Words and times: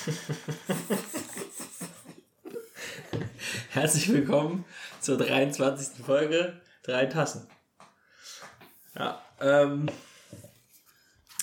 Herzlich 3.70 4.10
willkommen 4.10 4.64
zur 5.00 5.18
23. 5.18 6.04
Folge 6.04 6.60
Drei 6.82 7.06
Tassen. 7.06 7.46
Ja, 8.94 9.22
ähm, 9.40 9.88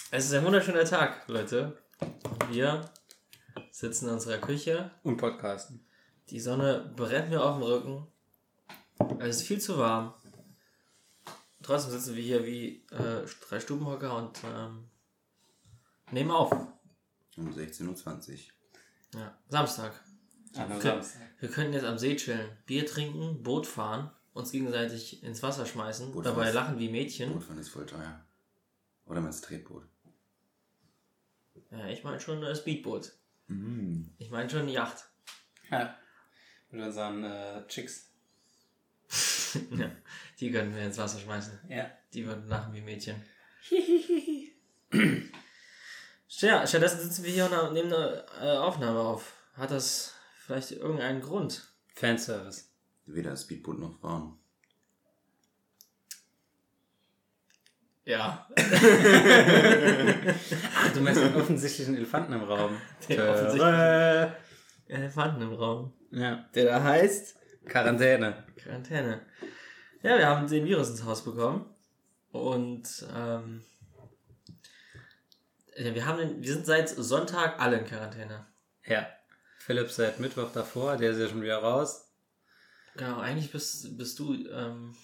es 0.09 0.25
ist 0.25 0.33
ein 0.33 0.43
wunderschöner 0.43 0.85
Tag, 0.85 1.27
Leute. 1.27 1.77
Wir 2.49 2.89
sitzen 3.70 4.07
in 4.07 4.13
unserer 4.13 4.39
Küche. 4.39 4.89
Und 5.03 5.17
podcasten. 5.17 5.85
Die 6.31 6.39
Sonne 6.39 6.91
brennt 6.95 7.29
mir 7.29 7.43
auf 7.43 7.57
dem 7.57 7.63
Rücken. 7.63 8.07
Es 9.19 9.37
ist 9.37 9.47
viel 9.47 9.61
zu 9.61 9.77
warm. 9.77 10.15
Trotzdem 11.61 11.91
sitzen 11.91 12.15
wir 12.15 12.23
hier 12.23 12.43
wie 12.45 12.87
äh, 12.91 13.23
drei 13.47 13.60
Stubenhocker 13.60 14.15
und 14.15 14.39
ähm, 14.43 14.89
nehmen 16.11 16.32
auf. 16.32 16.51
Um 17.37 17.50
16.20 17.54 18.32
Uhr. 19.14 19.19
Ja, 19.19 19.37
Samstag. 19.50 19.93
An 20.55 20.64
einem 20.71 20.75
Wir- 20.83 20.91
Samstag. 20.91 21.21
Wir 21.39 21.50
könnten 21.50 21.73
jetzt 21.73 21.86
am 21.86 21.97
See 21.97 22.15
chillen, 22.15 22.50
Bier 22.65 22.86
trinken, 22.86 23.43
Boot 23.43 23.68
fahren, 23.68 24.11
uns 24.33 24.51
gegenseitig 24.51 25.23
ins 25.23 25.43
Wasser 25.43 25.65
schmeißen, 25.65 26.11
Boot 26.11 26.25
dabei 26.25 26.46
fahren. 26.46 26.55
lachen 26.55 26.79
wie 26.79 26.89
Mädchen. 26.89 27.32
Bootfahren 27.33 27.60
ist 27.60 27.69
voll 27.69 27.86
teuer. 27.86 28.23
Oder 29.05 29.21
meinst 29.21 29.43
du 29.43 29.47
Tretboot? 29.50 29.87
Ja, 31.71 31.87
ich 31.87 32.03
meine 32.03 32.19
schon 32.19 32.41
äh, 32.44 32.55
Speedboot. 32.55 33.13
Mhm. 33.47 34.09
Ich 34.17 34.30
meine 34.31 34.49
schon 34.49 34.67
Yacht. 34.67 35.05
Ja. 35.69 35.95
Mit 36.72 36.81
unseren 36.83 37.23
äh, 37.23 37.66
Chicks. 37.67 38.09
ja, 39.77 39.89
die 40.39 40.52
können 40.52 40.75
wir 40.75 40.83
ins 40.85 40.97
Wasser 40.97 41.19
schmeißen. 41.19 41.58
Ja. 41.69 41.89
Die 42.13 42.25
würden 42.25 42.47
lachen 42.47 42.73
wie 42.73 42.81
Mädchen. 42.81 43.16
ja, 46.45 46.67
stattdessen 46.67 47.02
sitzen 47.02 47.23
wir 47.23 47.31
hier 47.31 47.45
und 47.45 47.73
nehmen 47.73 47.91
eine 47.91 48.25
äh, 48.41 48.57
Aufnahme 48.57 48.99
auf. 48.99 49.33
Hat 49.53 49.71
das 49.71 50.13
vielleicht 50.45 50.71
irgendeinen 50.71 51.21
Grund? 51.21 51.73
Fanservice. 51.95 52.69
Weder 53.05 53.35
Speedboot 53.35 53.80
noch 53.80 53.99
Frauen. 53.99 54.38
Ja. 58.05 58.47
Ach, 58.55 58.63
du 60.93 61.02
meinst 61.02 61.21
den 61.21 61.35
offensichtlichen 61.35 61.97
Elefanten 61.97 62.33
im 62.33 62.43
Raum. 62.43 62.77
Den 63.09 63.17
Töre. 63.17 64.38
Elefanten 64.88 65.41
im 65.41 65.53
Raum. 65.53 65.91
Ja. 66.11 66.45
Der 66.55 66.65
da 66.65 66.83
heißt 66.83 67.35
Quarantäne. 67.65 68.45
Quarantäne. 68.55 69.25
Ja, 70.03 70.17
wir 70.17 70.27
haben 70.27 70.47
den 70.47 70.65
Virus 70.65 70.89
ins 70.91 71.03
Haus 71.03 71.25
bekommen. 71.25 71.65
Und 72.31 73.05
ähm, 73.13 73.63
wir, 75.78 76.06
haben 76.06 76.17
den, 76.17 76.42
wir 76.42 76.53
sind 76.53 76.66
seit 76.66 76.89
Sonntag 76.89 77.59
alle 77.59 77.80
in 77.80 77.86
Quarantäne. 77.86 78.45
Ja. 78.86 79.08
Philipp 79.59 79.92
seit 79.92 80.20
Mittwoch 80.20 80.52
davor, 80.52 80.97
der 80.97 81.11
ist 81.11 81.20
ja 81.20 81.28
schon 81.28 81.42
wieder 81.42 81.58
raus. 81.58 82.09
Genau, 82.95 83.20
eigentlich 83.20 83.52
bist, 83.52 83.98
bist 83.98 84.17
du, 84.17 84.33
ähm, 84.50 84.95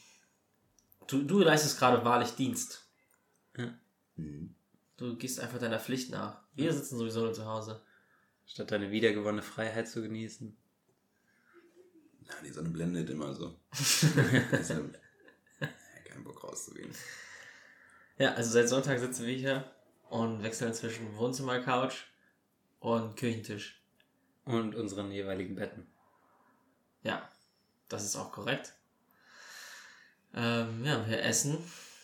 du, 1.08 1.24
du 1.24 1.40
leistest 1.40 1.78
gerade 1.78 2.04
wahrlich 2.04 2.32
Dienst. 2.32 2.88
Mhm. 4.16 4.56
Du 4.98 5.16
gehst 5.18 5.40
einfach 5.40 5.60
deiner 5.60 5.80
Pflicht 5.80 6.12
nach. 6.12 6.42
Wir 6.56 6.74
sitzen 6.74 6.98
sowieso 6.98 7.22
nur 7.22 7.34
zu 7.34 7.46
Hause. 7.46 7.84
Statt 8.46 8.72
deine 8.72 8.92
wiedergewonnene 8.92 9.42
Freiheit 9.42 9.88
zu 9.88 10.02
genießen. 10.02 10.56
Ja, 12.22 12.34
die 12.44 12.52
Sonne 12.52 12.70
blendet 12.70 13.10
immer 13.10 13.34
so. 13.34 13.60
Ja, 15.60 15.68
kein 16.06 16.24
Bock 16.24 16.44
rauszugehen. 16.44 16.92
Ja, 18.18 18.34
also 18.34 18.52
seit 18.52 18.70
Sonntag 18.70 19.00
sitzen 19.00 19.26
wir 19.26 19.36
hier 19.36 19.72
und 20.14 20.44
wechseln 20.44 20.72
zwischen 20.75 21.17
Wohnzimmer-Couch 21.17 22.03
und 22.80 23.17
Küchentisch. 23.17 23.81
Und 24.45 24.76
unseren 24.76 25.11
jeweiligen 25.11 25.55
Betten. 25.55 25.88
Ja, 27.02 27.27
das 27.89 28.04
ist 28.04 28.15
auch 28.15 28.32
korrekt. 28.32 28.73
Ähm, 30.36 30.86
ja, 30.86 31.08
wir 31.10 31.23
essen, 31.23 31.58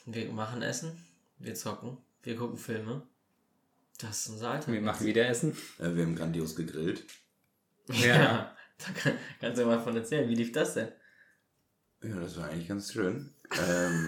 wir 0.08 0.28
machen 0.32 0.64
Essen, 0.64 0.98
wir 1.38 1.54
zocken, 1.54 2.00
wir 2.24 2.36
gucken 2.36 2.58
Filme. 2.58 3.04
Das 4.00 4.22
ist 4.22 4.30
unser 4.30 4.52
Alltag. 4.52 4.74
Wir 4.74 4.82
machen 4.82 5.06
wieder 5.06 5.28
Essen. 5.28 5.56
Äh, 5.78 5.94
wir 5.94 6.04
haben 6.04 6.16
grandios 6.16 6.56
gegrillt. 6.56 7.06
Ja, 7.90 8.56
da 8.78 8.92
kann, 8.94 9.14
kannst 9.40 9.60
du 9.60 9.66
mal 9.66 9.82
von 9.82 9.96
erzählen. 9.96 10.30
Wie 10.30 10.36
lief 10.36 10.52
das 10.52 10.76
denn? 10.76 10.92
Ja, 12.04 12.20
das 12.20 12.38
war 12.38 12.50
eigentlich 12.50 12.68
ganz 12.68 12.92
schön. 12.92 13.36
Ähm, 13.52 14.08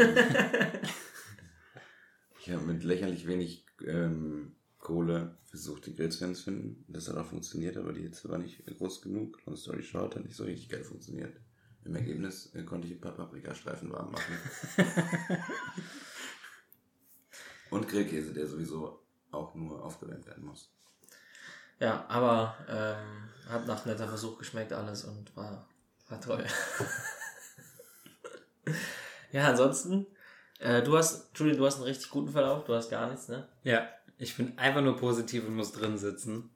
ich 2.39 2.51
habe 2.51 2.61
mit 2.61 2.83
lächerlich 2.83 3.25
wenig 3.25 3.65
ähm, 3.87 4.53
Kohle 4.79 5.37
versucht, 5.45 5.85
die 5.85 5.95
Grills 5.95 6.17
zu 6.17 6.25
entzünden. 6.25 6.83
Das 6.87 7.07
hat 7.07 7.17
auch 7.17 7.25
funktioniert, 7.25 7.77
aber 7.77 7.93
die 7.93 8.01
Hitze 8.01 8.29
war 8.29 8.37
nicht 8.37 8.65
groß 8.65 9.01
genug. 9.01 9.39
Long 9.45 9.55
story 9.55 9.83
short, 9.83 10.15
hat 10.15 10.23
nicht 10.23 10.35
so 10.35 10.43
richtig 10.43 10.69
geil 10.69 10.83
funktioniert. 10.83 11.35
Im 11.83 11.95
Ergebnis 11.95 12.53
äh, 12.53 12.63
konnte 12.63 12.87
ich 12.87 12.93
ein 12.93 13.01
paar 13.01 13.15
Paprikastreifen 13.15 13.91
warm 13.91 14.11
machen. 14.11 14.37
Und 17.71 17.87
Grillkäse, 17.87 18.33
der 18.33 18.47
sowieso 18.47 19.01
auch 19.31 19.55
nur 19.55 19.83
aufgewärmt 19.83 20.25
werden 20.27 20.45
muss. 20.45 20.69
Ja, 21.79 22.05
aber 22.09 22.55
ähm, 22.67 23.29
hat 23.49 23.65
nach 23.65 23.85
netter 23.85 24.07
Versuch 24.07 24.37
geschmeckt 24.37 24.73
alles 24.73 25.03
und 25.03 25.35
war, 25.35 25.67
war 26.09 26.21
toll. 26.21 26.45
ja, 29.31 29.47
ansonsten, 29.49 30.05
äh, 30.61 30.81
du 30.81 30.97
hast, 30.97 31.29
Julian, 31.37 31.57
du 31.57 31.65
hast 31.65 31.75
einen 31.75 31.83
richtig 31.85 32.09
guten 32.09 32.31
Verlauf, 32.31 32.63
du 32.63 32.73
hast 32.73 32.89
gar 32.89 33.09
nichts, 33.09 33.27
ne? 33.27 33.47
Ja. 33.63 33.87
Ich 34.17 34.37
bin 34.37 34.55
einfach 34.59 34.81
nur 34.81 34.97
positiv 34.97 35.47
und 35.47 35.55
muss 35.55 35.71
drin 35.71 35.97
sitzen. 35.97 36.51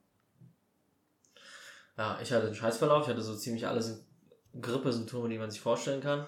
Ja, 1.98 2.20
ich 2.22 2.32
hatte 2.32 2.46
einen 2.48 2.56
Scheißverlauf, 2.56 3.04
ich 3.04 3.10
hatte 3.10 3.22
so 3.24 3.36
ziemlich 3.36 3.66
alle 3.68 3.82
Sym- 3.82 4.04
Grippesymptome, 4.62 5.30
die 5.30 5.38
man 5.40 5.50
sich 5.50 5.62
vorstellen 5.62 6.02
kann. 6.02 6.28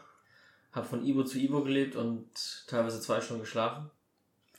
Hab 0.72 0.88
von 0.88 1.06
Ibo 1.06 1.24
zu 1.24 1.38
Ibo 1.38 1.64
gelebt 1.64 1.96
und 1.96 2.30
teilweise 2.68 3.00
zwei 3.02 3.22
Stunden 3.22 3.44
geschlafen. 3.44 3.90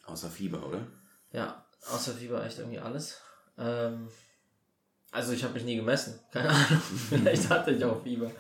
Außer 0.07 0.29
Fieber, 0.31 0.65
oder? 0.67 0.87
Ja, 1.33 1.65
außer 1.93 2.13
Fieber 2.13 2.45
echt 2.45 2.59
irgendwie 2.59 2.79
alles. 2.79 3.21
Ähm, 3.59 4.09
also 5.11 5.33
ich 5.33 5.43
habe 5.45 5.55
mich 5.55 5.65
nie 5.65 5.77
gemessen. 5.77 6.21
Keine 6.33 6.51
Ahnung. 6.51 6.81
Vielleicht 7.09 7.51
hatte 7.51 7.73
ich 7.73 7.85
auch 7.85 8.03
Fieber. 8.03 8.31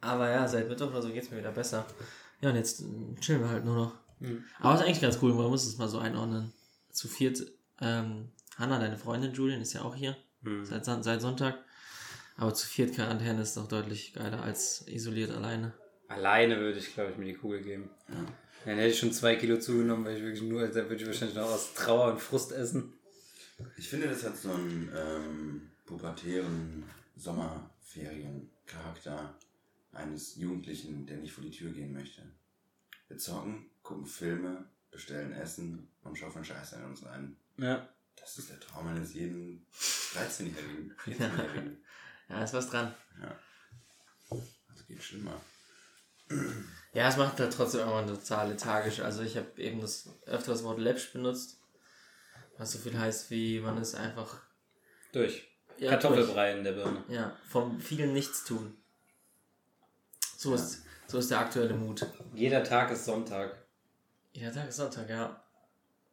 Aber 0.00 0.28
ja, 0.30 0.46
seit 0.48 0.68
Mittwoch 0.68 0.88
oder 0.90 1.00
so 1.02 1.08
geht's 1.10 1.30
mir 1.30 1.38
wieder 1.38 1.52
besser. 1.52 1.86
Ja, 2.40 2.50
und 2.50 2.56
jetzt 2.56 2.80
äh, 2.80 3.20
chillen 3.20 3.40
wir 3.40 3.48
halt 3.48 3.64
nur 3.64 3.76
noch. 3.76 3.94
Mhm. 4.20 4.44
Aber 4.60 4.74
ist 4.74 4.82
eigentlich 4.82 5.00
ganz 5.00 5.18
cool, 5.22 5.34
man 5.34 5.48
muss 5.48 5.66
es 5.66 5.78
mal 5.78 5.88
so 5.88 5.98
einordnen. 5.98 6.52
Zu 6.90 7.08
viert, 7.08 7.42
ähm, 7.80 8.30
Hanna, 8.56 8.78
deine 8.78 8.98
Freundin 8.98 9.32
Julian, 9.32 9.60
ist 9.60 9.72
ja 9.72 9.82
auch 9.82 9.94
hier. 9.94 10.16
Hm. 10.44 10.64
Seit, 10.64 10.84
seit 10.84 11.20
Sonntag. 11.20 11.58
Aber 12.36 12.54
zu 12.54 12.66
viert 12.66 12.94
Quarantäne 12.94 13.42
ist 13.42 13.56
doch 13.56 13.68
deutlich 13.68 14.12
geiler 14.12 14.42
als 14.42 14.84
isoliert 14.88 15.30
alleine. 15.30 15.72
Alleine 16.08 16.58
würde 16.58 16.78
ich, 16.78 16.92
glaube 16.94 17.12
ich, 17.12 17.16
mir 17.16 17.26
die 17.26 17.34
Kugel 17.34 17.62
geben. 17.62 17.90
Ja. 18.08 18.26
Dann 18.64 18.76
hätte 18.76 18.92
ich 18.92 18.98
schon 18.98 19.12
zwei 19.12 19.36
Kilo 19.36 19.58
zugenommen, 19.58 20.04
weil 20.04 20.16
ich 20.16 20.22
wirklich 20.22 20.42
nur, 20.42 20.66
da 20.66 20.74
würde 20.74 20.96
ich 20.96 21.06
wahrscheinlich 21.06 21.36
noch 21.36 21.50
aus 21.50 21.74
Trauer 21.74 22.12
und 22.12 22.20
Frust 22.20 22.50
essen. 22.52 22.94
Ich 23.76 23.88
finde, 23.88 24.08
das 24.08 24.24
hat 24.24 24.36
so 24.36 24.50
einen 24.50 24.90
ähm, 24.94 25.70
pubertären 25.86 26.84
Sommerferien-Charakter 27.16 29.38
eines 29.94 30.36
Jugendlichen, 30.36 31.06
der 31.06 31.18
nicht 31.18 31.32
vor 31.32 31.44
die 31.44 31.50
Tür 31.50 31.72
gehen 31.72 31.92
möchte. 31.92 32.22
Wir 33.08 33.18
zocken, 33.18 33.70
gucken 33.82 34.06
Filme, 34.06 34.64
bestellen 34.90 35.32
Essen 35.32 35.90
und 36.02 36.16
schaufeln 36.18 36.44
Scheiße 36.44 36.76
in 36.76 36.84
uns 36.84 37.04
ein. 37.04 37.36
Ja. 37.58 37.88
Das 38.16 38.38
ist 38.38 38.50
der 38.50 38.60
Traum 38.60 38.86
eines 38.86 39.12
jeden 39.14 39.66
13-Jährigen, 39.72 40.94
14-Jährigen. 41.04 41.78
Ja, 42.28 42.42
ist 42.42 42.54
was 42.54 42.70
dran. 42.70 42.94
Ja. 43.20 43.38
Das 44.68 44.86
geht 44.86 45.02
schlimmer. 45.02 45.38
Ja, 46.94 47.08
es 47.08 47.18
macht 47.18 47.38
halt 47.38 47.52
trotzdem 47.52 47.82
immer 47.82 48.06
total 48.06 48.48
lethargisch. 48.48 49.00
Also 49.00 49.22
ich 49.22 49.36
habe 49.36 49.60
eben 49.60 49.82
das 49.82 50.08
öfter 50.24 50.52
das 50.52 50.64
Wort 50.64 50.78
läppsch 50.78 51.12
benutzt, 51.12 51.60
was 52.56 52.72
so 52.72 52.78
viel 52.78 52.98
heißt 52.98 53.30
wie 53.30 53.60
man 53.60 53.76
ist 53.76 53.94
einfach 53.94 54.40
Durch. 55.12 55.46
ja, 55.78 55.90
Kartoffelbrei 55.90 56.56
in 56.56 56.64
der 56.64 56.72
Birne. 56.72 57.04
durch. 57.06 57.14
Ja, 57.14 57.36
vom 57.46 57.78
vielen 57.78 58.14
Nichtstun. 58.14 58.74
So 60.44 60.52
ist 60.52 60.84
so 61.06 61.16
ist 61.16 61.30
der 61.30 61.38
aktuelle 61.38 61.72
Mut. 61.72 62.06
Jeder 62.34 62.62
Tag 62.62 62.90
ist 62.90 63.06
Sonntag. 63.06 63.64
Ja, 64.34 64.50
Tag 64.50 64.68
ist 64.68 64.76
Sonntag, 64.76 65.08
ja. 65.08 65.42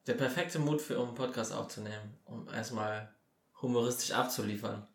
Der 0.07 0.13
perfekte 0.13 0.57
Mut 0.57 0.81
für 0.81 0.97
um 0.99 1.09
einen 1.09 1.15
Podcast 1.15 1.51
aufzunehmen, 1.51 2.17
um 2.23 2.47
erstmal 2.47 3.13
humoristisch 3.61 4.13
abzuliefern. 4.13 4.87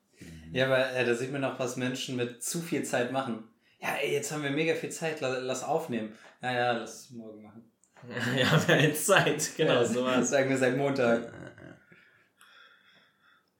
Ja, 0.52 0.64
aber 0.64 0.90
äh, 0.90 1.04
da 1.04 1.14
sieht 1.14 1.32
man 1.32 1.44
auch, 1.44 1.58
was 1.58 1.76
Menschen 1.76 2.16
mit 2.16 2.42
zu 2.42 2.62
viel 2.62 2.82
Zeit 2.82 3.12
machen. 3.12 3.46
Ja, 3.78 3.96
ey, 3.96 4.14
jetzt 4.14 4.32
haben 4.32 4.42
wir 4.42 4.50
mega 4.50 4.74
viel 4.74 4.88
Zeit, 4.88 5.20
lass, 5.20 5.42
lass 5.42 5.64
aufnehmen. 5.64 6.14
Ja, 6.40 6.52
ja, 6.54 6.72
lass 6.72 7.00
es 7.02 7.10
morgen 7.10 7.42
machen. 7.42 7.70
Ja, 8.08 8.68
wir 8.68 8.74
haben 8.74 8.84
jetzt 8.84 9.04
Zeit. 9.04 9.50
Genau, 9.54 9.74
ja, 9.74 9.84
so 9.84 10.02
Das 10.02 10.14
war's. 10.16 10.30
sagen 10.30 10.48
wir 10.48 10.56
seit 10.56 10.78
Montag. 10.78 11.30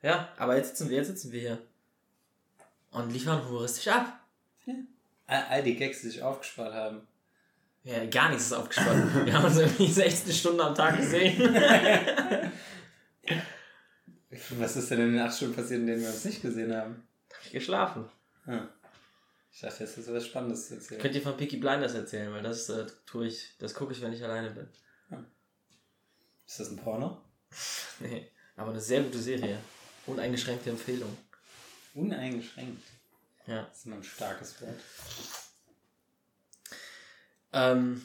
Ja, 0.01 0.31
aber 0.39 0.57
jetzt 0.57 0.71
sitzen 0.71 0.89
wir, 0.89 0.97
jetzt 0.97 1.09
sitzen 1.09 1.33
wir 1.33 1.41
hier. 1.41 1.59
Und 2.93 3.13
liefern 3.13 3.47
humoristisch 3.47 3.89
ab. 3.89 4.21
All, 4.67 4.87
all 5.27 5.63
die 5.63 5.77
Gags, 5.77 6.01
die 6.01 6.09
sich 6.09 6.23
aufgespart 6.23 6.73
haben. 6.75 7.07
Ja, 7.85 8.05
gar 8.07 8.31
nichts 8.31 8.47
ist 8.47 8.53
aufgespart. 8.53 9.27
Wir 9.27 9.33
haben 9.33 9.45
uns 9.45 9.59
irgendwie 9.59 9.91
16 9.91 10.33
Stunden 10.33 10.61
am 10.61 10.75
Tag 10.75 10.97
gesehen. 10.97 11.41
Was 14.51 14.77
ist 14.77 14.91
denn 14.91 15.01
in 15.01 15.13
den 15.13 15.21
acht 15.21 15.37
Stunden 15.37 15.55
passiert, 15.55 15.81
in 15.81 15.87
denen 15.87 16.03
wir 16.03 16.09
uns 16.09 16.25
nicht 16.25 16.43
gesehen 16.43 16.75
haben? 16.75 17.07
Hab 17.33 17.47
ich 17.47 17.53
geschlafen. 17.53 18.09
Ah. 18.47 18.67
Ich 19.53 19.61
dachte, 19.61 19.85
jetzt 19.85 19.97
ist 19.97 20.13
was 20.13 20.27
Spannendes 20.27 20.69
zu 20.69 20.75
erzählen. 20.75 21.01
Könnt 21.01 21.15
ihr 21.15 21.23
von 21.23 21.37
Peaky 21.37 21.57
Blinders 21.57 21.95
erzählen, 21.95 22.31
weil 22.31 22.43
das 22.43 22.69
äh, 22.69 22.85
tue 23.07 23.29
ich, 23.29 23.55
das 23.59 23.73
gucke 23.73 23.95
ich, 23.95 24.03
wenn 24.03 24.13
ich 24.13 24.23
alleine 24.23 24.51
bin. 24.51 24.69
Ist 26.47 26.61
das 26.61 26.71
ein 26.71 26.77
Porno? 26.77 27.23
Nee, 27.99 28.31
aber 28.57 28.73
eine 28.73 28.81
sehr 28.81 29.01
gute 29.01 29.19
Serie. 29.19 29.59
Uneingeschränkte 30.05 30.69
Empfehlung. 30.69 31.17
Uneingeschränkt. 31.95 32.83
Ja. 33.47 33.63
Das 33.69 33.79
ist 33.79 33.87
immer 33.87 33.97
ein 33.97 34.03
starkes 34.03 34.61
Wort. 34.61 34.75
Ähm, 37.53 38.03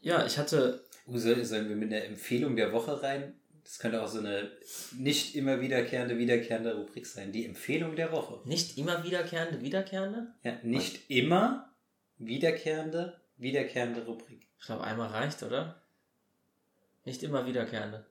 ja, 0.00 0.26
ich 0.26 0.38
hatte. 0.38 0.84
Soll- 1.06 1.44
sollen 1.44 1.68
wir 1.68 1.76
mit 1.76 1.92
einer 1.92 2.04
Empfehlung 2.04 2.56
der 2.56 2.72
Woche 2.72 3.02
rein? 3.02 3.34
Das 3.64 3.78
könnte 3.78 4.02
auch 4.02 4.08
so 4.08 4.18
eine 4.18 4.50
nicht 4.98 5.34
immer 5.36 5.60
wiederkehrende, 5.60 6.18
wiederkehrende 6.18 6.74
Rubrik 6.76 7.06
sein. 7.06 7.32
Die 7.32 7.46
Empfehlung 7.46 7.96
der 7.96 8.12
Woche. 8.12 8.40
Nicht 8.46 8.76
immer 8.76 9.02
wiederkehrende, 9.04 9.60
wiederkehrende? 9.62 10.34
Ja, 10.42 10.58
nicht 10.62 11.08
immer 11.10 11.72
wiederkehrende, 12.18 13.20
wiederkehrende 13.36 14.04
Rubrik. 14.04 14.48
Ich 14.58 14.66
glaube, 14.66 14.84
einmal 14.84 15.08
reicht, 15.08 15.42
oder? 15.42 15.80
Nicht 17.04 17.22
immer 17.22 17.46
wiederkehrende. 17.46 18.04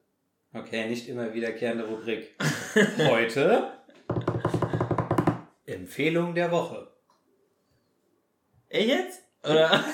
Okay, 0.54 0.88
nicht 0.88 1.08
immer 1.08 1.32
wiederkehrende 1.32 1.84
Rubrik. 1.84 2.34
Heute 2.98 3.72
Empfehlung 5.72 6.34
der 6.34 6.50
Woche. 6.50 6.88
Ey, 8.68 8.88
jetzt? 8.88 9.20
Oder? 9.44 9.84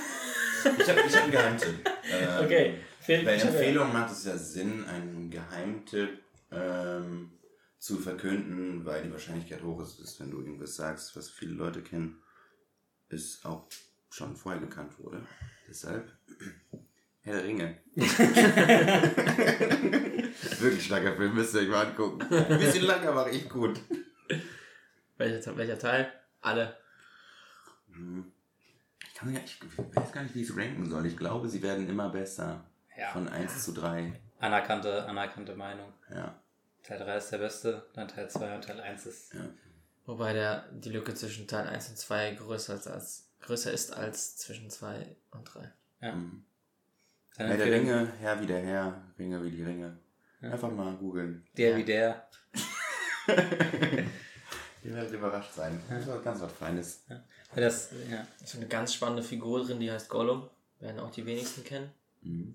Ich 0.78 0.88
habe 0.88 1.00
ich 1.06 1.14
hab 1.16 1.22
einen 1.25 1.32
Geheimtipp. 1.32 1.75
Ähm, 2.10 2.44
Okay. 2.44 2.75
Film- 3.00 3.25
Bei 3.26 3.36
ich 3.36 3.44
Empfehlungen 3.44 3.92
macht 3.92 4.10
es 4.12 4.25
ja 4.25 4.36
Sinn, 4.38 4.84
einen 4.86 5.30
Geheimtipp 5.30 6.20
ähm, 6.50 7.32
zu 7.78 7.96
verkünden, 7.98 8.84
weil 8.86 9.02
die 9.02 9.12
Wahrscheinlichkeit 9.12 9.62
hoch 9.62 9.82
ist, 9.82 10.00
dass 10.00 10.19
wenn 10.20 10.30
du 10.30 10.38
irgendwas 10.40 10.75
sagst, 10.76 11.14
was 11.16 11.28
viele 11.30 11.52
Leute 11.52 11.82
kennen, 11.82 12.22
es 13.10 13.40
auch 13.44 13.69
schon 14.10 14.36
vorher 14.36 14.60
bekannt 14.60 14.98
wurde. 14.98 15.20
Deshalb 15.69 16.10
Herr 17.20 17.34
der 17.34 17.44
Ringe. 17.44 17.76
Wirklich 20.60 20.84
starker 20.86 21.14
Film, 21.16 21.34
müsst 21.34 21.54
ihr 21.54 21.60
euch 21.60 21.69
mal 21.69 21.86
angucken. 21.86 22.22
Ein 22.32 22.58
bisschen 22.58 22.84
lang, 22.84 23.06
aber 23.06 23.30
echt 23.30 23.48
gut. 23.50 23.78
Welcher, 25.18 25.56
welcher 25.56 25.78
Teil? 25.78 26.12
Alle. 26.40 26.76
Hm. 27.92 28.32
Ich, 29.06 29.14
kann 29.14 29.34
gar, 29.34 29.42
ich 29.42 29.58
weiß 29.94 30.12
gar 30.12 30.22
nicht, 30.22 30.34
wie 30.34 30.42
ich 30.42 30.48
es 30.48 30.56
ranken 30.56 30.88
soll. 30.88 31.06
Ich 31.06 31.16
glaube, 31.16 31.48
sie 31.48 31.62
werden 31.62 31.88
immer 31.88 32.08
besser. 32.08 32.64
Ja. 32.96 33.10
Von 33.10 33.28
1 33.28 33.64
zu 33.64 33.72
3. 33.72 34.12
Anerkannte, 34.40 35.04
anerkannte 35.06 35.54
Meinung. 35.56 35.92
Ja. 36.10 36.40
Teil 36.84 36.98
3 36.98 37.16
ist 37.16 37.30
der 37.30 37.38
beste, 37.38 37.86
dann 37.94 38.08
Teil 38.08 38.30
2 38.30 38.54
und 38.54 38.64
Teil 38.64 38.80
1 38.80 39.06
ist. 39.06 39.34
ja. 39.34 39.40
Wobei 40.06 40.32
der, 40.32 40.64
die 40.72 40.88
Lücke 40.88 41.12
zwischen 41.14 41.46
Teil 41.46 41.66
1 41.66 41.90
und 41.90 41.98
2 41.98 42.34
größer, 42.36 42.76
ist 42.76 42.86
als, 42.88 43.28
größer 43.40 43.72
ist 43.72 43.92
als 43.92 44.38
zwischen 44.38 44.70
2 44.70 45.16
und 45.32 45.44
3. 45.44 45.70
Ja. 46.00 46.12
Mhm. 46.14 46.44
Herr 47.36 47.56
der 47.56 47.66
Ringe, 47.72 48.12
Herr 48.20 48.40
wie 48.40 48.46
der 48.46 48.60
Herr, 48.60 49.02
Ringe 49.18 49.44
wie 49.44 49.50
die 49.50 49.62
Ringe. 49.62 49.98
Einfach 50.40 50.70
mal 50.70 50.94
googeln. 50.96 51.46
Der 51.56 51.70
Ja. 51.72 51.76
wie 51.76 51.84
der. 51.84 52.28
Ihr 54.88 54.94
werdet 54.94 55.12
überrascht 55.12 55.52
sein. 55.52 55.79
Das 55.90 56.06
war 56.06 56.19
ganz 56.20 56.40
was 56.40 56.52
Feines. 56.52 57.05
Weil 57.55 57.62
Das, 57.62 57.90
ja. 58.11 58.26
Da 58.38 58.44
ist 58.44 58.56
eine 58.56 58.69
ganz 58.69 58.94
spannende 58.94 59.23
Figur 59.23 59.62
drin, 59.62 59.81
die 59.81 59.90
heißt 59.90 60.08
Gollum. 60.08 60.49
Werden 60.81 60.99
auch 61.00 61.11
die 61.11 61.26
wenigsten 61.26 61.62
kennen. 61.62 61.90
Mhm. 62.23 62.55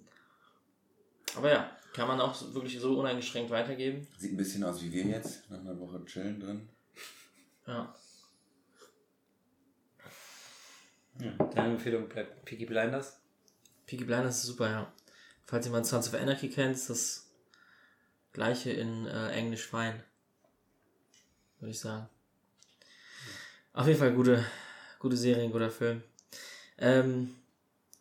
Aber 1.35 1.51
ja, 1.51 1.77
kann 1.93 2.07
man 2.07 2.19
auch 2.19 2.35
wirklich 2.55 2.79
so 2.79 2.97
uneingeschränkt 2.99 3.51
weitergeben. 3.51 4.07
Sieht 4.17 4.33
ein 4.33 4.37
bisschen 4.37 4.63
aus 4.63 4.81
wie 4.81 4.91
wir 4.91 5.03
jetzt, 5.05 5.47
nach 5.51 5.59
einer 5.59 5.79
Woche 5.79 6.03
chillen 6.05 6.39
drin. 6.39 6.69
Ja. 7.67 7.93
ja. 11.19 11.31
Deine 11.53 11.73
Empfehlung 11.73 12.09
bleibt 12.09 12.45
Peaky 12.45 12.65
Blinders. 12.65 13.19
Peaky 13.85 14.05
Blinders 14.05 14.37
ist 14.37 14.45
super, 14.45 14.69
ja. 14.71 14.93
Falls 15.45 15.65
jemand 15.67 15.85
Sons 15.85 16.07
of 16.07 16.19
Anarchy 16.19 16.49
kennt, 16.49 16.75
ist 16.75 16.89
das 16.89 17.29
gleiche 18.31 18.71
in 18.71 19.05
äh, 19.05 19.29
Englisch 19.33 19.67
fein. 19.67 20.01
Würde 21.59 21.71
ich 21.71 21.79
sagen. 21.79 22.09
Auf 23.73 23.87
jeden 23.87 23.99
Fall 23.99 24.13
gute, 24.13 24.45
gute 24.99 25.17
Serie, 25.17 25.49
guter 25.49 25.71
Film. 25.71 26.03
Ähm, 26.77 27.35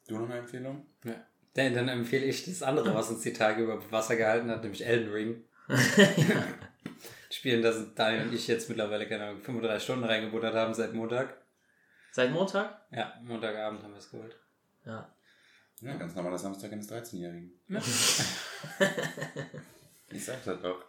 Du 0.07 0.19
noch 0.19 0.29
eine 0.29 0.41
Empfehlung? 0.41 0.87
Ja. 1.05 1.15
Dann, 1.55 1.75
dann 1.75 1.89
empfehle 1.89 2.25
ich 2.27 2.45
das 2.45 2.63
andere, 2.63 2.95
was 2.95 3.11
uns 3.11 3.23
die 3.23 3.33
Tage 3.33 3.63
über 3.63 3.91
Wasser 3.91 4.17
gehalten 4.17 4.51
hat, 4.51 4.63
nämlich 4.63 4.85
Elden 4.85 5.13
Ring. 5.13 5.45
Spielen, 7.31 7.63
da 7.63 7.73
sind 7.73 7.99
Daniel 7.99 8.29
und 8.29 8.35
ich 8.35 8.47
jetzt 8.47 8.69
mittlerweile, 8.69 9.09
keine 9.09 9.25
Ahnung, 9.29 9.41
35 9.41 9.83
Stunden 9.83 10.05
reingebuttert 10.05 10.55
haben 10.55 10.75
seit 10.75 10.93
Montag. 10.93 11.35
seit 12.11 12.31
Montag? 12.31 12.83
Ja, 12.91 13.19
Montagabend 13.23 13.83
haben 13.83 13.93
wir 13.93 13.99
es 13.99 14.11
geholt. 14.11 14.37
Ja. 14.85 15.11
Ja, 15.81 15.97
ganz 15.97 16.15
normaler 16.15 16.39
Samstag 16.39 16.73
eines 16.73 16.91
13-Jährigen. 16.91 17.53
Ich 20.15 20.27
sag 20.27 20.45
das 20.45 20.61
doch. 20.61 20.85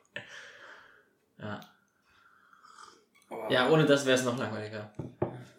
Ja. 1.37 1.61
Ja, 3.49 3.69
ohne 3.69 3.85
das 3.85 4.05
wäre 4.05 4.17
es 4.17 4.23
noch 4.23 4.37
langweiliger. 4.37 4.91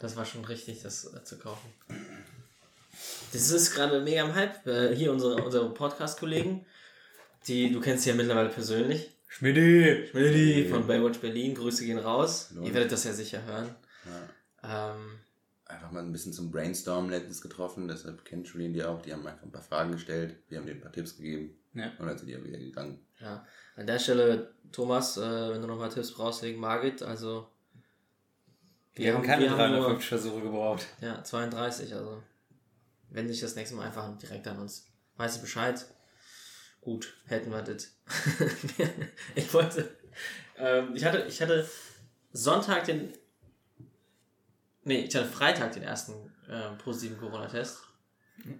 Das 0.00 0.16
war 0.16 0.24
schon 0.24 0.44
richtig, 0.44 0.82
das 0.82 1.12
äh, 1.14 1.22
zu 1.24 1.38
kaufen. 1.38 1.72
Das 3.32 3.50
ist 3.50 3.74
gerade 3.74 4.00
mega 4.00 4.22
im 4.24 4.34
Hype. 4.34 4.66
Äh, 4.66 4.94
hier 4.94 5.12
unsere, 5.12 5.36
unsere 5.42 5.72
Podcast-Kollegen, 5.72 6.64
die 7.46 7.72
du 7.72 7.80
kennst 7.80 8.06
ja 8.06 8.14
mittlerweile 8.14 8.48
persönlich. 8.48 9.10
Schmidti! 9.28 10.06
Schmidti 10.10 10.68
von 10.70 10.86
Baywatch 10.86 11.18
Berlin, 11.18 11.54
Grüße 11.54 11.84
gehen 11.84 11.98
raus. 11.98 12.50
Lohnt. 12.54 12.66
Ihr 12.68 12.74
werdet 12.74 12.92
das 12.92 13.04
ja 13.04 13.12
sicher 13.12 13.42
hören. 13.44 13.74
Ja. 14.62 14.92
Ähm, 14.94 15.18
Einfach 15.66 15.90
mal 15.90 16.00
ein 16.00 16.12
bisschen 16.12 16.32
zum 16.32 16.50
Brainstormen 16.52 17.10
letztens 17.10 17.40
getroffen, 17.40 17.88
deshalb 17.88 18.24
kennt 18.24 18.46
Julien 18.48 18.74
die 18.74 18.84
auch. 18.84 19.00
Die 19.02 19.12
haben 19.12 19.26
einfach 19.26 19.42
ein 19.42 19.50
paar 19.50 19.62
Fragen 19.62 19.92
gestellt, 19.92 20.36
wir 20.48 20.58
haben 20.58 20.66
denen 20.66 20.78
ein 20.78 20.82
paar 20.82 20.92
Tipps 20.92 21.16
gegeben 21.16 21.56
Ja. 21.72 21.90
und 21.98 22.06
dann 22.06 22.16
sind 22.18 22.26
die 22.28 22.34
ja 22.34 22.44
wieder 22.44 22.58
gegangen. 22.58 23.00
ja. 23.20 23.44
An 23.76 23.86
der 23.88 23.98
Stelle, 23.98 24.52
Thomas, 24.70 25.16
äh, 25.16 25.50
wenn 25.50 25.60
du 25.62 25.66
noch 25.66 25.78
mal 25.78 25.88
Tipps 25.88 26.12
brauchst 26.12 26.42
wegen 26.44 26.60
Margit, 26.60 27.02
also 27.02 27.48
Wir, 28.94 29.14
haben 29.14 29.22
keine 29.22 29.42
wir 29.42 29.50
haben 29.50 29.72
nur- 29.72 29.80
350 29.80 30.08
Versuche 30.08 30.40
gebraucht. 30.42 30.86
Ja, 31.00 31.22
32, 31.22 31.94
also. 31.94 32.22
Wenn 33.10 33.28
sich 33.28 33.40
das 33.40 33.54
nächste 33.54 33.76
Mal 33.76 33.86
einfach 33.86 34.16
direkt 34.18 34.46
an 34.48 34.58
uns. 34.58 34.86
Weiß 35.16 35.36
ich 35.36 35.40
Bescheid. 35.42 35.84
Gut, 36.80 37.14
hätten 37.26 37.50
wir 37.50 37.62
das. 37.62 37.96
ich 39.34 39.52
wollte. 39.54 39.96
Ähm, 40.58 40.94
ich 40.94 41.04
hatte, 41.04 41.24
ich 41.28 41.40
hatte 41.40 41.68
Sonntag 42.32 42.84
den. 42.84 43.12
Nee, 44.82 45.04
ich 45.06 45.14
hatte 45.14 45.26
Freitag 45.26 45.72
den 45.72 45.82
ersten 45.82 46.12
äh, 46.48 46.70
positiven 46.76 47.18
Corona-Test. 47.18 47.78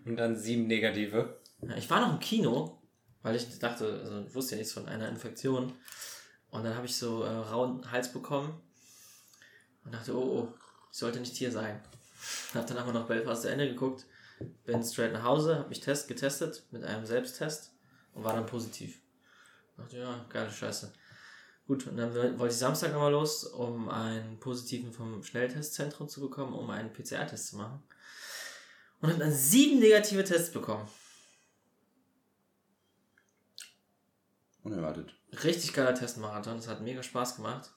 Und 0.05 0.17
dann 0.17 0.37
sieben 0.37 0.67
negative. 0.69 1.41
Ja, 1.63 1.77
Ich 1.77 1.91
war 1.91 2.01
noch 2.01 2.13
im 2.15 2.21
Kino, 2.21 2.81
weil 3.23 3.37
ich 3.37 3.59
dachte, 3.59 4.01
also 4.05 4.25
ich 4.27 4.35
wusste 4.35 4.55
ja 4.55 4.59
nichts 4.59 4.73
von 4.73 4.87
einer 4.87 5.09
Infektion. 5.09 5.73
Und 6.51 6.65
dann 6.65 6.77
habe 6.77 6.87
ich 6.87 6.97
so 6.97 7.25
äh, 7.25 7.29
rauen 7.29 7.91
Hals 7.91 8.13
bekommen 8.13 8.61
und 9.85 9.95
dachte, 9.95 10.17
oh, 10.17 10.41
oh, 10.41 10.55
ich 10.91 10.99
sollte 10.99 11.21
nicht 11.21 11.37
hier 11.37 11.51
sein. 11.51 11.81
Hab 12.55 12.67
dann 12.67 12.79
aber 12.79 12.93
noch 12.93 13.07
Belfast 13.07 13.43
zu 13.43 13.51
Ende 13.51 13.69
geguckt, 13.69 14.07
bin 14.65 14.83
straight 14.83 15.13
nach 15.13 15.25
Hause, 15.25 15.59
habe 15.59 15.69
mich 15.69 15.81
test, 15.81 16.09
getestet 16.09 16.65
mit 16.71 16.85
einem 16.85 17.07
Selbsttest 17.07 17.73
und 18.15 18.25
war 18.25 18.35
dann 18.35 18.47
positiv. 18.47 19.01
Dachte, 19.77 19.99
ja, 19.99 20.25
geile 20.29 20.51
Scheiße. 20.51 20.93
Gut, 21.67 21.87
und 21.87 21.97
dann 21.97 22.15
wollte 22.15 22.53
ich 22.53 22.59
Samstag 22.59 22.93
nochmal 22.93 23.13
los, 23.13 23.45
um 23.45 23.89
einen 23.89 24.39
positiven 24.39 24.93
vom 24.93 25.23
Schnelltestzentrum 25.23 26.09
zu 26.09 26.21
bekommen, 26.21 26.53
um 26.53 26.69
einen 26.71 26.93
PCR-Test 26.93 27.49
zu 27.49 27.57
machen. 27.57 27.83
Und 29.01 29.11
habe 29.11 29.21
dann 29.21 29.33
sieben 29.33 29.81
negative 29.81 30.25
Tests 30.25 30.53
bekommen. 30.53 30.87
Unerwartet. 34.63 35.15
Richtig 35.43 35.73
geiler 35.73 35.95
Testmarathon. 35.95 36.57
Das 36.57 36.69
hat 36.69 36.81
mega 36.81 37.03
Spaß 37.03 37.37
gemacht. 37.37 37.71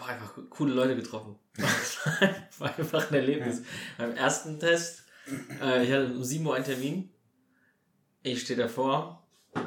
Auch 0.00 0.08
einfach 0.08 0.34
coole 0.50 0.74
Leute 0.74 0.96
getroffen. 0.96 1.38
War 2.58 2.78
einfach 2.78 3.10
ein 3.10 3.14
Erlebnis. 3.14 3.62
Beim 3.96 4.14
ersten 4.14 4.58
Test, 4.60 5.04
äh, 5.60 5.84
ich 5.84 5.92
hatte 5.92 6.06
um 6.06 6.22
7 6.22 6.46
Uhr 6.46 6.54
einen 6.54 6.64
Termin. 6.64 7.10
Ich 8.22 8.42
stehe 8.42 8.58
davor. 8.58 9.26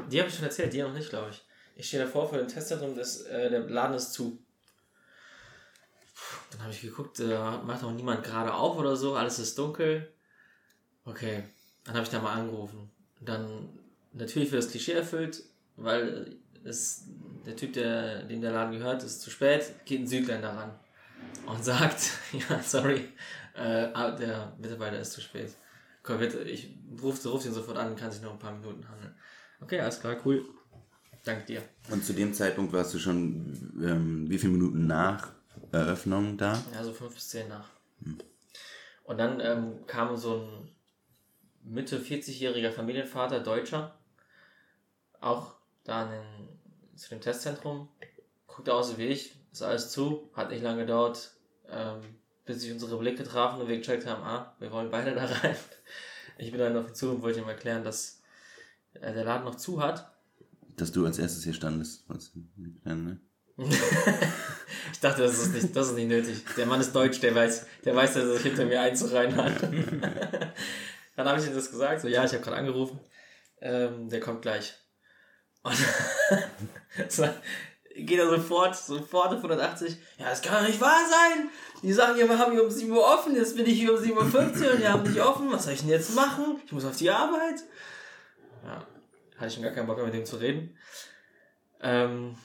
Die 0.09 0.19
habe 0.19 0.29
ich 0.29 0.35
schon 0.35 0.45
erzählt, 0.45 0.73
die 0.73 0.81
noch 0.81 0.93
nicht, 0.93 1.09
glaube 1.09 1.31
ich. 1.31 1.43
Ich 1.75 1.87
stehe 1.87 2.03
davor 2.03 2.29
vor 2.29 2.37
dem 2.37 2.47
Testzentrum, 2.47 2.95
das, 2.95 3.21
äh, 3.21 3.49
der 3.49 3.61
Laden 3.61 3.95
ist 3.95 4.13
zu. 4.13 4.39
Dann 6.51 6.61
habe 6.63 6.71
ich 6.71 6.81
geguckt, 6.81 7.19
äh, 7.19 7.37
macht 7.65 7.83
auch 7.83 7.91
niemand 7.91 8.23
gerade 8.23 8.53
auf 8.53 8.77
oder 8.77 8.95
so, 8.95 9.15
alles 9.15 9.39
ist 9.39 9.57
dunkel. 9.57 10.13
Okay, 11.05 11.43
dann 11.85 11.95
habe 11.95 12.03
ich 12.03 12.11
da 12.11 12.21
mal 12.21 12.33
angerufen. 12.33 12.91
Und 13.19 13.29
dann 13.29 13.79
natürlich 14.13 14.51
wird 14.51 14.63
das 14.63 14.71
Klischee 14.71 14.93
erfüllt, 14.93 15.43
weil 15.75 16.37
es, 16.63 17.05
der 17.45 17.55
Typ, 17.55 17.73
der, 17.73 18.23
dem 18.23 18.41
der 18.41 18.51
Laden 18.51 18.77
gehört, 18.77 19.03
ist 19.03 19.21
zu 19.21 19.29
spät, 19.29 19.73
geht 19.85 20.01
ein 20.01 20.07
Südländer 20.07 20.49
ran 20.49 20.71
und 21.45 21.63
sagt, 21.63 22.11
ja, 22.31 22.61
sorry, 22.61 23.09
äh, 23.55 23.89
ah, 23.93 24.11
der 24.11 24.53
Mitarbeiter 24.59 24.99
ist 24.99 25.13
zu 25.13 25.21
spät. 25.21 25.53
Komm 26.03 26.19
bitte, 26.19 26.39
ich 26.39 26.75
rufe 27.01 27.29
ruf 27.29 27.45
ihn 27.45 27.53
sofort 27.53 27.77
an, 27.77 27.95
kann 27.95 28.11
sich 28.11 28.21
noch 28.21 28.33
ein 28.33 28.39
paar 28.39 28.53
Minuten 28.53 28.87
handeln. 28.89 29.13
Okay, 29.61 29.79
alles 29.79 29.99
klar, 29.99 30.17
cool. 30.25 30.43
Dank 31.23 31.45
dir. 31.45 31.61
Und 31.89 32.03
zu 32.03 32.13
dem 32.13 32.33
Zeitpunkt 32.33 32.73
warst 32.73 32.93
du 32.95 32.99
schon 32.99 33.73
ähm, 33.83 34.27
wie 34.27 34.39
viele 34.39 34.53
Minuten 34.53 34.87
nach 34.87 35.29
Eröffnung 35.71 36.37
da? 36.37 36.59
Ja, 36.73 36.83
so 36.83 36.91
fünf 36.93 37.13
bis 37.13 37.29
zehn 37.29 37.47
nach. 37.47 37.69
Und 39.03 39.17
dann 39.17 39.39
ähm, 39.39 39.85
kam 39.85 40.15
so 40.17 40.37
ein 40.37 40.69
Mitte 41.63 41.99
40-jähriger 41.99 42.71
Familienvater, 42.71 43.39
Deutscher, 43.39 43.93
auch 45.19 45.55
da 45.83 46.05
in 46.05 46.11
den, 46.11 46.50
zu 47.01 47.09
dem 47.09 47.21
Testzentrum, 47.21 47.89
guckt 48.45 48.69
aus 48.69 48.97
wie 48.97 49.07
ich, 49.07 49.35
ist 49.51 49.63
alles 49.63 49.89
zu, 49.89 50.29
hat 50.35 50.51
nicht 50.51 50.61
lange 50.61 50.81
gedauert, 50.81 51.31
ähm, 51.67 52.01
bis 52.45 52.61
sich 52.61 52.71
unsere 52.71 52.97
Blicke 52.97 53.23
trafen 53.23 53.59
und 53.59 53.67
wir 53.67 53.77
gecheckt 53.77 54.05
haben, 54.05 54.21
ah, 54.21 54.55
wir 54.59 54.71
wollen 54.71 54.91
beide 54.91 55.15
da 55.15 55.25
rein. 55.25 55.55
Ich 56.37 56.51
bin 56.51 56.59
dann 56.59 56.77
auf 56.77 56.89
ihn 56.89 56.95
zu 56.95 57.09
und 57.09 57.23
wollte 57.23 57.39
ihm 57.39 57.47
erklären, 57.47 57.83
dass 57.83 58.21
äh, 58.93 59.13
der 59.13 59.23
Laden 59.23 59.45
noch 59.45 59.55
zu 59.55 59.81
hat. 59.81 60.11
Dass 60.77 60.91
du 60.91 61.05
als 61.05 61.17
erstes 61.17 61.43
hier 61.43 61.53
standest. 61.53 62.07
ne? 63.03 63.19
Ich 64.93 64.99
dachte, 64.99 65.23
das 65.23 65.39
ist 65.39 65.53
nicht, 65.53 65.75
das 65.75 65.87
ist 65.87 65.95
nicht 65.95 66.07
nötig. 66.07 66.43
Der 66.57 66.65
Mann 66.65 66.79
ist 66.79 66.93
deutsch, 66.93 67.19
der 67.19 67.33
weiß, 67.33 67.65
der 67.83 67.95
weiß, 67.95 68.13
dass 68.13 68.23
er 68.23 68.33
sich 68.33 68.43
hinter 68.43 68.65
mir 68.65 68.81
einzureihen 68.81 69.35
hat. 69.35 69.61
Dann 71.15 71.27
habe 71.27 71.39
ich 71.39 71.47
ihm 71.47 71.55
das 71.55 71.71
gesagt, 71.71 72.01
so, 72.01 72.07
ja, 72.07 72.23
ich 72.23 72.33
habe 72.33 72.43
gerade 72.43 72.57
angerufen. 72.57 72.99
Ähm, 73.59 74.09
der 74.09 74.19
kommt 74.19 74.41
gleich. 74.41 74.75
Und 75.63 75.77
geht 77.95 78.19
er 78.19 78.29
sofort, 78.29 78.75
sofort 78.75 79.27
auf 79.27 79.37
180. 79.37 79.97
Ja, 80.17 80.29
das 80.29 80.41
kann 80.41 80.61
doch 80.61 80.67
nicht 80.67 80.81
wahr 80.81 81.01
sein. 81.09 81.49
Die 81.83 81.93
sagen, 81.93 82.17
ja, 82.17 82.27
wir 82.27 82.37
haben 82.37 82.51
hier 82.51 82.63
um 82.63 82.69
7 82.69 82.91
Uhr 82.91 83.03
offen, 83.03 83.35
jetzt 83.35 83.55
bin 83.55 83.65
ich 83.65 83.79
hier 83.79 83.93
um 83.93 83.99
7.50 83.99 84.11
Uhr 84.13 84.71
und 84.71 84.79
die 84.79 84.87
haben 84.87 85.03
nicht 85.03 85.21
offen. 85.21 85.51
Was 85.51 85.63
soll 85.63 85.73
ich 85.73 85.81
denn 85.81 85.89
jetzt 85.89 86.15
machen? 86.15 86.61
Ich 86.65 86.71
muss 86.71 86.85
auf 86.85 86.95
die 86.95 87.09
Arbeit. 87.09 87.61
Ja, 88.63 88.85
hatte 89.37 89.47
ich 89.47 89.53
schon 89.53 89.63
gar 89.63 89.71
keinen 89.71 89.87
Bock 89.87 89.97
mehr 89.97 90.05
mit 90.05 90.13
dem 90.13 90.25
zu 90.25 90.37
reden. 90.37 90.77
Ähm, 91.81 92.37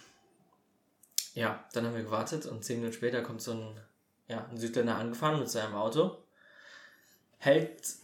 ja, 1.34 1.64
dann 1.74 1.84
haben 1.84 1.94
wir 1.94 2.02
gewartet 2.02 2.46
und 2.46 2.64
zehn 2.64 2.78
Minuten 2.78 2.96
später 2.96 3.22
kommt 3.22 3.42
so 3.42 3.52
ein, 3.52 3.80
ja, 4.28 4.46
ein 4.50 4.56
Südländer 4.56 4.96
angefahren 4.96 5.38
mit 5.38 5.50
seinem 5.50 5.74
Auto, 5.74 6.24
hält 7.36 7.96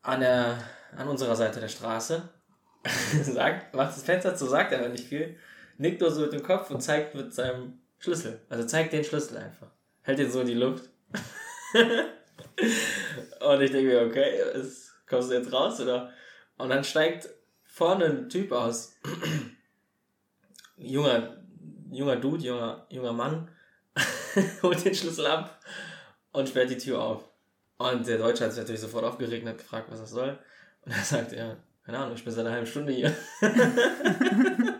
an, 0.00 0.20
der, 0.20 0.58
an 0.96 1.08
unserer 1.08 1.36
Seite 1.36 1.60
der 1.60 1.68
Straße, 1.68 2.26
sagt, 3.22 3.74
macht 3.74 3.96
das 3.96 4.02
Fenster 4.02 4.34
zu, 4.34 4.46
sagt 4.46 4.72
aber 4.72 4.88
nicht 4.88 5.04
viel, 5.04 5.36
nickt 5.78 6.00
nur 6.00 6.10
so 6.10 6.22
mit 6.22 6.32
dem 6.32 6.42
Kopf 6.42 6.70
und 6.70 6.80
zeigt 6.80 7.14
mit 7.14 7.34
seinem 7.34 7.78
Schlüssel. 7.98 8.40
Also 8.48 8.66
zeigt 8.66 8.92
den 8.92 9.04
Schlüssel 9.04 9.38
einfach. 9.38 9.68
Hält 10.02 10.18
den 10.18 10.30
so 10.30 10.40
in 10.40 10.46
die 10.46 10.54
Luft. 10.54 10.88
und 11.74 13.60
ich 13.60 13.70
denke 13.70 13.88
mir, 13.88 14.02
okay, 14.02 14.40
ist, 14.54 14.92
kommst 15.06 15.30
du 15.30 15.34
jetzt 15.34 15.52
raus, 15.52 15.80
oder? 15.80 16.12
Und 16.56 16.70
dann 16.70 16.84
steigt 16.84 17.28
vorne 17.64 18.06
ein 18.06 18.28
Typ 18.28 18.52
aus. 18.52 18.96
junger, 20.76 21.36
junger 21.90 22.16
Dude, 22.16 22.44
junger, 22.44 22.86
junger 22.90 23.12
Mann, 23.12 23.48
holt 24.62 24.84
den 24.84 24.94
Schlüssel 24.94 25.26
ab 25.26 25.60
und 26.32 26.48
sperrt 26.48 26.70
die 26.70 26.78
Tür 26.78 27.00
auf. 27.02 27.24
Und 27.78 28.06
der 28.06 28.18
Deutsche 28.18 28.44
hat 28.44 28.52
sich 28.52 28.60
natürlich 28.60 28.80
sofort 28.80 29.04
aufgeregt 29.04 29.44
und 29.44 29.50
hat 29.50 29.58
gefragt, 29.58 29.88
was 29.90 30.00
das 30.00 30.10
soll. 30.10 30.38
Und 30.84 30.92
er 30.92 31.04
sagt, 31.04 31.32
ja, 31.32 31.56
keine 31.88 32.00
Ahnung, 32.00 32.16
ich 32.16 32.22
bin 32.22 32.34
seit 32.34 32.44
einer 32.44 32.54
halben 32.54 32.66
Stunde 32.66 32.92
hier. 32.92 33.14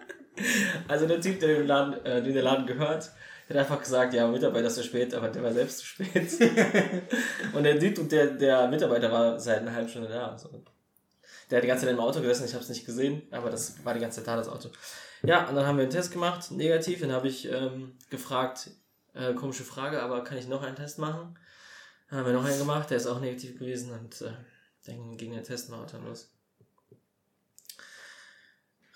also 0.88 1.07
der 1.07 1.23
Typ, 1.23 1.41
der 1.41 1.57
dem 1.57 1.67
Laden, 1.67 2.05
äh, 2.05 2.23
dem 2.23 2.35
der 2.35 2.43
Laden 2.43 2.67
gehört, 2.67 3.11
hat 3.49 3.57
einfach 3.57 3.81
gesagt, 3.81 4.12
ja, 4.12 4.29
Mitarbeiter 4.29 4.67
ist 4.67 4.75
zu 4.75 4.85
spät, 4.85 5.15
aber 5.15 5.29
der 5.29 5.43
war 5.43 5.50
selbst 5.50 5.79
zu 5.79 5.87
spät. 5.87 6.31
und 7.55 7.62
der 7.62 7.81
Typ 7.81 7.99
und 7.99 8.12
der, 8.12 8.27
der 8.27 8.69
Mitarbeiter 8.69 9.11
war 9.11 9.41
seit 9.41 9.62
einer 9.62 9.73
halben 9.73 9.88
Stunde 9.88 10.11
da. 10.11 10.33
Also. 10.33 10.50
Der 11.50 11.57
hat 11.57 11.65
die 11.65 11.69
ganze 11.69 11.87
Zeit 11.87 11.95
im 11.95 12.00
Auto 12.00 12.21
gesessen, 12.21 12.45
ich 12.45 12.53
habe 12.53 12.62
es 12.62 12.69
nicht 12.69 12.85
gesehen, 12.85 13.23
aber 13.31 13.49
das 13.49 13.83
war 13.83 13.95
die 13.95 14.00
ganze 14.00 14.19
Zeit 14.19 14.29
da, 14.29 14.37
das 14.37 14.50
Auto. 14.50 14.69
Ja, 15.23 15.49
und 15.49 15.57
dann 15.57 15.67
haben 15.67 15.79
wir 15.79 15.85
einen 15.85 15.91
Test 15.91 16.12
gemacht, 16.12 16.50
negativ, 16.50 17.00
dann 17.00 17.12
habe 17.12 17.29
ich 17.29 17.50
ähm, 17.50 17.97
gefragt, 18.11 18.71
äh, 19.15 19.33
komische 19.33 19.65
Frage, 19.65 20.03
aber 20.03 20.25
kann 20.25 20.37
ich 20.37 20.47
noch 20.47 20.62
einen 20.62 20.77
Test 20.77 20.99
machen? 20.99 21.38
Dann 22.11 22.19
haben 22.19 22.27
wir 22.27 22.35
noch 22.35 22.45
einen 22.45 22.59
gemacht, 22.59 22.91
der 22.91 22.99
ist 22.99 23.07
auch 23.07 23.21
negativ 23.21 23.59
gewesen 23.59 23.93
und 23.93 24.21
äh, 24.21 24.33
dann 24.85 25.17
ging 25.17 25.33
der 25.33 25.43
Testmarathon 25.43 26.05
los. 26.05 26.35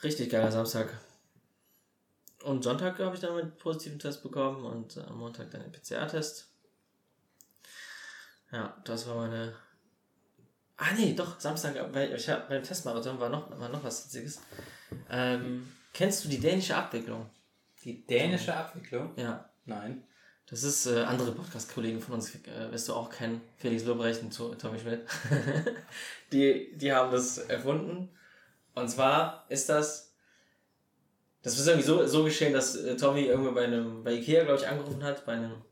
Richtig 0.02 0.30
geiler 0.30 0.50
Samstag. 0.50 0.88
Und 2.42 2.64
Sonntag 2.64 2.98
habe 2.98 3.14
ich 3.14 3.20
dann 3.20 3.36
einen 3.36 3.56
positiven 3.56 3.98
Test 3.98 4.22
bekommen 4.22 4.64
und 4.64 4.96
äh, 4.96 5.00
am 5.02 5.18
Montag 5.18 5.50
dann 5.50 5.62
den 5.62 5.70
PCR-Test. 5.72 6.48
Ja, 8.50 8.76
das 8.84 9.06
war 9.06 9.14
meine. 9.16 9.54
Ah 10.76 10.92
nee, 10.96 11.14
doch, 11.14 11.38
Samstag, 11.38 11.76
weil 11.94 12.12
ich 12.12 12.28
hab, 12.28 12.48
beim 12.48 12.62
Testmarathon 12.62 13.20
war 13.20 13.28
noch, 13.28 13.48
war 13.58 13.68
noch 13.68 13.84
was 13.84 14.06
Witziges. 14.06 14.40
Ähm, 15.08 15.68
kennst 15.92 16.24
du 16.24 16.28
die 16.28 16.40
dänische 16.40 16.74
Abwicklung? 16.76 17.30
Die 17.84 18.04
dänische 18.04 18.54
Abwicklung? 18.54 19.12
Ja. 19.16 19.48
Nein. 19.64 20.04
Das 20.46 20.64
ist 20.64 20.86
äh, 20.86 21.02
andere 21.04 21.32
Podcast-Kollegen 21.32 22.00
von 22.00 22.14
uns, 22.14 22.34
äh, 22.34 22.70
wirst 22.72 22.88
du 22.88 22.94
auch 22.94 23.08
kennen, 23.08 23.40
Felix 23.56 23.84
Lobrecht 23.84 24.20
und 24.22 24.36
To- 24.36 24.54
Tommy 24.56 24.78
Schmidt. 24.80 25.06
die, 26.32 26.76
die 26.76 26.92
haben 26.92 27.12
das 27.12 27.38
erfunden. 27.38 28.10
Und 28.74 28.88
zwar 28.88 29.46
ist 29.48 29.68
das, 29.68 30.14
das 31.42 31.58
ist 31.58 31.66
irgendwie 31.66 31.86
so, 31.86 32.06
so 32.06 32.24
geschehen, 32.24 32.52
dass 32.52 32.76
äh, 32.76 32.96
Tommy 32.96 33.22
irgendwo 33.24 33.52
bei 33.52 33.64
einem, 33.64 34.02
bei 34.04 34.12
Ikea, 34.14 34.44
glaube 34.44 34.60
ich, 34.60 34.66
angerufen 34.68 35.02
hat, 35.02 35.26
bei 35.26 35.32
einem, 35.32 35.62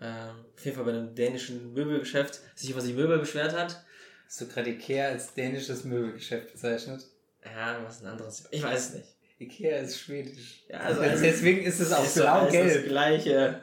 äh, 0.00 0.30
auf 0.56 0.64
jeden 0.64 0.76
Fall 0.76 0.84
bei 0.84 0.92
einem 0.92 1.14
dänischen 1.14 1.72
Möbelgeschäft, 1.74 2.40
sich 2.54 2.70
über 2.70 2.80
sich 2.80 2.94
Möbel 2.94 3.18
beschwert 3.18 3.54
hat. 3.54 3.84
Hast 4.26 4.40
du 4.40 4.46
gerade 4.48 4.70
Ikea 4.70 5.08
als 5.08 5.34
dänisches 5.34 5.84
Möbelgeschäft 5.84 6.52
bezeichnet? 6.52 7.04
Ja, 7.44 7.78
was 7.84 8.02
ein 8.02 8.08
anderes. 8.08 8.44
Ich 8.50 8.62
weiß 8.62 8.88
es 8.88 8.94
nicht. 8.94 9.08
Ikea 9.38 9.76
ist 9.78 10.00
schwedisch. 10.00 10.64
Ja, 10.68 10.78
also- 10.80 11.02
Deswegen 11.02 11.62
ist 11.62 11.78
es 11.80 11.92
auch 11.92 11.98
doch 11.98 12.04
alles 12.04 12.14
das 12.14 12.22
blau-gelb. 12.54 12.88
Gleiche. 12.88 13.60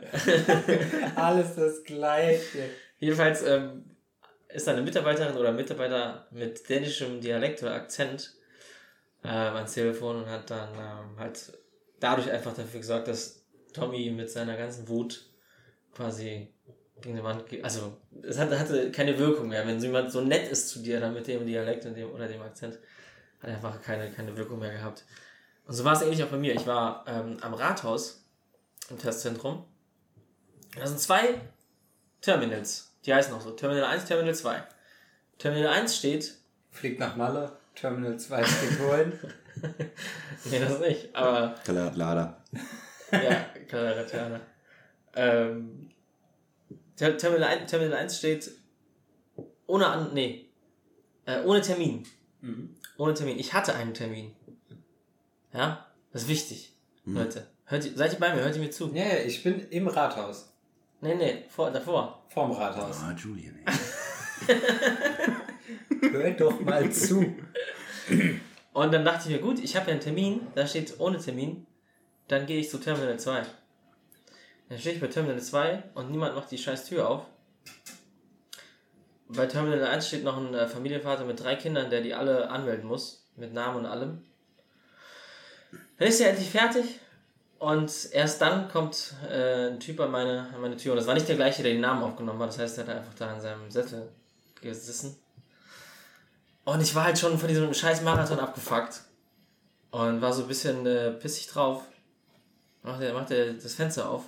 Alles 1.15 1.55
das 1.55 1.83
Gleiche. 1.83 2.69
Jedenfalls 2.99 3.41
ähm, 3.41 3.83
ist 4.49 4.67
eine 4.69 4.83
Mitarbeiterin 4.83 5.35
oder 5.35 5.51
Mitarbeiter 5.51 6.27
mit 6.29 6.69
dänischem 6.69 7.19
Dialekt 7.21 7.63
oder 7.63 7.73
Akzent 7.73 8.35
ähm, 9.23 9.55
ans 9.55 9.73
Telefon 9.73 10.23
und 10.23 10.29
hat 10.29 10.49
dann 10.49 10.69
ähm, 10.73 11.19
halt 11.19 11.57
dadurch 11.99 12.29
einfach 12.29 12.53
dafür 12.53 12.79
gesorgt, 12.79 13.07
dass 13.07 13.45
Tommy 13.73 14.11
mit 14.11 14.29
seiner 14.29 14.57
ganzen 14.57 14.87
Wut 14.87 15.25
quasi 15.93 16.53
gegen 17.01 17.15
die 17.15 17.23
Wand 17.23 17.47
geht. 17.47 17.63
Also 17.63 17.97
es 18.21 18.37
hatte, 18.37 18.59
hatte 18.59 18.91
keine 18.91 19.17
Wirkung 19.17 19.47
mehr. 19.47 19.65
Wenn 19.67 19.79
jemand 19.79 20.11
so 20.11 20.21
nett 20.21 20.49
ist 20.49 20.69
zu 20.69 20.79
dir, 20.79 20.99
dann 20.99 21.13
mit 21.13 21.27
dem 21.27 21.45
Dialekt 21.45 21.85
und 21.85 21.95
dem, 21.95 22.11
oder 22.11 22.27
dem 22.27 22.41
Akzent, 22.41 22.79
hat 23.41 23.49
er 23.49 23.55
einfach 23.55 23.81
keine, 23.81 24.09
keine 24.11 24.35
Wirkung 24.37 24.59
mehr 24.59 24.71
gehabt. 24.71 25.05
Und 25.65 25.73
so 25.73 25.83
war 25.83 25.93
es 25.93 26.01
ähnlich 26.01 26.23
auch 26.23 26.29
bei 26.29 26.37
mir. 26.37 26.53
Ich 26.53 26.65
war 26.67 27.05
ähm, 27.07 27.37
am 27.41 27.53
Rathaus 27.53 28.25
im 28.89 28.97
Testzentrum. 28.97 29.65
Da 30.77 30.87
sind 30.87 30.99
zwei 30.99 31.41
Terminals. 32.21 32.93
Die 33.05 33.13
heißen 33.13 33.33
auch 33.33 33.41
so. 33.41 33.51
Terminal 33.51 33.85
1, 33.85 34.05
Terminal 34.05 34.35
2. 34.35 34.63
Terminal 35.37 35.73
1 35.73 35.95
steht. 35.95 36.35
Fliegt 36.71 36.99
nach 36.99 37.15
Malle. 37.15 37.57
Terminal 37.75 38.17
2 38.19 38.43
steht 38.43 38.79
holen. 38.79 39.19
Nee, 40.45 40.59
das 40.59 40.79
nicht. 40.79 41.15
Aber 41.15 41.55
Kalat 41.63 41.95
Lada. 41.95 42.43
ja, 43.11 43.45
Kalaratana. 43.69 44.41
Ähm, 45.15 45.89
Ter 46.97 47.17
Terminal, 47.17 47.49
1, 47.49 47.69
Terminal 47.71 47.97
1 47.99 48.17
steht 48.17 48.51
ohne 49.67 49.87
an. 49.87 50.13
Nee. 50.13 50.49
Äh, 51.25 51.41
ohne 51.43 51.61
Termin. 51.61 52.05
Mhm. 52.41 52.75
Ohne 52.97 53.13
Termin. 53.13 53.39
Ich 53.39 53.53
hatte 53.53 53.73
einen 53.75 53.93
Termin. 53.93 54.35
Ja? 55.53 55.87
Das 56.11 56.23
ist 56.23 56.27
wichtig. 56.27 56.73
Leute. 57.05 57.47
Hört 57.65 57.85
ihr, 57.85 57.95
seid 57.95 58.13
ihr 58.13 58.19
bei 58.19 58.33
mir? 58.35 58.41
Hört 58.43 58.55
ihr 58.55 58.61
mir 58.61 58.71
zu? 58.71 58.91
Ja, 58.93 59.17
ich 59.25 59.43
bin 59.43 59.67
im 59.69 59.87
Rathaus. 59.87 60.53
Nee, 61.01 61.15
nee, 61.15 61.45
vor, 61.49 61.71
davor. 61.71 62.25
Vorm 62.29 62.51
Rathaus. 62.51 62.97
Ah, 63.01 63.13
Julian, 63.17 63.59
ey. 63.65 64.55
Hör 66.11 66.31
doch 66.31 66.59
mal 66.61 66.91
zu. 66.91 67.35
Und 68.73 68.93
dann 68.93 69.05
dachte 69.05 69.29
ich 69.29 69.35
mir, 69.35 69.41
gut, 69.41 69.59
ich 69.59 69.75
habe 69.75 69.87
ja 69.87 69.91
einen 69.93 70.01
Termin, 70.01 70.47
da 70.55 70.65
steht 70.65 70.99
ohne 70.99 71.19
Termin, 71.19 71.65
dann 72.27 72.45
gehe 72.45 72.59
ich 72.59 72.69
zu 72.69 72.79
Terminal 72.79 73.19
2. 73.19 73.43
Dann 74.69 74.79
stehe 74.79 74.95
ich 74.95 75.01
bei 75.01 75.07
Terminal 75.07 75.41
2 75.41 75.83
und 75.93 76.11
niemand 76.11 76.35
macht 76.35 76.51
die 76.51 76.57
scheiß 76.57 76.85
Tür 76.85 77.07
auf. 77.07 77.25
Bei 79.27 79.45
Terminal 79.45 79.85
1 79.85 80.07
steht 80.07 80.23
noch 80.23 80.37
ein 80.37 80.53
äh, 80.53 80.67
Familienvater 80.67 81.25
mit 81.25 81.41
drei 81.41 81.55
Kindern, 81.55 81.89
der 81.89 82.01
die 82.01 82.13
alle 82.13 82.49
anmelden 82.49 82.87
muss, 82.87 83.27
mit 83.35 83.53
Namen 83.53 83.79
und 83.79 83.85
allem. 83.85 84.21
Dann 85.97 86.07
ist 86.07 86.19
er 86.19 86.31
endlich 86.31 86.49
fertig 86.49 86.99
und 87.59 88.09
erst 88.11 88.41
dann 88.41 88.67
kommt 88.69 89.13
äh, 89.29 89.69
ein 89.69 89.79
Typ 89.79 89.99
an 89.99 90.11
meine, 90.11 90.49
an 90.53 90.61
meine 90.61 90.77
Tür. 90.77 90.93
Und 90.93 90.97
das 90.97 91.07
war 91.07 91.13
nicht 91.13 91.27
der 91.27 91.35
gleiche, 91.35 91.63
der 91.63 91.71
den 91.71 91.81
Namen 91.81 92.03
aufgenommen 92.03 92.39
hat, 92.41 92.49
das 92.49 92.59
heißt, 92.59 92.77
er 92.79 92.87
hat 92.87 92.95
einfach 92.95 93.13
da 93.15 93.33
in 93.33 93.41
seinem 93.41 93.71
Sessel 93.71 94.09
gesessen. 94.61 95.22
Und 96.65 96.81
ich 96.81 96.95
war 96.95 97.05
halt 97.05 97.19
schon 97.19 97.37
von 97.37 97.47
diesem 97.49 97.73
scheiß 97.73 98.01
Marathon 98.01 98.39
abgefuckt. 98.39 99.01
Und 99.91 100.21
war 100.21 100.33
so 100.33 100.43
ein 100.43 100.47
bisschen 100.47 100.85
äh, 100.85 101.11
pissig 101.11 101.47
drauf. 101.47 101.83
Macht 102.81 103.01
er, 103.01 103.13
macht 103.13 103.31
er 103.31 103.53
das 103.53 103.73
Fenster 103.75 104.09
auf. 104.09 104.23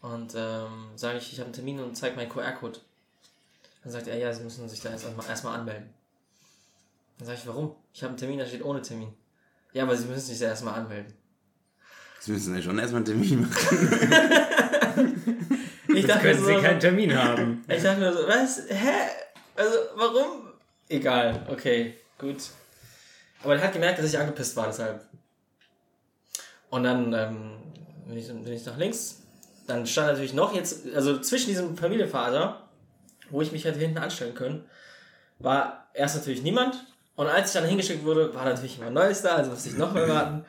Und 0.00 0.34
ähm, 0.36 0.90
sage 0.94 1.18
ich, 1.18 1.32
ich 1.32 1.38
habe 1.38 1.46
einen 1.46 1.54
Termin 1.54 1.80
und 1.80 1.96
zeige 1.96 2.14
meinen 2.14 2.28
QR-Code. 2.28 2.78
Dann 3.82 3.92
sagt 3.92 4.06
er, 4.06 4.16
ja, 4.16 4.32
Sie 4.32 4.44
müssen 4.44 4.68
sich 4.68 4.80
da 4.80 4.90
erstmal 4.90 5.26
erst 5.28 5.44
mal 5.44 5.54
anmelden. 5.54 5.88
Dann 7.18 7.26
sage 7.26 7.38
ich, 7.40 7.46
warum? 7.48 7.74
Ich 7.92 8.02
habe 8.02 8.10
einen 8.10 8.18
Termin, 8.18 8.38
da 8.38 8.46
steht 8.46 8.64
ohne 8.64 8.80
Termin. 8.80 9.12
Ja, 9.72 9.82
aber 9.82 9.96
sie 9.96 10.06
müssen 10.06 10.20
sich 10.26 10.38
ja 10.38 10.48
erstmal 10.48 10.74
anmelden. 10.74 11.12
Sie 12.20 12.32
müssen 12.32 12.54
ja 12.54 12.62
schon 12.62 12.78
erstmal 12.78 13.02
einen 13.04 13.06
Termin 13.06 13.40
machen. 13.48 15.22
Ich 15.88 15.94
Jetzt 16.04 16.08
dachte 16.10 16.20
können 16.22 16.40
mir 16.40 16.46
sie 16.46 16.54
so, 16.54 16.60
keinen 16.60 16.80
Termin 16.80 17.16
haben. 17.16 17.64
ich 17.66 17.82
dachte 17.82 18.00
mir 18.00 18.12
so, 18.12 18.28
was? 18.28 18.62
Hä? 18.68 18.92
Also, 19.56 19.76
warum? 19.96 20.47
Egal, 20.88 21.46
okay, 21.48 21.94
gut. 22.18 22.36
Aber 23.42 23.56
er 23.56 23.62
hat 23.62 23.72
gemerkt, 23.72 23.98
dass 23.98 24.06
ich 24.06 24.18
angepisst 24.18 24.56
war, 24.56 24.66
deshalb. 24.66 25.04
Und 26.70 26.84
dann 26.84 27.12
ähm, 27.12 27.58
bin, 28.06 28.16
ich, 28.16 28.26
bin 28.28 28.52
ich 28.52 28.64
nach 28.64 28.76
links. 28.76 29.22
Dann 29.66 29.86
stand 29.86 30.08
natürlich 30.08 30.32
noch 30.32 30.54
jetzt, 30.54 30.86
also 30.94 31.20
zwischen 31.20 31.48
diesem 31.48 31.76
Familienvater, 31.76 32.68
wo 33.30 33.42
ich 33.42 33.52
mich 33.52 33.64
hätte 33.64 33.78
hinten 33.78 33.98
anstellen 33.98 34.34
können, 34.34 34.64
war 35.38 35.88
erst 35.92 36.16
natürlich 36.16 36.42
niemand. 36.42 36.86
Und 37.16 37.26
als 37.26 37.48
ich 37.48 37.60
dann 37.60 37.68
hingeschickt 37.68 38.04
wurde, 38.04 38.34
war 38.34 38.44
natürlich 38.44 38.76
jemand 38.76 38.94
Neues 38.94 39.22
da, 39.22 39.36
also 39.36 39.50
musste 39.50 39.68
ich 39.68 39.76
nochmal 39.76 40.08
warten. 40.14 40.44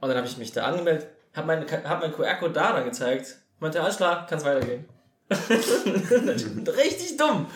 Und 0.00 0.08
dann 0.08 0.16
habe 0.16 0.26
ich 0.26 0.38
mich 0.38 0.52
da 0.52 0.64
angemeldet, 0.64 1.08
habe 1.34 1.46
meinen 1.46 1.70
hab 1.70 2.00
meinen 2.00 2.14
QR-Code 2.14 2.52
da 2.52 2.72
dann 2.72 2.84
gezeigt, 2.84 3.36
meinte, 3.58 3.82
alles 3.82 3.96
klar, 3.96 4.26
kann's 4.28 4.44
weitergehen. 4.44 4.86
Richtig 5.30 7.16
dumm. 7.16 7.46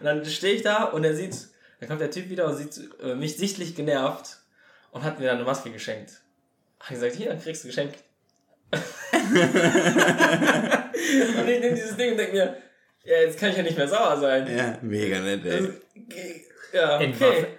Und 0.00 0.06
dann 0.06 0.24
stehe 0.24 0.54
ich 0.54 0.62
da 0.62 0.84
und 0.84 1.04
er 1.04 1.14
sieht, 1.14 1.36
dann 1.82 1.88
kommt 1.88 2.00
der 2.00 2.12
Typ 2.12 2.30
wieder 2.30 2.46
und 2.46 2.54
sieht 2.54 2.80
äh, 3.02 3.16
mich 3.16 3.36
sichtlich 3.36 3.74
genervt 3.74 4.38
und 4.92 5.02
hat 5.02 5.18
mir 5.18 5.26
dann 5.26 5.38
eine 5.38 5.44
Maske 5.44 5.68
geschenkt. 5.72 6.22
Hat 6.78 6.90
gesagt, 6.90 7.16
hier, 7.16 7.34
kriegst 7.34 7.64
du 7.64 7.68
geschenkt. 7.68 7.96
und 8.72 8.78
ich 11.48 11.60
nehme 11.60 11.74
dieses 11.74 11.96
Ding 11.96 12.12
und 12.12 12.18
denke 12.18 12.34
mir, 12.34 12.56
ja, 13.02 13.22
jetzt 13.22 13.36
kann 13.36 13.50
ich 13.50 13.56
ja 13.56 13.64
nicht 13.64 13.76
mehr 13.76 13.88
sauer 13.88 14.16
sein. 14.16 14.56
Ja, 14.56 14.78
mega 14.80 15.18
nett, 15.18 15.44
Also, 15.44 15.70
ey. 16.14 16.46
ja, 16.72 16.94
okay. 16.94 17.04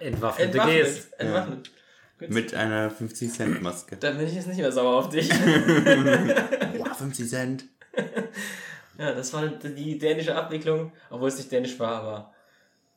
entwaffnete 0.00 0.58
Gest. 0.58 1.12
Entwaffnet. 1.18 1.18
Entwaffnet. 1.18 1.70
Gut. 2.18 2.30
Mit 2.30 2.54
einer 2.54 2.90
50-Cent-Maske. 2.90 3.98
Dann 3.98 4.16
bin 4.16 4.26
ich 4.26 4.34
jetzt 4.36 4.46
nicht 4.46 4.56
mehr 4.56 4.72
sauer 4.72 5.00
auf 5.00 5.10
dich. 5.10 5.28
Boah, 6.78 6.94
50 6.94 7.28
Cent. 7.28 7.64
Ja, 8.96 9.12
das 9.12 9.34
war 9.34 9.46
die 9.48 9.98
dänische 9.98 10.34
Abwicklung, 10.34 10.92
obwohl 11.10 11.28
es 11.28 11.36
nicht 11.36 11.52
dänisch 11.52 11.78
war, 11.78 11.96
aber 12.00 12.33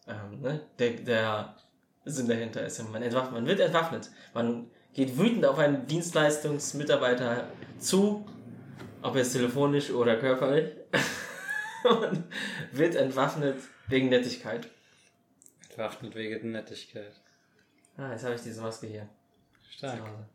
ähm, 0.07 0.41
ne, 0.41 0.61
der, 0.79 0.91
der 0.91 1.55
Sinn 2.05 2.27
dahinter 2.27 2.65
ist 2.65 2.79
ja, 2.79 2.85
man, 2.85 3.01
entwaffnet, 3.01 3.33
man 3.33 3.47
wird 3.47 3.59
entwaffnet. 3.59 4.09
Man 4.33 4.69
geht 4.93 5.17
wütend 5.17 5.45
auf 5.45 5.59
einen 5.59 5.85
Dienstleistungsmitarbeiter 5.87 7.47
zu, 7.79 8.25
ob 9.01 9.15
jetzt 9.15 9.33
telefonisch 9.33 9.91
oder 9.91 10.17
körperlich, 10.17 10.73
und 11.83 12.23
wird 12.71 12.95
entwaffnet 12.95 13.57
wegen 13.87 14.09
Nettigkeit. 14.09 14.67
Entwaffnet 15.69 16.15
wegen 16.15 16.51
Nettigkeit. 16.51 17.13
Ah, 17.97 18.11
jetzt 18.11 18.23
habe 18.23 18.35
ich 18.35 18.41
diese 18.41 18.61
Maske 18.61 18.87
hier. 18.87 19.09
Stark. 19.69 20.01
Hause. 20.01 20.25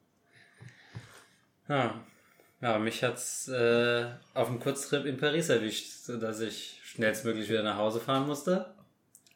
Ja, 2.61 2.79
mich 2.79 3.02
hat's 3.02 3.49
äh, 3.49 4.07
auf 4.35 4.47
dem 4.47 4.61
Kurztrip 4.61 5.05
in 5.05 5.17
Paris 5.17 5.49
erwischt, 5.49 5.91
sodass 5.91 6.41
ich 6.41 6.81
schnellstmöglich 6.85 7.49
wieder 7.49 7.64
nach 7.64 7.76
Hause 7.76 7.99
fahren 7.99 8.26
musste. 8.26 8.73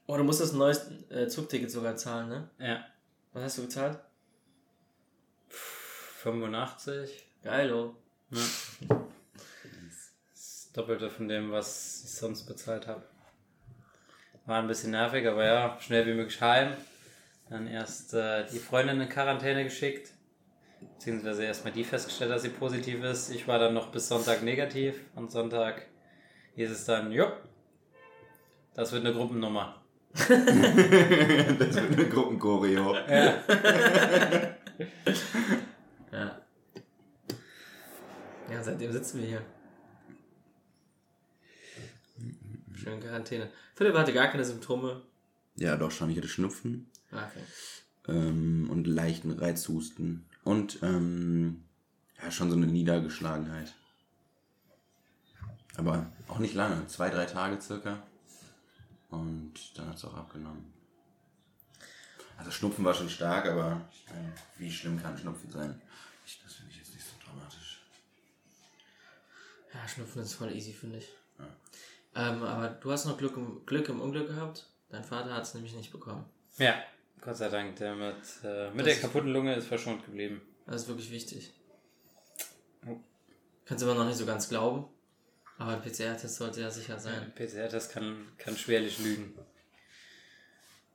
Oh, 0.09 0.17
du 0.17 0.23
musstest 0.23 0.55
ein 0.55 0.59
neues 0.59 0.89
äh, 1.11 1.27
Zugticket 1.27 1.71
sogar 1.71 1.97
zahlen, 1.97 2.29
ne? 2.29 2.51
Ja, 2.59 2.85
Was 3.33 3.43
hast 3.43 3.59
du 3.59 3.63
gezahlt? 3.63 3.99
85. 5.49 7.27
Geilo. 7.43 7.97
Ja. 8.31 8.41
Das 10.33 10.71
Doppelte 10.73 11.11
von 11.11 11.27
dem, 11.27 11.51
was 11.51 12.05
ich 12.05 12.13
sonst 12.13 12.45
bezahlt 12.47 12.87
habe. 12.87 13.03
War 14.45 14.61
ein 14.61 14.69
bisschen 14.69 14.93
nervig, 14.93 15.27
aber 15.27 15.45
ja, 15.45 15.77
schnell 15.81 16.07
wie 16.07 16.15
möglich 16.15 16.41
heim. 16.41 16.73
Dann 17.51 17.67
erst 17.67 18.15
äh, 18.15 18.47
die 18.47 18.59
Freundin 18.61 19.01
in 19.01 19.09
Quarantäne 19.09 19.65
geschickt. 19.65 20.13
Beziehungsweise 20.81 21.45
erstmal 21.45 21.73
die 21.73 21.85
festgestellt, 21.85 22.31
dass 22.31 22.43
sie 22.43 22.51
positiv 22.51 23.03
ist. 23.03 23.31
Ich 23.31 23.49
war 23.49 23.59
dann 23.59 23.75
noch 23.75 23.91
bis 23.91 24.07
Sonntag 24.07 24.43
negativ. 24.43 25.01
Und 25.17 25.33
Sonntag 25.33 25.87
hieß 26.55 26.71
es 26.71 26.85
dann, 26.85 27.11
jo, 27.11 27.33
das 28.75 28.93
wird 28.93 29.05
eine 29.05 29.15
Gruppennummer. 29.15 29.83
Das 31.59 31.75
wird 31.77 31.93
eine 31.93 32.09
Gruppenchoreo. 32.09 32.95
Ja. 36.13 36.41
Ja, 38.51 38.63
seitdem 38.63 38.93
sitzen 38.93 39.21
wir 39.21 39.27
hier. 39.29 39.43
Schön 42.75 43.01
Quarantäne. 43.01 43.51
Philipp 43.75 43.95
hatte 43.97 44.13
gar 44.13 44.29
keine 44.29 44.45
Symptome. 44.45 45.03
Ja, 45.57 45.77
doch 45.77 45.91
schon. 45.91 46.11
Ich 46.11 46.17
hatte 46.17 46.29
Schnupfen 46.29 46.89
Ah, 47.11 47.25
Okay. 47.27 48.19
ähm, 48.19 48.69
und 48.71 48.87
leichten 48.87 49.33
Reizhusten. 49.33 50.27
Und 50.45 50.79
ähm, 50.83 51.65
ja, 52.23 52.31
schon 52.31 52.51
so 52.51 52.57
eine 52.57 52.67
Niedergeschlagenheit. 52.67 53.75
Aber 55.77 56.07
auch 56.29 56.39
nicht 56.39 56.55
lange. 56.55 56.87
Zwei, 56.87 57.11
drei 57.11 57.27
Tage 57.27 57.61
circa. 57.61 58.03
Und 59.11 59.55
dann 59.79 59.89
hat 59.89 59.97
es 59.97 60.05
auch 60.05 60.15
abgenommen. 60.15 60.73
Also 62.39 62.51
Schnupfen 62.51 62.85
war 62.85 62.93
schon 62.95 63.09
stark, 63.09 63.47
aber 63.47 63.89
ich 63.91 64.05
meine, 64.11 64.33
wie 64.59 64.71
schlimm 64.71 65.01
kann 65.01 65.17
Schnupfen 65.17 65.51
sein? 65.51 65.81
Ich, 66.27 66.41
das 66.43 66.55
finde 66.55 66.73
ich 66.73 66.79
jetzt 66.79 66.93
nicht 66.93 67.05
so 67.05 67.13
dramatisch. 67.25 67.81
Ja, 69.73 69.89
Schnupfen 69.89 70.23
ist 70.23 70.35
voll 70.35 70.53
easy, 70.55 70.73
finde 70.73 70.99
ich. 70.99 71.09
Ähm, 72.15 72.43
aber 72.43 72.69
du 72.69 72.91
hast 72.91 73.05
noch 73.07 73.17
Glück 73.19 73.37
im, 73.37 73.65
Glück 73.67 73.89
im 73.89 74.01
Unglück 74.01 74.29
gehabt. 74.29 74.67
Dein 74.89 75.05
Vater 75.05 75.35
hat 75.35 75.43
es 75.45 75.55
nämlich 75.55 75.75
nicht 75.75 75.93
bekommen. 75.93 76.25
Ja, 76.59 76.83
Gott 77.21 77.37
sei 77.37 77.49
Dank. 77.49 77.77
Der 77.77 77.95
mit, 77.95 78.17
äh, 78.43 78.71
mit 78.71 78.81
Das- 78.87 78.95
der 78.95 79.01
kaputten 79.03 79.33
Lunge 79.33 79.55
ist 79.55 79.67
verschont 79.67 80.05
geblieben. 80.05 80.41
Das 80.67 80.83
ist 80.83 80.89
wirklich 80.89 81.11
wichtig. 81.11 81.53
Oh. 82.87 82.99
Kannst 83.65 83.83
immer 83.85 83.95
noch 83.95 84.07
nicht 84.07 84.17
so 84.17 84.27
ganz 84.27 84.49
glauben. 84.49 84.87
Aber 85.59 85.73
ein 85.73 85.83
PCR-Test 85.83 86.37
sollte 86.37 86.61
ja 86.61 86.71
sicher 86.71 86.99
sein. 86.99 87.33
PCR, 87.35 87.69
das 87.69 87.89
kann, 87.89 88.27
kann 88.39 88.57
schwerlich 88.57 88.99
lügen. 88.99 89.39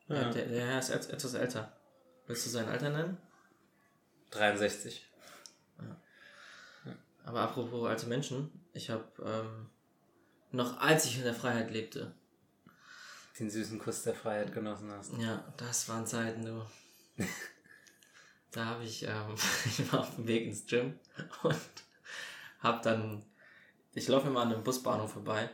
Ja. 0.08 0.30
Der, 0.32 0.46
der 0.46 0.66
Herr 0.68 0.80
ist 0.80 0.90
et- 0.90 1.10
etwas 1.10 1.34
älter. 1.34 1.76
Willst 2.28 2.46
du 2.46 2.50
sein 2.50 2.68
Alter 2.68 2.90
nennen? 2.90 3.18
63. 4.32 5.08
Aber 7.24 7.42
apropos 7.42 7.88
alte 7.88 8.08
Menschen, 8.08 8.52
ich 8.74 8.90
habe 8.90 9.06
ähm, 9.24 9.70
noch 10.52 10.80
als 10.80 11.06
ich 11.06 11.18
in 11.18 11.24
der 11.24 11.34
Freiheit 11.36 11.72
lebte, 11.72 12.14
Den 13.40 13.50
süßen 13.50 13.80
Kuss 13.80 14.04
der 14.04 14.16
Freiheit 14.16 14.54
genossen 14.54 14.92
hast. 14.92 15.14
ja, 15.18 15.54
das 15.58 15.88
waren 15.88 16.06
Zeiten, 16.08 16.44
du. 16.46 16.66
da 18.52 18.66
habe 18.66 18.84
ich, 18.84 19.04
ähm, 19.04 19.36
ich 19.66 19.92
war 19.94 20.02
auf 20.02 20.16
dem 20.16 20.28
Weg 20.28 20.48
ins 20.48 20.66
Gym 20.66 21.00
und 21.44 21.56
habe 22.60 22.82
dann, 22.84 23.24
ich 23.94 24.08
laufe 24.08 24.28
immer 24.28 24.42
an 24.42 24.54
einem 24.54 24.64
Busbahnhof 24.64 25.12
vorbei 25.12 25.50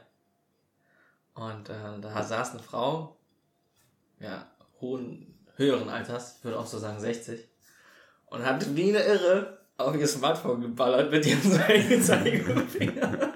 und 1.34 1.70
äh, 1.70 2.00
da 2.02 2.24
saß 2.24 2.52
eine 2.52 2.64
Frau, 2.64 3.18
ja, 4.20 4.50
hohen, 4.82 5.38
höheren 5.56 5.90
Alters, 5.90 6.38
ich 6.38 6.44
würde 6.44 6.60
auch 6.60 6.66
so 6.66 6.80
sagen 6.80 7.00
60, 7.00 7.48
und 8.28 8.46
hat 8.46 8.76
wie 8.76 8.90
eine 8.90 9.04
Irre 9.04 9.58
auf 9.78 9.96
ihr 9.96 10.08
Smartphone 10.08 10.62
geballert 10.62 11.12
mit 11.12 11.26
ihrem 11.26 11.42
Zeigefinger. 12.02 13.34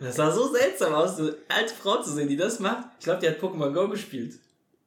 Und 0.00 0.06
das 0.06 0.16
sah 0.16 0.32
so 0.32 0.52
seltsam 0.52 0.92
aus, 0.92 1.16
so 1.16 1.22
eine 1.22 1.36
alte 1.48 1.74
Frau 1.74 2.02
zu 2.02 2.12
sehen, 2.12 2.28
die 2.28 2.36
das 2.36 2.58
macht. 2.58 2.88
Ich 2.98 3.04
glaube, 3.04 3.20
die 3.20 3.28
hat 3.28 3.38
Pokémon 3.38 3.72
Go 3.72 3.88
gespielt. 3.88 4.38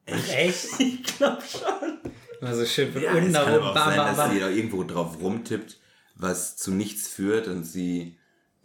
Echt? 0.06 0.68
Ich 0.80 1.04
glaube 1.04 1.42
schon. 1.42 2.12
Also 2.42 2.66
schön 2.66 2.92
von 2.92 3.02
Ja, 3.02 3.12
unten 3.12 3.28
es 3.28 3.34
nach 3.34 3.46
kann 3.46 3.54
aber 3.56 3.72
auch 3.72 3.76
sein, 3.76 4.16
dass 4.16 4.32
sie 4.32 4.40
da 4.40 4.50
irgendwo 4.50 4.84
drauf 4.84 5.20
rumtippt, 5.22 5.78
was 6.16 6.58
zu 6.58 6.72
nichts 6.72 7.08
führt 7.08 7.48
und 7.48 7.64
sie, 7.64 8.18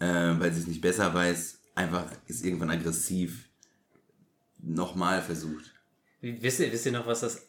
äh, 0.02 0.40
weil 0.40 0.52
sie 0.52 0.60
es 0.60 0.66
nicht 0.66 0.80
besser 0.80 1.14
weiß, 1.14 1.60
einfach 1.76 2.06
ist 2.26 2.44
irgendwann 2.44 2.70
aggressiv 2.70 3.48
nochmal 4.58 5.22
versucht. 5.22 5.72
Wisst 6.20 6.60
ihr, 6.60 6.72
wisst 6.72 6.86
ihr 6.86 6.92
noch, 6.92 7.06
was 7.06 7.20
das 7.20 7.46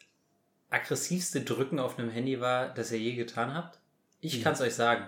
aggressivste 0.69 1.41
Drücken 1.41 1.79
auf 1.79 1.97
einem 1.97 2.09
Handy 2.09 2.39
war, 2.39 2.73
das 2.73 2.91
ihr 2.91 2.99
je 2.99 3.15
getan 3.15 3.53
habt? 3.53 3.79
Ich 4.21 4.41
kann 4.43 4.53
es 4.53 4.61
euch 4.61 4.75
sagen. 4.75 5.05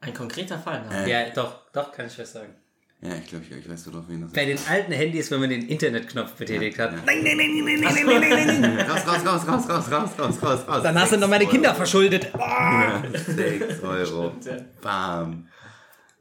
Ein 0.00 0.14
konkreter 0.14 0.58
Fall. 0.58 0.86
Äh. 0.92 1.10
Ja, 1.10 1.30
doch, 1.30 1.70
doch, 1.72 1.90
kann 1.92 2.06
ich 2.06 2.18
euch 2.20 2.28
sagen. 2.28 2.54
Ja, 3.02 3.14
ich 3.14 3.26
glaube, 3.26 3.44
ich, 3.48 3.54
ich 3.56 3.68
weiß, 3.68 3.92
worauf 3.92 4.08
wir 4.08 4.18
das 4.18 4.32
Bei 4.32 4.46
den 4.46 4.58
alten 4.68 4.92
Handys, 4.92 5.30
wenn 5.30 5.40
man 5.40 5.50
den 5.50 5.68
Internetknopf 5.68 6.32
betätigt 6.32 6.78
hat. 6.78 6.92
Nein, 7.04 7.22
nein, 7.22 7.36
nein, 7.36 7.64
nein, 7.64 7.80
nein, 7.80 7.94
nein, 7.94 8.20
nein, 8.20 8.46
nein, 8.46 8.60
nein. 8.76 8.80
Raus, 8.90 9.06
raus, 9.06 9.26
raus, 9.26 9.48
raus, 9.48 9.68
raus, 9.68 9.92
raus, 9.92 10.18
raus, 10.18 10.42
raus, 10.42 10.68
raus. 10.68 10.82
Dann 10.82 10.98
hast 10.98 11.12
du 11.12 11.18
noch 11.18 11.28
meine 11.28 11.46
Kinder 11.46 11.70
Euro. 11.70 11.78
verschuldet. 11.78 12.28
Ja, 12.38 13.02
6 13.12 13.82
Euro. 13.82 14.34
Stimmt, 14.40 14.44
ja. 14.46 14.64
Bam. 14.80 15.48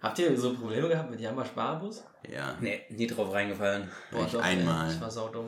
Habt 0.06 0.20
ihr 0.20 0.38
so 0.40 0.54
Probleme 0.54 0.88
gehabt 0.88 1.10
mit 1.10 1.20
Jamba 1.20 1.44
Sparbus? 1.44 2.04
Ja, 2.32 2.56
Nee, 2.62 2.82
nie 2.90 3.08
drauf 3.08 3.34
reingefallen. 3.34 3.90
ich 4.12 4.32
doch, 4.32 4.42
einmal. 4.42 4.88
ey, 4.90 4.96
Ich 4.96 5.02
war 5.02 5.10
saudumm. 5.10 5.48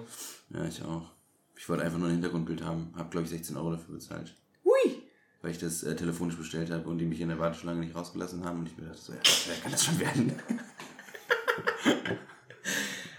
Ja, 0.49 0.65
ich 0.65 0.81
auch. 0.81 1.11
Ich 1.55 1.69
wollte 1.69 1.83
einfach 1.83 1.99
nur 1.99 2.07
ein 2.07 2.13
Hintergrundbild 2.13 2.63
haben. 2.63 2.91
Hab, 2.97 3.11
glaube 3.11 3.25
ich, 3.25 3.31
16 3.31 3.55
Euro 3.55 3.71
dafür 3.73 3.95
bezahlt. 3.95 4.33
Hui! 4.65 5.03
Weil 5.41 5.51
ich 5.51 5.59
das 5.59 5.83
äh, 5.83 5.95
telefonisch 5.95 6.37
bestellt 6.37 6.71
habe 6.71 6.89
und 6.89 6.97
die 6.97 7.05
mich 7.05 7.21
in 7.21 7.29
der 7.29 7.37
Warteschlange 7.39 7.81
nicht 7.81 7.95
rausgelassen 7.95 8.43
haben. 8.45 8.59
Und 8.61 8.67
ich 8.69 8.77
mir 8.77 8.85
dachte 8.85 8.99
so, 9.01 9.13
ja, 9.13 9.19
wer 9.47 9.55
kann 9.57 9.71
das 9.71 9.85
schon 9.85 9.99
werden? 9.99 10.33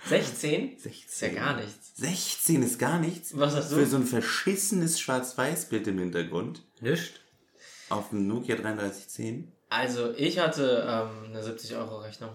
16? 0.06 0.78
16. 0.78 0.92
Ist 1.08 1.20
ja 1.20 1.28
gar 1.28 1.56
nichts. 1.56 1.92
16 1.96 2.62
ist 2.62 2.78
gar 2.78 2.98
nichts. 2.98 3.36
Was 3.38 3.54
hast 3.54 3.70
du? 3.72 3.76
Für 3.76 3.86
so 3.86 3.96
ein 3.96 4.06
verschissenes 4.06 4.98
Schwarz-Weiß-Bild 4.98 5.86
im 5.88 5.98
Hintergrund. 5.98 6.62
Nicht? 6.80 7.20
Auf 7.90 8.10
dem 8.10 8.26
Nokia 8.26 8.56
3310. 8.56 9.52
Also, 9.70 10.12
ich 10.16 10.38
hatte 10.38 10.84
ähm, 10.88 11.30
eine 11.30 11.42
70-Euro-Rechnung. 11.42 12.30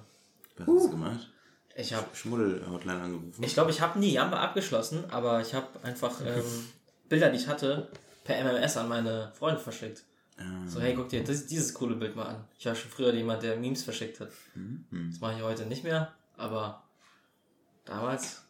Was 0.58 0.68
hast 0.68 0.86
du 0.86 0.90
gemacht? 0.92 1.30
Ich 1.76 1.94
habe 1.94 2.06
Schmuddel-Hotline 2.14 3.02
angerufen. 3.02 3.44
Ich 3.44 3.54
glaube, 3.54 3.72
ich 3.72 3.82
habe 3.82 3.98
nie 4.00 4.14
Jamba 4.14 4.38
abgeschlossen, 4.42 5.06
aber 5.10 5.42
ich 5.42 5.56
habe 5.56 5.68
einfach 5.82 6.22
ähm, 6.24 6.44
Bilder, 7.10 7.32
die 7.32 7.38
ich 7.38 7.48
hatte, 7.48 7.88
per 8.24 8.38
MMS 8.44 8.78
an 8.78 8.88
meine 8.88 9.32
Freunde 9.34 9.60
verschickt. 9.60 10.04
Ähm, 10.40 10.68
So, 10.68 10.80
hey, 10.80 10.94
guck 10.94 11.10
dir 11.10 11.24
das, 11.24 11.48
dieses 11.48 11.74
coole 11.74 11.96
Bild 11.96 12.16
mal 12.16 12.28
an. 12.28 12.44
Ich 12.60 12.66
war 12.68 12.76
schon 12.76 12.92
früher 12.92 13.12
jemand, 13.14 13.42
der 13.42 13.56
Memes 13.56 13.84
verschickt 13.84 14.20
hat. 14.20 14.30
Mhm. 14.54 15.10
Das 15.10 15.20
mache 15.20 15.36
ich 15.38 15.42
heute 15.42 15.66
nicht 15.66 15.84
mehr, 15.84 16.14
aber 16.38 16.84
damals, 17.86 18.44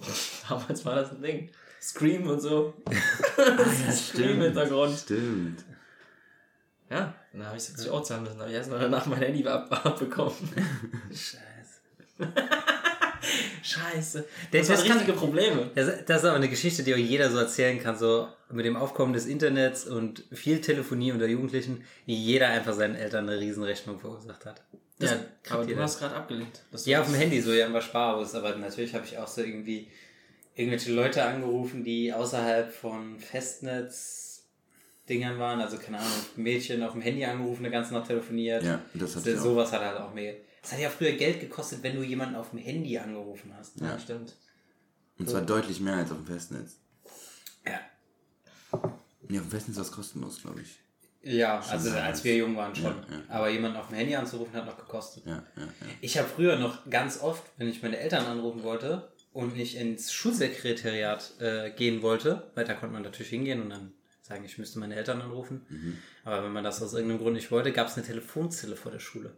damals 0.48 0.84
war 0.84 0.96
das 0.96 1.10
ein 1.12 1.22
Ding. 1.22 1.50
Scream 1.80 2.28
und 2.28 2.40
so. 2.40 2.74
Scream 3.92 4.30
im 4.36 4.42
Hintergrund. 4.42 4.98
Stimmt. 4.98 5.64
Ja, 6.90 7.14
dann 7.38 7.46
habe 7.48 7.56
ich 7.56 7.62
70 7.64 7.90
Euro 7.90 8.02
zahlen 8.02 8.22
müssen. 8.24 8.38
Habe 8.38 8.50
ich 8.50 8.56
erst 8.56 8.70
mal 8.70 8.78
danach 8.80 9.06
mein 9.06 9.18
Handy 9.18 9.46
ab 9.46 9.68
abbekommen. 9.84 10.34
Scheiße. 11.10 11.40
Scheiße. 13.62 14.24
Das- 14.52 14.68
Das, 14.68 14.78
waren 14.80 14.88
kann- 14.88 14.96
richtige 14.98 15.16
Probleme. 15.18 15.70
Das, 15.74 16.04
das 16.06 16.18
ist 16.22 16.24
aber 16.26 16.36
eine 16.36 16.48
Geschichte, 16.48 16.82
die 16.82 16.92
auch 16.94 16.98
jeder 16.98 17.30
so 17.30 17.38
erzählen 17.38 17.82
kann, 17.82 17.96
so 17.98 18.28
mit 18.50 18.64
dem 18.66 18.76
Aufkommen 18.76 19.12
des 19.14 19.26
Internets 19.26 19.84
und 19.86 20.22
viel 20.32 20.60
Telefonie 20.60 21.12
unter 21.12 21.26
Jugendlichen, 21.26 21.84
wie 22.06 22.14
jeder 22.14 22.48
einfach 22.48 22.74
seinen 22.74 22.94
Eltern 22.94 23.28
eine 23.28 23.40
Riesenrechnung 23.40 23.98
verursacht 23.98 24.44
hat. 24.46 24.62
Das 24.98 25.10
Ja, 25.12 25.16
aber 25.50 25.64
du 25.64 25.76
hast 25.76 25.98
gerade 25.98 26.14
abgelehnt. 26.14 26.60
Ja, 26.84 27.00
auf 27.00 27.06
dem 27.06 27.16
Handy, 27.16 27.40
so 27.40 27.52
ja, 27.52 27.72
war 27.72 27.80
Sparhaus, 27.80 28.34
aber 28.34 28.54
natürlich 28.56 28.94
habe 28.94 29.04
ich 29.06 29.18
auch 29.18 29.26
so 29.26 29.40
irgendwie 29.40 29.88
irgendwelche 30.54 30.92
Leute 30.92 31.24
angerufen, 31.24 31.82
die 31.82 32.12
außerhalb 32.12 32.72
von 32.72 33.18
Festnetz-Dingern 35.04 35.38
waren, 35.38 35.60
also 35.60 35.78
keine 35.78 35.98
Ahnung, 35.98 36.12
Mädchen 36.36 36.82
auf 36.82 36.92
dem 36.92 37.02
Handy 37.02 37.24
angerufen, 37.24 37.64
eine 37.64 37.72
ganze 37.72 37.94
Nacht 37.94 38.08
telefoniert. 38.08 38.62
Ja, 38.62 38.80
das 38.94 39.16
hatte 39.16 39.36
so, 39.36 39.50
sowas 39.50 39.72
hat 39.72 39.82
halt 39.82 39.98
auch 39.98 40.12
mega. 40.14 40.36
Es 40.62 40.72
hat 40.72 40.80
ja 40.80 40.88
früher 40.88 41.12
Geld 41.12 41.40
gekostet, 41.40 41.82
wenn 41.82 41.96
du 41.96 42.02
jemanden 42.02 42.36
auf 42.36 42.50
dem 42.50 42.58
Handy 42.58 42.98
angerufen 42.98 43.52
hast. 43.56 43.80
Ja, 43.80 43.98
stimmt. 43.98 44.34
Und 45.18 45.28
zwar 45.28 45.42
deutlich 45.42 45.80
mehr 45.80 45.96
als 45.96 46.10
auf 46.10 46.18
dem 46.18 46.26
Festnetz. 46.26 46.78
Ja. 47.66 47.80
Ja, 49.28 49.40
auf 49.40 49.46
dem 49.46 49.50
Festnetz 49.50 49.76
war 49.76 49.84
es 49.84 49.92
kostenlos, 49.92 50.40
glaube 50.42 50.62
ich. 50.62 50.78
Ja, 51.22 51.60
also 51.60 51.90
als 51.90 52.22
wir 52.22 52.36
jung 52.36 52.54
waren 52.56 52.74
schon. 52.74 52.84
Ja, 52.84 53.16
ja. 53.16 53.22
Aber 53.28 53.48
jemanden 53.48 53.78
auf 53.78 53.88
dem 53.88 53.96
Handy 53.96 54.14
anzurufen 54.14 54.52
hat 54.54 54.66
noch 54.66 54.76
gekostet. 54.76 55.24
Ja, 55.24 55.42
ja, 55.56 55.62
ja. 55.62 55.68
Ich 56.02 56.18
habe 56.18 56.28
früher 56.28 56.56
noch 56.56 56.88
ganz 56.90 57.22
oft, 57.22 57.42
wenn 57.56 57.68
ich 57.68 57.82
meine 57.82 57.98
Eltern 57.98 58.26
anrufen 58.26 58.62
wollte 58.62 59.10
und 59.32 59.56
nicht 59.56 59.76
ins 59.76 60.12
Schulsekretariat 60.12 61.40
äh, 61.40 61.70
gehen 61.70 62.02
wollte, 62.02 62.50
weil 62.54 62.66
da 62.66 62.74
konnte 62.74 62.92
man 62.92 63.02
natürlich 63.02 63.30
hingehen 63.30 63.62
und 63.62 63.70
dann 63.70 63.94
sagen, 64.24 64.44
ich 64.44 64.56
müsste 64.58 64.78
meine 64.78 64.96
Eltern 64.96 65.20
anrufen. 65.20 65.66
Mhm. 65.68 65.98
Aber 66.24 66.44
wenn 66.44 66.52
man 66.52 66.64
das 66.64 66.82
aus 66.82 66.94
irgendeinem 66.94 67.20
Grund 67.20 67.34
nicht 67.34 67.50
wollte, 67.50 67.72
gab 67.72 67.88
es 67.88 67.96
eine 67.96 68.06
Telefonzelle 68.06 68.74
vor 68.74 68.90
der 68.90 68.98
Schule. 68.98 69.36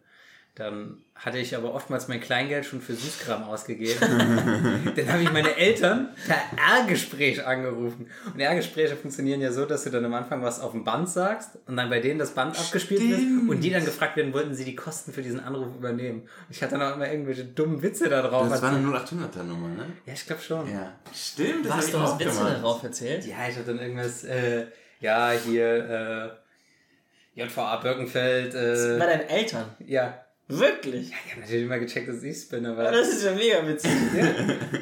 Dann 0.56 0.96
hatte 1.14 1.36
ich 1.36 1.54
aber 1.54 1.74
oftmals 1.74 2.08
mein 2.08 2.18
Kleingeld 2.18 2.64
schon 2.64 2.80
für 2.80 2.94
Süßkram 2.94 3.44
ausgegeben. 3.44 4.00
dann 4.96 5.12
habe 5.12 5.22
ich 5.22 5.30
meine 5.30 5.54
Eltern 5.54 6.08
per 6.26 6.36
R-Gespräch 6.78 7.46
angerufen. 7.46 8.10
Und 8.32 8.40
R-Gespräche 8.40 8.96
funktionieren 8.96 9.42
ja 9.42 9.52
so, 9.52 9.66
dass 9.66 9.84
du 9.84 9.90
dann 9.90 10.06
am 10.06 10.14
Anfang 10.14 10.42
was 10.42 10.58
auf 10.60 10.72
dem 10.72 10.82
Band 10.82 11.10
sagst 11.10 11.58
und 11.66 11.76
dann 11.76 11.90
bei 11.90 12.00
denen 12.00 12.18
das 12.18 12.30
Band 12.30 12.58
abgespielt 12.58 13.02
wird 13.02 13.20
und 13.50 13.60
die 13.60 13.68
dann 13.70 13.84
gefragt 13.84 14.16
werden, 14.16 14.32
wollten 14.32 14.54
sie 14.54 14.64
die 14.64 14.74
Kosten 14.74 15.12
für 15.12 15.20
diesen 15.20 15.40
Anruf 15.40 15.74
übernehmen. 15.76 16.20
Und 16.22 16.28
ich 16.48 16.62
hatte 16.62 16.78
dann 16.78 16.90
auch 16.90 16.96
immer 16.96 17.10
irgendwelche 17.10 17.44
dummen 17.44 17.82
Witze 17.82 18.08
da 18.08 18.22
drauf. 18.22 18.48
Das 18.48 18.62
war 18.62 18.70
Also- 18.70 18.80
eine 18.82 18.96
0800er 18.96 19.42
Nummer, 19.42 19.68
ne? 19.68 19.84
ja, 20.06 20.14
ich 20.14 20.24
glaube 20.26 20.40
schon. 20.40 20.72
Ja. 20.72 20.92
Stimmt, 21.14 21.66
das 21.66 21.72
hab 21.72 21.80
du 21.80 21.84
hast 21.86 21.94
auch 22.14 22.18
Witze 22.18 22.30
gemacht. 22.30 22.56
darauf 22.56 22.82
erzählt? 22.82 23.26
Ja, 23.26 23.36
ich 23.46 23.56
hatte 23.56 23.66
dann 23.74 23.78
irgendwas, 23.80 24.24
äh, 24.24 24.66
ja, 25.00 25.32
hier, 25.32 26.40
äh, 27.34 27.40
JVA 27.42 27.76
Birkenfeld, 27.76 28.54
Bei 28.54 28.58
äh, 28.58 28.98
deinen 28.98 29.28
Eltern? 29.28 29.66
ja. 29.86 30.22
Wirklich? 30.48 31.10
Ich 31.10 31.32
habe 31.32 31.40
natürlich 31.40 31.64
immer 31.64 31.78
gecheckt, 31.80 32.08
dass 32.08 32.22
ich 32.22 32.48
bin, 32.48 32.64
aber. 32.66 32.84
Das 32.92 33.08
ist 33.08 33.24
ja 33.24 33.34
mega 33.34 33.66
witzig. 33.66 33.90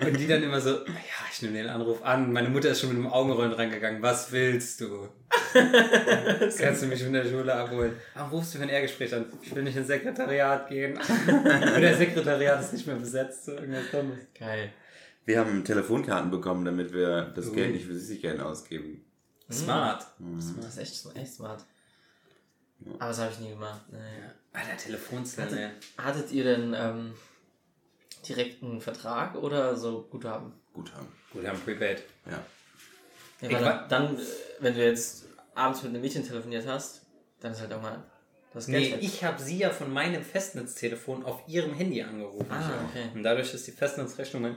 Und 0.07 0.18
die 0.18 0.27
dann 0.27 0.42
immer 0.42 0.61
so, 0.61 0.70
ja, 0.70 1.24
ich 1.33 1.40
nehme 1.40 1.55
den 1.55 1.68
Anruf 1.68 2.03
an. 2.03 2.33
Meine 2.33 2.50
Mutter 2.50 2.70
ist 2.70 2.81
schon 2.81 2.90
mit 2.90 2.98
dem 2.98 3.07
Augenrollen 3.07 3.53
rangegangen. 3.53 4.03
Was 4.03 4.31
willst 4.31 4.83
du? 4.83 5.09
Kannst 6.59 6.83
du 6.83 6.87
mich 6.87 7.03
von 7.03 7.14
der 7.14 7.24
Schule 7.24 7.55
abholen? 7.55 7.94
Warum 8.14 8.31
rufst 8.33 8.55
du 8.55 8.59
für 8.59 8.64
ein 8.64 8.68
R-Gespräch 8.68 9.14
an? 9.14 9.24
Ich 9.40 9.55
will 9.55 9.62
nicht 9.62 9.77
ins 9.77 9.87
Sekretariat 9.87 10.68
gehen. 10.68 10.98
Und 11.27 11.83
das 11.83 11.96
Sekretariat 11.96 12.61
ist 12.61 12.74
nicht 12.74 12.87
mehr 12.87 12.96
besetzt. 12.96 13.46
So 13.46 13.53
irgendwas 13.53 13.90
Dummes. 13.90 14.18
Geil. 14.38 14.70
Wir 15.24 15.38
haben 15.38 15.64
Telefonkarten 15.64 16.31
bekommen, 16.31 16.66
damit 16.66 16.92
wir 16.92 17.33
das. 17.35 17.50
Geld 17.50 17.72
nicht 17.72 17.87
für 17.87 17.94
Süßigkeiten 17.94 18.42
ausgeben. 18.42 19.03
Smart. 19.50 20.07
Das 20.61 20.77
ist 20.77 20.79
echt, 20.79 21.16
echt 21.16 21.33
smart. 21.33 21.64
Aber 22.98 23.09
das 23.09 23.18
habe 23.18 23.33
ich 23.33 23.40
nie 23.40 23.50
gemacht. 23.50 23.81
Naja. 23.90 24.35
Alter, 24.55 24.77
Telefonzelle, 24.79 25.61
ey. 25.64 25.71
Hattet 26.03 26.31
ihr 26.33 26.45
denn 26.45 26.75
ähm, 26.77 27.12
direkt 28.27 28.62
einen 28.62 28.81
Vertrag 28.81 29.35
oder 29.35 29.77
so 29.77 30.07
Guthaben? 30.11 30.53
Guthaben. 30.73 31.09
Gut, 31.33 31.43
wir 31.43 31.51
haben 31.51 31.61
Prepaid. 31.61 32.03
Ja. 32.27 32.38
Ja, 33.43 33.49
Ich 33.51 33.57
dann, 33.59 33.88
dann, 33.88 34.17
äh, 34.17 34.21
wenn 34.61 34.75
du 34.75 34.85
jetzt 34.85 35.27
abends 35.55 35.83
mit 35.83 35.90
einem 35.90 36.01
Mädchen 36.01 36.27
telefoniert 36.27 36.67
hast, 36.67 37.03
dann 37.40 37.53
ist 37.53 37.61
halt 37.61 37.73
auch 37.73 37.83
mal 37.83 38.03
das 38.53 38.67
Geld 38.67 38.81
Nee, 38.83 38.93
weg. 38.93 38.99
ich 39.03 39.25
habe 39.25 39.43
sie 39.43 39.59
ja 39.59 39.71
von 39.71 39.93
meinem 39.93 40.23
Festnetztelefon 40.23 41.25
auf 41.25 41.43
ihrem 41.49 41.75
Handy 41.75 42.03
angerufen. 42.03 42.47
Ah, 42.51 42.71
okay. 42.88 43.11
Und 43.14 43.23
dadurch 43.25 43.53
ist 43.53 43.67
die 43.67 43.73
Festnetzrechnung 43.73 44.43
mein, 44.43 44.57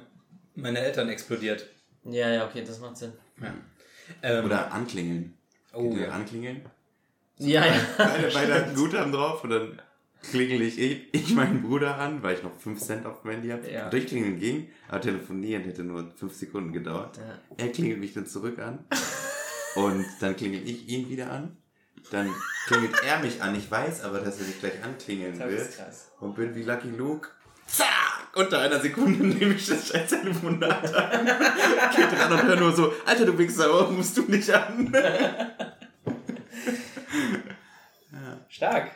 meiner 0.55 0.79
Eltern 0.79 1.09
explodiert. 1.09 1.67
Ja, 2.05 2.29
ja, 2.29 2.45
okay, 2.47 2.63
das 2.63 2.79
macht 2.79 2.97
Sinn. 2.97 3.13
Ja. 3.41 3.53
Ähm, 4.21 4.45
Oder 4.45 4.71
anklingeln. 4.71 5.37
Oh, 5.73 5.91
ja. 5.95 6.09
Anklingeln? 6.09 6.63
Ja, 7.39 7.65
ja. 7.65 7.73
Beide, 7.97 8.29
beide 8.33 8.53
hatten 8.53 8.75
Guthaben 8.75 9.11
drauf 9.11 9.43
und 9.43 9.49
dann 9.49 9.81
klingel 10.21 10.61
ich, 10.61 10.79
ich, 10.79 11.13
ich 11.13 11.33
meinen 11.35 11.61
Bruder 11.61 11.97
an, 11.97 12.23
weil 12.23 12.35
ich 12.35 12.43
noch 12.43 12.55
5 12.55 12.79
Cent 12.79 13.05
auf 13.05 13.21
dem 13.21 13.31
Handy 13.31 13.49
habe. 13.49 13.69
Ja. 13.69 13.89
Durchklingeln 13.89 14.39
ging, 14.39 14.69
aber 14.87 15.01
telefonieren 15.01 15.63
hätte 15.63 15.83
nur 15.83 16.11
5 16.15 16.33
Sekunden 16.33 16.73
gedauert. 16.73 17.17
Ja. 17.17 17.39
Er 17.65 17.71
klingelt 17.71 17.99
mich 17.99 18.13
dann 18.13 18.25
zurück 18.25 18.59
an 18.59 18.79
und 19.75 20.05
dann 20.19 20.35
klingel 20.35 20.67
ich 20.67 20.87
ihn 20.89 21.09
wieder 21.09 21.31
an. 21.31 21.57
Dann 22.11 22.33
klingelt 22.67 22.93
er 23.05 23.19
mich 23.19 23.41
an. 23.41 23.55
Ich 23.55 23.69
weiß 23.69 24.03
aber, 24.03 24.19
dass 24.19 24.39
er 24.39 24.47
mich 24.47 24.59
gleich 24.59 24.83
anklingeln 24.83 25.37
Das 25.37 25.51
ist 25.51 25.77
krass. 25.77 26.11
Und 26.19 26.35
bin 26.35 26.55
wie 26.55 26.63
Lucky 26.63 26.89
Luke. 26.89 27.29
Zack! 27.67 27.87
Unter 28.33 28.59
einer 28.61 28.79
Sekunde 28.79 29.25
nehme 29.27 29.55
ich 29.55 29.65
das 29.65 29.87
scheiß 29.89 30.09
Telefonat 30.09 30.93
an. 30.93 31.25
Geht 31.25 32.11
dran 32.11 32.31
und 32.31 32.43
hör 32.43 32.55
nur 32.55 32.71
so, 32.71 32.93
Alter, 33.05 33.25
du 33.25 33.37
Wichser, 33.37 33.69
warum 33.69 33.97
rufst 33.97 34.15
du 34.15 34.21
nicht 34.23 34.49
an? 34.51 34.95
Stark. 38.49 38.91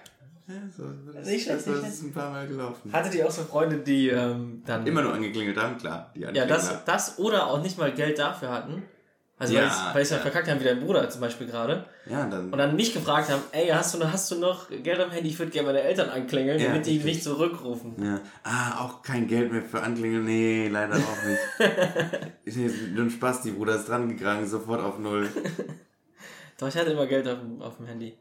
Ja, 0.54 0.62
so, 0.76 0.84
das, 1.14 1.26
Nicht 1.28 1.44
schlecht, 1.46 1.68
das, 1.68 1.82
das 1.82 1.90
ist 1.94 2.04
ein 2.04 2.14
paar 2.14 2.32
Mal 2.32 2.48
gelaufen. 2.48 2.92
Hattet 2.92 3.16
ihr 3.16 3.26
auch 3.28 3.32
so 3.32 3.44
Freunde, 3.44 3.78
die 3.78 4.10
ähm, 4.10 4.62
dann. 4.66 4.86
Immer 4.86 5.02
nur 5.04 5.14
angeklingelt 5.14 5.58
haben, 5.58 5.78
klar. 5.78 6.12
Die 6.16 6.22
Ja, 6.22 6.46
das, 6.46 6.84
das 6.86 7.20
oder 7.20 7.48
auch 7.48 7.62
nicht 7.62 7.78
mal 7.78 7.92
Geld 7.94 8.20
dafür 8.20 8.50
hatten. 8.52 8.84
Also, 9.40 9.56
Ja, 9.56 9.62
weil 9.94 10.04
ich 10.04 10.08
ich's 10.08 10.12
halt 10.12 10.24
ja. 10.24 10.30
verkackt 10.30 10.48
haben, 10.50 10.60
wie 10.60 10.66
dein 10.66 10.80
Bruder 10.82 11.10
zum 11.10 11.20
Beispiel 11.22 11.48
gerade. 11.48 11.86
Ja, 12.06 12.28
dann. 12.28 12.52
Und 12.52 12.58
dann 12.60 12.76
mich 12.76 12.94
gefragt 12.94 13.30
haben: 13.32 13.42
Ey, 13.52 13.70
hast 13.70 13.92
du, 13.94 13.98
noch- 13.98 14.12
hast 14.14 14.30
du 14.30 14.36
noch 14.36 14.70
Geld 14.70 15.00
am 15.00 15.10
Handy? 15.10 15.30
Ich 15.30 15.40
würde 15.40 15.52
gerne 15.52 15.68
meine 15.70 15.82
Eltern 15.82 16.10
anklingeln, 16.10 16.60
Ja, 16.60 16.68
damit 16.68 16.86
die 16.86 16.92
richtig. 16.92 17.06
mich 17.06 17.24
zurückrufen. 17.24 17.96
ja. 18.04 18.20
Ah, 18.44 18.84
auch 18.86 19.02
kein 19.02 19.26
Geld 19.28 19.52
mehr 19.52 19.64
für 19.64 19.82
Anklingeln. 19.82 20.26
Nee, 20.26 20.68
leider 20.68 20.94
auch 20.96 21.24
nicht. 21.26 22.56
nur 22.94 23.06
ein 23.06 23.10
Spaß, 23.10 23.42
die 23.42 23.52
Bruder 23.52 23.76
ist 23.78 23.90
dran 23.90 24.10
gegangen, 24.10 24.48
sofort 24.48 24.82
auf 24.82 25.00
Null. 25.00 25.28
Doch, 26.60 26.68
ich 26.68 26.76
hatte 26.76 26.92
immer 26.92 27.08
Geld 27.08 27.28
auf, 27.28 27.40
dem- 27.40 27.62
auf 27.64 27.78
dem 27.78 27.88
Handy. 27.88 28.16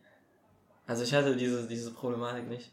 Also, 0.90 1.04
ich 1.04 1.14
hatte 1.14 1.36
diese, 1.36 1.68
diese 1.68 1.92
Problematik 1.92 2.48
nicht, 2.48 2.72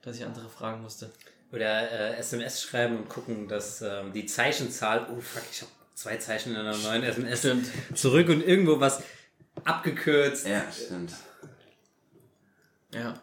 dass 0.00 0.16
ich 0.16 0.24
andere 0.24 0.48
fragen 0.48 0.80
musste. 0.80 1.10
Oder 1.52 1.92
äh, 1.92 2.16
SMS 2.16 2.62
schreiben 2.62 2.96
und 2.96 3.10
gucken, 3.10 3.46
dass 3.46 3.82
ähm, 3.82 4.10
die 4.14 4.24
Zeichenzahl, 4.24 5.06
oh 5.10 5.20
fuck, 5.20 5.42
ich 5.52 5.60
habe 5.60 5.70
zwei 5.92 6.16
Zeichen 6.16 6.52
in 6.54 6.56
einer 6.56 6.78
neuen 6.78 7.02
SMS 7.02 7.40
Stimmt. 7.40 7.66
zurück 7.94 8.30
und 8.30 8.40
irgendwo 8.40 8.80
was 8.80 9.02
abgekürzt. 9.64 10.46
Ja, 10.46 10.64
stimmt. 10.72 11.12
Ja. 12.94 13.20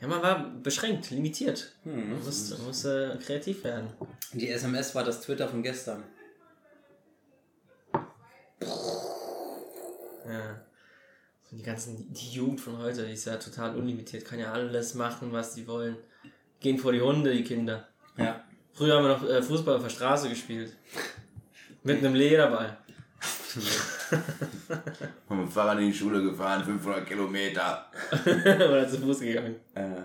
Ja, 0.00 0.08
man 0.08 0.22
war 0.22 0.48
beschränkt, 0.62 1.10
limitiert. 1.10 1.72
Hm. 1.82 2.12
Man 2.12 2.24
musste, 2.24 2.54
man 2.54 2.68
musste 2.68 3.18
kreativ 3.22 3.64
werden. 3.64 3.90
Die 4.32 4.48
SMS 4.48 4.94
war 4.94 5.04
das 5.04 5.20
Twitter 5.20 5.46
von 5.46 5.62
gestern. 5.62 6.04
Ja. 10.26 10.62
Und 11.52 11.58
die 11.58 11.64
ganzen, 11.64 12.10
die 12.14 12.30
Jugend 12.30 12.62
von 12.62 12.78
heute, 12.78 13.06
die 13.06 13.12
ist 13.12 13.26
ja 13.26 13.36
total 13.36 13.76
unlimitiert, 13.76 14.24
kann 14.24 14.38
ja 14.38 14.50
alles 14.52 14.94
machen, 14.94 15.30
was 15.32 15.52
sie 15.54 15.66
wollen. 15.66 15.98
Gehen 16.60 16.78
vor 16.78 16.92
die 16.92 17.00
Hunde, 17.02 17.30
die 17.30 17.44
Kinder. 17.44 17.86
Ja. 18.16 18.42
Früher 18.72 18.96
haben 18.96 19.04
wir 19.04 19.18
noch 19.18 19.28
äh, 19.28 19.42
Fußball 19.42 19.76
auf 19.76 19.82
der 19.82 19.90
Straße 19.90 20.30
gespielt. 20.30 20.74
Mit 21.82 21.98
einem 21.98 22.14
Lederball. 22.14 22.78
Mit 25.28 25.38
dem 25.38 25.48
Fahrrad 25.50 25.78
in 25.78 25.88
die 25.88 25.94
Schule 25.94 26.22
gefahren, 26.22 26.64
500 26.64 27.06
Kilometer. 27.06 27.90
Oder 28.24 28.88
zu 28.88 28.98
Fuß 28.98 29.20
gegangen. 29.20 29.56
Äh, 29.74 30.04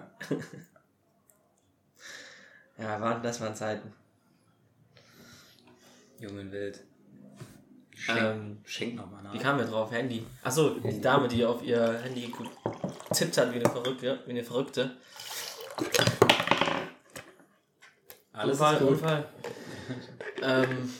Ja, 2.77 2.99
waren, 3.01 3.23
das 3.23 3.39
waren 3.39 3.55
Zeiten. 3.55 3.93
Jungen 6.19 6.51
wild. 6.51 6.83
Schenk, 7.99 8.19
Ähm, 8.21 8.57
schenk 8.65 8.95
nochmal 8.95 9.23
nach. 9.23 9.33
Wie 9.33 9.39
kamen 9.39 9.59
wir 9.59 9.65
drauf? 9.65 9.91
Handy. 9.91 10.23
Achso, 10.43 10.69
die 10.79 11.01
Dame, 11.01 11.27
die 11.27 11.43
auf 11.43 11.63
ihr 11.63 11.99
Handy 12.03 12.31
getippt 13.09 13.37
hat 13.37 13.51
wie 13.51 13.55
eine 13.59 13.69
Verrückte. 13.69 14.19
Wie 14.25 14.31
eine 14.31 14.43
Verrückte. 14.43 14.91
Alles 18.33 18.59
Unfall. 18.59 18.77
Unfall. 18.83 19.25
ähm, 20.43 20.93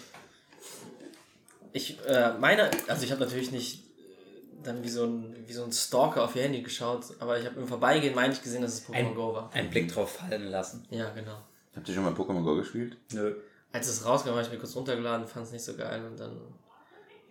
ich 1.73 1.99
äh, 2.07 2.33
meine, 2.39 2.71
also 2.87 3.03
ich 3.03 3.11
habe 3.11 3.21
natürlich 3.21 3.51
nicht 3.51 3.83
äh, 3.83 4.63
dann 4.63 4.83
wie 4.83 4.89
so, 4.89 5.05
ein, 5.05 5.35
wie 5.45 5.53
so 5.53 5.63
ein 5.63 5.71
Stalker 5.71 6.23
auf 6.23 6.35
ihr 6.35 6.43
Handy 6.43 6.61
geschaut, 6.63 7.05
aber 7.19 7.39
ich 7.39 7.45
habe 7.45 7.59
im 7.59 7.67
Vorbeigehen, 7.67 8.15
meine 8.15 8.33
ich, 8.33 8.41
gesehen, 8.41 8.63
dass 8.63 8.73
es 8.73 8.87
Pokémon 8.87 8.95
Ein, 8.95 9.15
Go 9.15 9.33
war. 9.35 9.53
einen 9.53 9.69
Blick 9.69 9.93
drauf 9.93 10.13
fallen 10.13 10.45
lassen. 10.47 10.85
Ja, 10.89 11.09
genau. 11.11 11.37
Habt 11.75 11.87
ihr 11.87 11.93
schon 11.93 12.03
mal 12.03 12.13
Pokémon 12.13 12.43
Go 12.43 12.55
gespielt? 12.55 12.97
Nö. 13.13 13.35
Als 13.71 13.87
es 13.87 14.03
rauskam, 14.03 14.29
habe 14.29 14.41
ich 14.41 14.49
mir 14.49 14.57
kurz 14.57 14.75
runtergeladen, 14.75 15.27
fand 15.27 15.45
es 15.45 15.51
nicht 15.51 15.63
so 15.63 15.75
geil 15.75 16.03
und 16.05 16.19
dann 16.19 16.35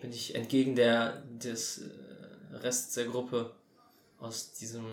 bin 0.06 0.14
ich 0.14 0.36
entgegen 0.36 0.76
der 0.76 1.20
des 1.42 1.78
äh, 1.78 2.56
Rest 2.58 2.96
der 2.96 3.06
Gruppe 3.06 3.50
aus 4.20 4.52
diesem 4.52 4.84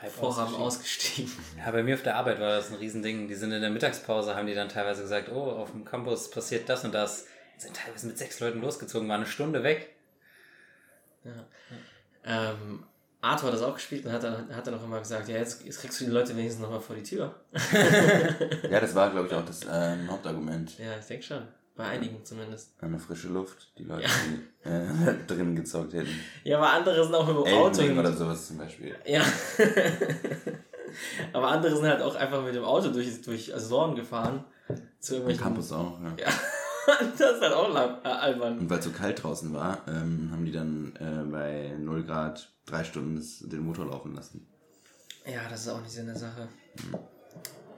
Hype 0.00 0.10
Vorhaben 0.10 0.56
ausgestiegen. 0.56 1.26
ausgestiegen. 1.30 1.58
Ja, 1.64 1.70
bei 1.70 1.84
mir 1.84 1.94
auf 1.94 2.02
der 2.02 2.16
Arbeit 2.16 2.40
war 2.40 2.56
das 2.56 2.70
ein 2.70 2.76
Riesending. 2.76 3.28
Die 3.28 3.36
sind 3.36 3.52
in 3.52 3.60
der 3.60 3.70
Mittagspause, 3.70 4.34
haben 4.34 4.48
die 4.48 4.54
dann 4.54 4.68
teilweise 4.68 5.02
gesagt, 5.02 5.30
oh, 5.30 5.44
auf 5.44 5.70
dem 5.70 5.84
Campus 5.84 6.28
passiert 6.28 6.68
das 6.68 6.84
und 6.84 6.92
das. 6.92 7.26
Sind 7.56 7.76
teilweise 7.76 8.08
mit 8.08 8.18
sechs 8.18 8.40
Leuten 8.40 8.60
losgezogen, 8.60 9.08
waren 9.08 9.20
eine 9.20 9.30
Stunde 9.30 9.62
weg. 9.62 9.94
Ja. 11.22 11.46
Ähm, 12.24 12.84
Arthur 13.20 13.46
hat 13.46 13.54
das 13.54 13.62
auch 13.62 13.74
gespielt 13.74 14.04
und 14.04 14.10
hat 14.10 14.24
dann, 14.24 14.56
hat 14.56 14.66
dann 14.66 14.74
auch 14.74 14.82
immer 14.82 14.98
gesagt, 14.98 15.28
ja, 15.28 15.36
jetzt, 15.36 15.64
jetzt 15.64 15.80
kriegst 15.80 16.00
du 16.00 16.06
die 16.06 16.10
Leute 16.10 16.36
wenigstens 16.36 16.62
nochmal 16.62 16.80
vor 16.80 16.96
die 16.96 17.04
Tür. 17.04 17.32
Ja, 18.68 18.80
das 18.80 18.92
war, 18.96 19.08
glaube 19.10 19.28
ich, 19.28 19.34
auch 19.34 19.44
das 19.44 19.60
ähm, 19.70 20.10
Hauptargument. 20.10 20.76
Ja, 20.78 20.98
ich 20.98 21.06
denke 21.06 21.24
schon. 21.24 21.46
Bei 21.74 21.84
einigen 21.84 22.22
zumindest. 22.24 22.74
Eine 22.82 22.98
frische 22.98 23.28
Luft, 23.28 23.72
die 23.78 23.84
Leute, 23.84 24.06
die 24.64 24.68
äh, 24.68 24.84
drinnen 25.26 25.56
gezockt 25.56 25.94
hätten. 25.94 26.10
Ja, 26.44 26.58
aber 26.58 26.70
andere 26.70 27.02
sind 27.02 27.14
auch 27.14 27.26
mit 27.26 27.34
dem 27.34 27.42
Auto. 27.42 27.48
Elden 27.48 27.76
Ring 27.80 27.88
hin- 27.88 27.98
oder 27.98 28.12
sowas 28.12 28.46
zum 28.46 28.58
Beispiel. 28.58 28.94
Ja. 29.06 29.22
aber 31.32 31.48
andere 31.48 31.74
sind 31.74 31.86
halt 31.86 32.02
auch 32.02 32.14
einfach 32.14 32.42
mit 32.44 32.54
dem 32.54 32.64
Auto 32.64 32.90
durch, 32.90 33.22
durch 33.22 33.54
Azoren 33.54 33.94
gefahren. 33.94 34.44
Zu 35.00 35.14
irgendwelchen. 35.14 35.42
Campus 35.44 35.72
auch, 35.72 35.98
ja. 36.00 36.14
Ja. 36.18 36.26
das 37.18 37.32
ist 37.36 37.40
halt 37.40 37.52
auch 37.54 37.72
lang, 37.72 37.98
äh, 38.04 38.08
albern. 38.08 38.58
Und 38.58 38.70
weil 38.70 38.78
es 38.78 38.84
so 38.84 38.90
kalt 38.90 39.22
draußen 39.22 39.52
war, 39.54 39.78
ähm, 39.88 40.28
haben 40.30 40.44
die 40.44 40.52
dann 40.52 40.94
äh, 40.96 41.24
bei 41.30 41.74
0 41.78 42.04
Grad 42.04 42.52
drei 42.66 42.84
Stunden 42.84 43.22
den 43.48 43.60
Motor 43.60 43.86
laufen 43.86 44.14
lassen. 44.14 44.46
Ja, 45.26 45.48
das 45.48 45.62
ist 45.62 45.68
auch 45.68 45.80
nicht 45.80 45.92
Sinn 45.92 46.06
der 46.06 46.16
Sache. 46.16 46.48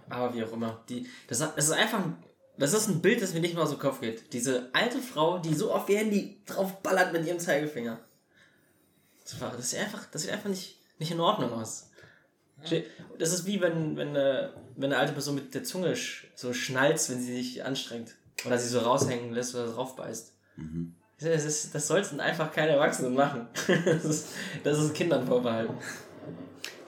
Aber 0.09 0.35
wie 0.35 0.43
auch 0.45 0.53
immer. 0.53 0.83
Die, 0.89 1.07
das, 1.29 1.39
das 1.39 1.53
ist 1.57 1.73
einfach. 1.73 1.99
ein- 2.01 2.17
Das 2.57 2.73
ist 2.73 2.89
ein 2.89 3.01
Bild, 3.01 3.21
das 3.21 3.35
mir 3.35 3.41
nicht 3.41 3.55
mal 3.55 3.63
aus 3.63 3.71
dem 3.71 3.79
Kopf 3.79 4.01
geht. 4.01 4.33
Diese 4.33 4.71
alte 4.73 5.01
Frau, 5.01 5.39
die 5.39 5.55
so 5.55 5.73
auf 5.73 5.89
ihr 5.89 5.99
Handy 5.99 6.41
draufballert 6.47 7.13
mit 7.13 7.27
ihrem 7.27 7.41
Zeigefinger. 7.41 7.99
Das, 9.25 9.41
war, 9.41 9.53
das, 9.57 9.71
sieht 9.71 9.81
einfach, 9.81 10.07
das 10.11 10.23
sieht 10.23 10.31
einfach 10.31 10.51
nicht, 10.51 10.79
nicht 10.99 11.11
in 11.11 11.21
Ordnung 11.21 11.53
aus. 11.53 11.91
Das 13.19 13.33
ist 13.33 13.47
wie 13.47 13.61
wenn, 13.61 13.97
wenn, 13.97 14.11
eine, 14.11 14.55
wenn 14.77 14.93
eine 14.93 15.01
alte 15.01 15.13
Person 15.13 15.35
mit 15.35 15.55
der 15.55 15.65
Zunge 15.65 15.97
so 16.35 16.53
schnalzt, 16.53 17.11
wenn 17.11 17.21
sie 17.21 17.35
sich 17.35 17.65
anstrengt. 17.65 18.15
Oder 18.47 18.59
sie 18.59 18.69
so 18.69 18.81
raushängen 18.81 19.33
lässt 19.33 19.55
oder 19.55 19.67
drauf 19.67 19.97
beißt. 19.97 20.33
Mhm. 20.57 20.95
Das, 21.21 21.45
ist, 21.45 21.75
das 21.75 21.87
sollten 21.87 22.21
einfach 22.21 22.53
keine 22.53 22.73
Erwachsenen 22.73 23.15
machen. 23.15 23.49
Das 23.85 24.05
ist, 24.05 24.29
das 24.63 24.79
ist 24.79 24.95
Kindern 24.95 25.27
vorbehalten. 25.27 25.75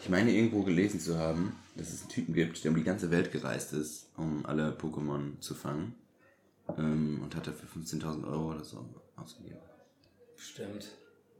Ich 0.00 0.08
meine, 0.08 0.30
irgendwo 0.30 0.62
gelesen 0.62 1.00
zu 1.00 1.18
haben, 1.18 1.56
dass 1.76 1.90
es 1.92 2.00
einen 2.02 2.10
Typen 2.10 2.34
gibt, 2.34 2.62
der 2.64 2.70
um 2.70 2.76
die 2.76 2.84
ganze 2.84 3.10
Welt 3.10 3.32
gereist 3.32 3.72
ist, 3.72 4.10
um 4.16 4.44
alle 4.46 4.70
Pokémon 4.72 5.38
zu 5.40 5.54
fangen. 5.54 5.94
Ähm, 6.76 7.22
und 7.22 7.34
hat 7.36 7.46
dafür 7.46 7.68
15.000 7.68 8.26
Euro 8.26 8.50
oder 8.50 8.64
so 8.64 8.84
ausgegeben. 9.16 9.58
Stimmt. 10.36 10.88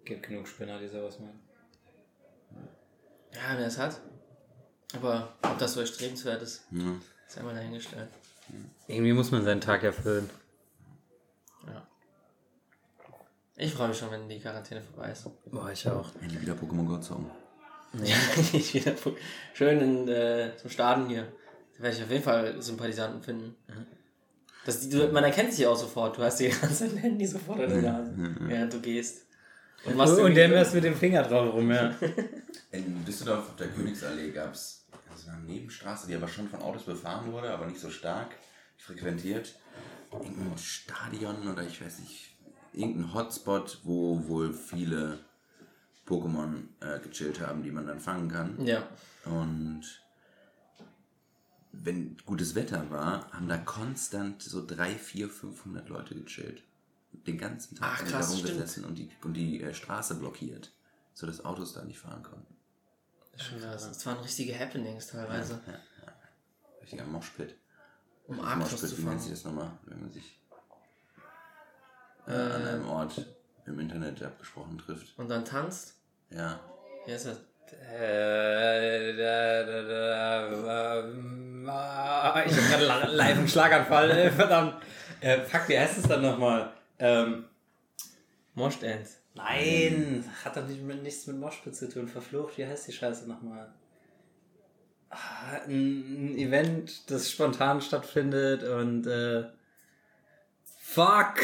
Gibt 0.04 0.22
genug 0.28 0.46
Spinner, 0.46 0.78
die 0.78 0.86
sowas 0.88 1.18
machen. 1.18 1.40
Ja, 3.32 3.58
wer 3.58 3.66
es 3.66 3.76
hat. 3.78 4.00
Aber 4.94 5.34
ob 5.42 5.58
das 5.58 5.74
so 5.74 5.80
erstrebenswert 5.80 6.42
ist, 6.42 6.64
Ja. 6.70 6.94
ist 7.26 7.38
einmal 7.38 7.54
dahingestellt. 7.54 8.08
Irgendwie 8.86 9.12
muss 9.12 9.32
man 9.32 9.44
seinen 9.44 9.60
Tag 9.60 9.82
erfüllen. 9.82 10.30
Ja. 11.66 11.86
Ich 13.56 13.74
freue 13.74 13.88
mich 13.88 13.98
schon, 13.98 14.10
wenn 14.12 14.28
die 14.28 14.38
Quarantäne 14.38 14.80
vorbei 14.82 15.10
ist. 15.10 15.28
Boah, 15.50 15.70
ich 15.72 15.88
auch. 15.88 16.14
Endlich 16.20 16.40
wieder 16.40 16.54
Pokémon 16.54 16.86
Go 16.86 16.98
zocken. 16.98 17.30
ich 18.52 18.74
wieder 18.74 18.92
schön 19.54 19.80
in, 19.80 20.08
äh, 20.08 20.50
zum 20.56 20.70
Starten 20.70 21.08
hier. 21.08 21.32
Da 21.76 21.82
werde 21.84 21.96
ich 21.96 22.02
auf 22.02 22.10
jeden 22.10 22.22
Fall 22.22 22.60
Sympathisanten 22.62 23.22
finden. 23.22 23.54
Das, 24.64 24.80
die, 24.80 24.90
du, 24.90 25.08
man 25.08 25.24
erkennt 25.24 25.52
sich 25.52 25.66
auch 25.66 25.76
sofort. 25.76 26.16
Du 26.16 26.22
hast 26.22 26.40
die 26.40 26.48
ganze 26.48 26.88
Handy 26.96 27.26
sofort 27.26 27.60
in 27.60 27.82
der 27.82 27.92
Nase, 27.92 28.14
während 28.40 28.72
du 28.72 28.80
gehst. 28.80 29.26
Und, 29.84 29.96
machst 29.96 30.14
Und, 30.14 30.18
irgendwie- 30.18 30.34
der 30.34 30.48
messst 30.48 30.74
mit 30.74 30.84
dem 30.84 30.94
Finger 30.96 31.22
drauf 31.22 31.54
rum, 31.54 31.70
ja. 31.70 31.94
In 32.72 33.04
Düsseldorf 33.04 33.50
auf 33.50 33.56
der 33.56 33.68
Königsallee 33.68 34.30
gab 34.30 34.54
es 34.54 34.86
so 35.14 35.30
eine 35.30 35.42
Nebenstraße, 35.42 36.08
die 36.08 36.14
aber 36.14 36.28
schon 36.28 36.48
von 36.48 36.60
Autos 36.60 36.82
befahren 36.82 37.30
wurde, 37.32 37.50
aber 37.50 37.66
nicht 37.66 37.78
so 37.80 37.90
stark 37.90 38.34
frequentiert. 38.76 39.54
Irgendein 40.12 40.58
Stadion 40.58 41.48
oder 41.50 41.62
ich 41.62 41.82
weiß 41.84 42.00
nicht, 42.00 42.36
irgendein 42.72 43.14
Hotspot, 43.14 43.80
wo 43.84 44.26
wohl 44.26 44.52
viele 44.52 45.20
Pokémon 46.06 46.68
äh, 46.80 47.00
gechillt 47.00 47.40
haben, 47.40 47.62
die 47.62 47.70
man 47.70 47.86
dann 47.86 48.00
fangen 48.00 48.28
kann. 48.28 48.64
Ja. 48.64 48.88
Und 49.24 49.82
wenn 51.72 52.16
gutes 52.24 52.54
Wetter 52.54 52.90
war, 52.90 53.30
haben 53.32 53.48
da 53.48 53.58
konstant 53.58 54.42
so 54.42 54.64
3, 54.64 54.94
4, 54.94 55.28
500 55.28 55.88
Leute 55.88 56.14
gechillt. 56.14 56.62
Den 57.12 57.38
ganzen 57.38 57.76
Tag 57.76 58.00
Ach, 58.00 58.04
krass, 58.04 58.28
da 58.28 58.34
rumgesessen 58.34 58.84
und 58.84 58.96
die, 58.96 59.10
und 59.22 59.34
die 59.34 59.62
äh, 59.62 59.74
Straße 59.74 60.14
blockiert, 60.16 60.72
sodass 61.14 61.44
Autos 61.44 61.72
da 61.72 61.82
nicht 61.84 61.98
fahren 61.98 62.22
konnten. 62.22 62.54
Das 63.32 63.42
ist 63.42 63.48
schon 63.48 63.60
krass. 63.60 63.88
Das 63.88 64.06
waren 64.06 64.18
richtige 64.18 64.58
Happenings 64.58 65.08
teilweise. 65.08 65.60
Richtiger 66.80 67.04
Moshpit. 67.06 67.56
Um 68.26 68.36
Moshpit, 68.36 68.78
zu 68.78 68.98
wie 68.98 69.02
nennt 69.02 69.20
sich 69.22 69.30
fahren. 69.30 69.30
das 69.30 69.44
nochmal, 69.44 69.78
wenn 69.86 70.00
man 70.00 70.12
sich 70.12 70.38
äh, 72.26 72.32
an 72.32 72.62
einem 72.62 72.88
Ort 72.88 73.26
im 73.66 73.80
Internet 73.80 74.22
abgesprochen 74.22 74.78
trifft? 74.78 75.18
Und 75.18 75.28
dann 75.28 75.44
tanzt. 75.44 75.95
Ja. 76.30 76.60
Wer 77.04 77.16
ist 77.16 77.26
das? 77.26 77.38
Äh, 77.92 79.12
ich 82.44 82.72
hab 82.72 82.80
gerade 82.80 83.12
live 83.12 83.38
einen 83.38 83.48
Schlaganfall, 83.48 84.10
äh, 84.10 84.30
verdammt. 84.30 84.74
Äh, 85.20 85.40
fuck, 85.40 85.68
wie 85.68 85.78
heißt 85.78 85.98
es 85.98 86.08
dann 86.08 86.22
nochmal? 86.22 86.72
Ähm, 86.98 87.44
Mosh 88.54 88.78
Dance. 88.78 89.16
nein, 89.34 90.24
hat 90.44 90.56
doch 90.56 90.66
nicht 90.66 90.82
mit, 90.82 91.02
nichts 91.02 91.26
mit 91.26 91.38
Moshpit 91.38 91.76
zu 91.76 91.88
tun. 91.88 92.08
Verflucht, 92.08 92.56
wie 92.58 92.66
heißt 92.66 92.88
die 92.88 92.92
Scheiße 92.92 93.28
nochmal? 93.28 93.68
Ah, 95.10 95.60
ein 95.66 96.36
Event, 96.36 97.10
das 97.10 97.30
spontan 97.30 97.80
stattfindet 97.80 98.64
und 98.64 99.06
äh, 99.06 99.44
fuck. 100.96 101.34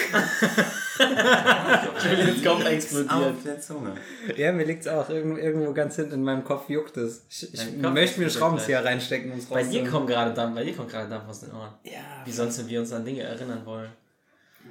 Ich 1.99 2.11
bin 2.11 2.27
jetzt 2.27 2.45
kaum 2.45 2.65
explodiert. 2.65 3.13
Auf 3.13 3.43
der 3.45 3.61
Zunge. 3.61 3.95
Ja, 4.37 4.53
mir 4.53 4.65
liegt's 4.65 4.89
auch 4.89 5.09
irgendwo, 5.11 5.37
irgendwo 5.39 5.73
ganz 5.73 5.97
hinten 5.97 6.15
in 6.15 6.25
meinem 6.25 6.45
Kopf 6.45 6.69
juckt 6.69 6.97
es. 6.97 7.27
Ich, 7.29 7.55
ich 7.55 7.77
möchte 7.77 8.21
mir 8.21 8.31
Schraubenzieher 8.31 8.85
reinstecken, 8.85 9.33
um 9.33 9.39
es 9.39 9.47
Bei 9.47 9.63
dir 9.63 9.87
kommt 9.89 10.07
gerade 10.07 10.33
Dampf, 10.33 10.55
bei 10.55 10.65
dir 10.65 10.75
kommt 10.75 10.91
gerade 10.91 11.09
Dampf 11.09 11.29
aus 11.29 11.41
den 11.41 11.53
Ohren. 11.53 11.73
Ja, 11.85 12.01
Wie 12.25 12.33
sonst 12.33 12.67
wir 12.67 12.81
uns 12.81 12.93
an 12.93 13.05
Dinge 13.05 13.23
erinnern 13.23 13.65
wollen. 13.65 13.91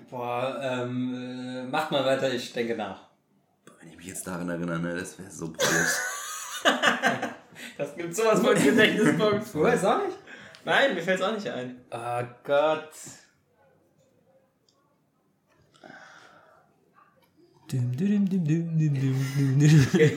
Boah, 0.10 0.60
ähm, 0.62 1.14
äh, 1.14 1.64
macht 1.70 1.92
mal 1.92 2.04
weiter, 2.06 2.34
ich 2.34 2.52
denke 2.52 2.76
nach. 2.76 3.02
Wenn 3.80 3.90
ich 3.90 3.98
mich 3.98 4.08
jetzt 4.08 4.26
daran 4.26 4.50
erinnere, 4.50 4.80
ne, 4.80 4.96
das 4.96 5.18
wäre 5.20 5.30
so 5.30 5.48
blöd. 5.48 5.62
Das 7.78 7.96
gibt 7.96 8.16
sowas 8.16 8.40
von 8.40 8.56
Gedächtnispunkt. 8.56 9.54
Woher 9.54 9.78
sag 9.78 10.02
ich? 10.08 10.16
Nein, 10.66 10.96
mir 10.96 11.02
fällt 11.02 11.20
es 11.20 11.26
auch 11.26 11.34
nicht 11.34 11.48
ein. 11.48 11.80
Oh 11.92 12.24
Gott. 12.44 12.90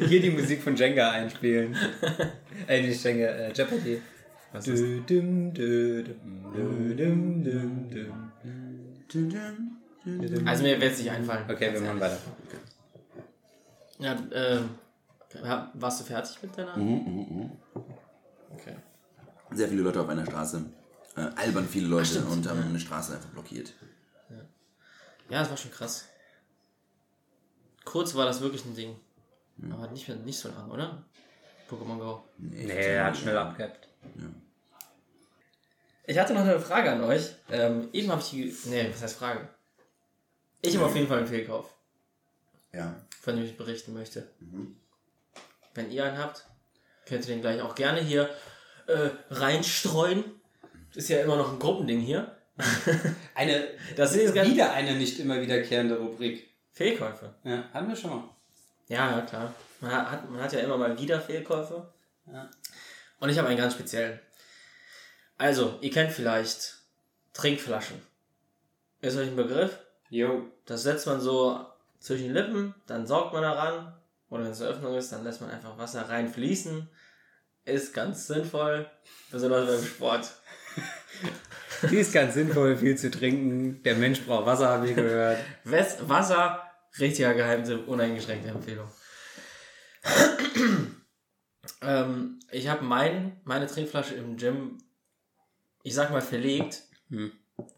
Hier 0.08 0.20
die 0.20 0.30
Musik 0.30 0.62
von 0.62 0.74
Jenga 0.74 1.10
einspielen. 1.10 1.76
äh, 2.66 2.82
nicht 2.82 3.04
Jenga, 3.04 3.26
äh, 3.26 3.52
Jeopardy. 3.52 4.00
Was 4.52 4.68
ist? 4.68 4.82
Also 10.44 10.62
mir 10.62 10.80
wird 10.80 10.92
es 10.92 10.98
nicht 10.98 11.10
einfallen. 11.10 11.44
Okay, 11.48 11.72
wir 11.72 11.80
machen 11.80 12.00
weiter. 12.00 12.18
Ja, 13.98 14.16
ähm, 14.32 14.70
ja, 15.42 15.70
warst 15.74 16.00
du 16.00 16.04
fertig 16.04 16.36
mit 16.42 16.56
deiner? 16.58 16.76
Mhm, 16.76 16.84
mhm, 16.84 17.26
mhm. 17.30 17.50
Okay. 18.52 18.74
Sehr 19.52 19.68
viele 19.68 19.82
Leute 19.82 20.00
auf 20.00 20.08
einer 20.08 20.26
Straße. 20.26 20.64
Äh, 21.16 21.20
albern 21.36 21.68
viele 21.68 21.86
Leute 21.86 22.06
stimmt, 22.06 22.30
und 22.30 22.48
haben 22.48 22.62
eine 22.62 22.80
Straße 22.80 23.14
einfach 23.14 23.28
blockiert. 23.30 23.72
Ja, 25.28 25.40
das 25.40 25.50
war 25.50 25.56
schon 25.56 25.70
krass. 25.70 26.06
Kurz 27.84 28.14
war 28.14 28.24
das 28.26 28.40
wirklich 28.40 28.64
ein 28.64 28.74
Ding. 28.74 28.96
Aber 29.70 29.86
nicht, 29.88 30.08
mehr, 30.08 30.16
nicht 30.18 30.38
so 30.38 30.48
lang, 30.48 30.70
oder? 30.70 31.04
Pokémon 31.70 31.98
Go. 31.98 32.24
Nee, 32.38 32.64
Nee, 32.66 32.72
er 32.94 33.04
hat 33.06 33.16
schnell 33.16 33.36
abgehabt. 33.38 33.88
Ich 36.06 36.18
hatte 36.18 36.34
noch 36.34 36.42
eine 36.42 36.60
Frage 36.60 36.90
an 36.90 37.02
euch. 37.04 37.30
Ähm, 37.50 37.88
eben 37.92 38.10
habe 38.10 38.20
ich 38.20 38.30
die. 38.30 38.56
Nee, 38.68 38.88
was 38.92 39.02
heißt 39.02 39.16
Frage? 39.16 39.48
Ich 40.60 40.74
habe 40.76 40.86
auf 40.86 40.94
jeden 40.94 41.08
Fall 41.08 41.18
einen 41.18 41.26
Fehlkauf, 41.26 41.74
Ja. 42.72 42.94
von 43.20 43.36
dem 43.36 43.44
ich 43.44 43.56
berichten 43.56 43.92
möchte. 43.94 44.26
Mhm. 44.40 44.76
Wenn 45.74 45.90
ihr 45.90 46.04
einen 46.04 46.18
habt, 46.18 46.46
könnt 47.06 47.26
ihr 47.28 47.34
den 47.34 47.40
gleich 47.42 47.60
auch 47.60 47.74
gerne 47.74 48.00
hier 48.00 48.30
äh, 48.86 49.10
reinstreuen. 49.30 50.24
Ist 50.94 51.08
ja 51.08 51.20
immer 51.22 51.36
noch 51.36 51.52
ein 51.52 51.58
Gruppending 51.58 52.00
hier. 52.00 52.36
Eine, 53.34 53.68
Das 53.96 54.14
ist 54.14 54.34
wieder 54.34 54.72
eine 54.72 54.96
nicht 54.96 55.18
immer 55.18 55.40
wiederkehrende 55.40 55.98
Rubrik. 55.98 56.48
Fehlkäufe. 56.74 57.32
Ja, 57.44 57.64
hatten 57.72 57.88
wir 57.88 57.96
schon 57.96 58.10
mal. 58.10 58.28
Ja, 58.88 59.16
ja, 59.16 59.20
klar. 59.22 59.54
Man 59.80 59.92
hat, 59.92 60.28
man 60.28 60.42
hat 60.42 60.52
ja 60.52 60.60
immer 60.60 60.76
mal 60.76 60.98
wieder 60.98 61.20
Fehlkäufe. 61.20 61.88
Ja. 62.26 62.50
Und 63.20 63.28
ich 63.28 63.38
habe 63.38 63.48
einen 63.48 63.56
ganz 63.56 63.74
speziellen. 63.74 64.18
Also, 65.38 65.78
ihr 65.80 65.90
kennt 65.90 66.12
vielleicht 66.12 66.78
Trinkflaschen. 67.32 68.02
Ist 69.00 69.16
euch 69.16 69.28
ein 69.28 69.36
Begriff? 69.36 69.78
Jo. 70.10 70.50
Das 70.66 70.82
setzt 70.82 71.06
man 71.06 71.20
so 71.20 71.64
zwischen 72.00 72.24
die 72.24 72.32
Lippen, 72.32 72.74
dann 72.86 73.06
saugt 73.06 73.32
man 73.32 73.42
daran. 73.42 73.94
Oder 74.28 74.44
wenn 74.44 74.50
es 74.50 74.60
eine 74.60 74.70
Öffnung 74.70 74.96
ist, 74.96 75.12
dann 75.12 75.22
lässt 75.22 75.40
man 75.40 75.50
einfach 75.50 75.78
Wasser 75.78 76.08
reinfließen. 76.08 76.88
Ist 77.66 77.94
ganz 77.94 78.26
sinnvoll, 78.26 78.90
besonders 79.30 79.66
beim 79.66 79.84
Sport. 79.84 80.30
Die 81.90 81.96
ist 81.96 82.12
ganz 82.12 82.34
sinnvoll, 82.34 82.76
viel 82.76 82.96
zu 82.96 83.10
trinken. 83.10 83.82
Der 83.82 83.94
Mensch 83.94 84.22
braucht 84.22 84.46
Wasser, 84.46 84.68
habe 84.68 84.88
ich 84.88 84.94
gehört. 84.94 85.38
Wasser, 85.64 86.63
richtiger 86.98 87.34
Geheimtipp, 87.34 87.86
uneingeschränkte 87.88 88.48
Empfehlung. 88.48 88.88
ähm, 91.82 92.40
ich 92.50 92.68
habe 92.68 92.84
mein, 92.84 93.40
meine 93.44 93.66
Trinkflasche 93.66 94.14
im 94.14 94.36
Gym, 94.36 94.78
ich 95.82 95.94
sag 95.94 96.10
mal, 96.10 96.20
verlegt 96.22 96.82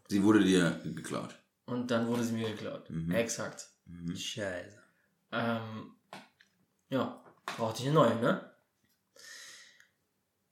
Sie 0.07 0.23
wurde 0.23 0.43
dir 0.43 0.79
geklaut. 0.83 1.35
und 1.65 1.91
dann 1.91 2.07
wurde 2.07 2.23
sie 2.23 2.33
mir 2.33 2.49
geklaut. 2.49 2.89
Mhm. 2.89 3.11
Exakt. 3.11 3.67
Scheiße. 4.15 4.81
Ähm, 5.31 5.95
ja, 6.89 7.23
brauchte 7.57 7.81
ich 7.81 7.87
eine 7.87 7.95
neue, 7.95 8.15
ne? 8.15 8.51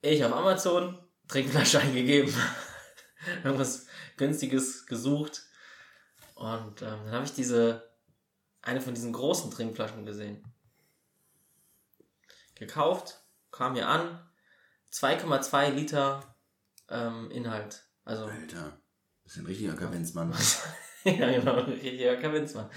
Ich 0.02 0.24
auf 0.24 0.32
Amazon 0.32 0.98
Trinkflasche 1.28 1.80
eingegeben, 1.80 2.32
irgendwas 3.44 3.86
günstiges 4.16 4.86
gesucht 4.86 5.42
und 6.34 6.82
ähm, 6.82 6.98
dann 7.04 7.10
habe 7.10 7.24
ich 7.24 7.32
diese 7.32 7.90
eine 8.66 8.80
von 8.80 8.94
diesen 8.94 9.12
großen 9.12 9.50
Trinkflaschen 9.50 10.04
gesehen. 10.04 10.42
Gekauft, 12.56 13.20
kam 13.52 13.74
mir 13.74 13.88
an, 13.88 14.20
2,2 14.92 15.70
Liter 15.70 16.34
ähm, 16.88 17.30
Inhalt. 17.30 17.84
Also 18.04 18.24
Alter. 18.24 18.78
Das 19.22 19.34
ist 19.34 19.38
ein 19.38 19.46
richtiger 19.46 19.74
Kavenzmann. 19.74 20.32
ja, 21.04 21.30
genau, 21.30 21.60
richtiger 21.60 22.16
Kavinzmann. 22.16 22.70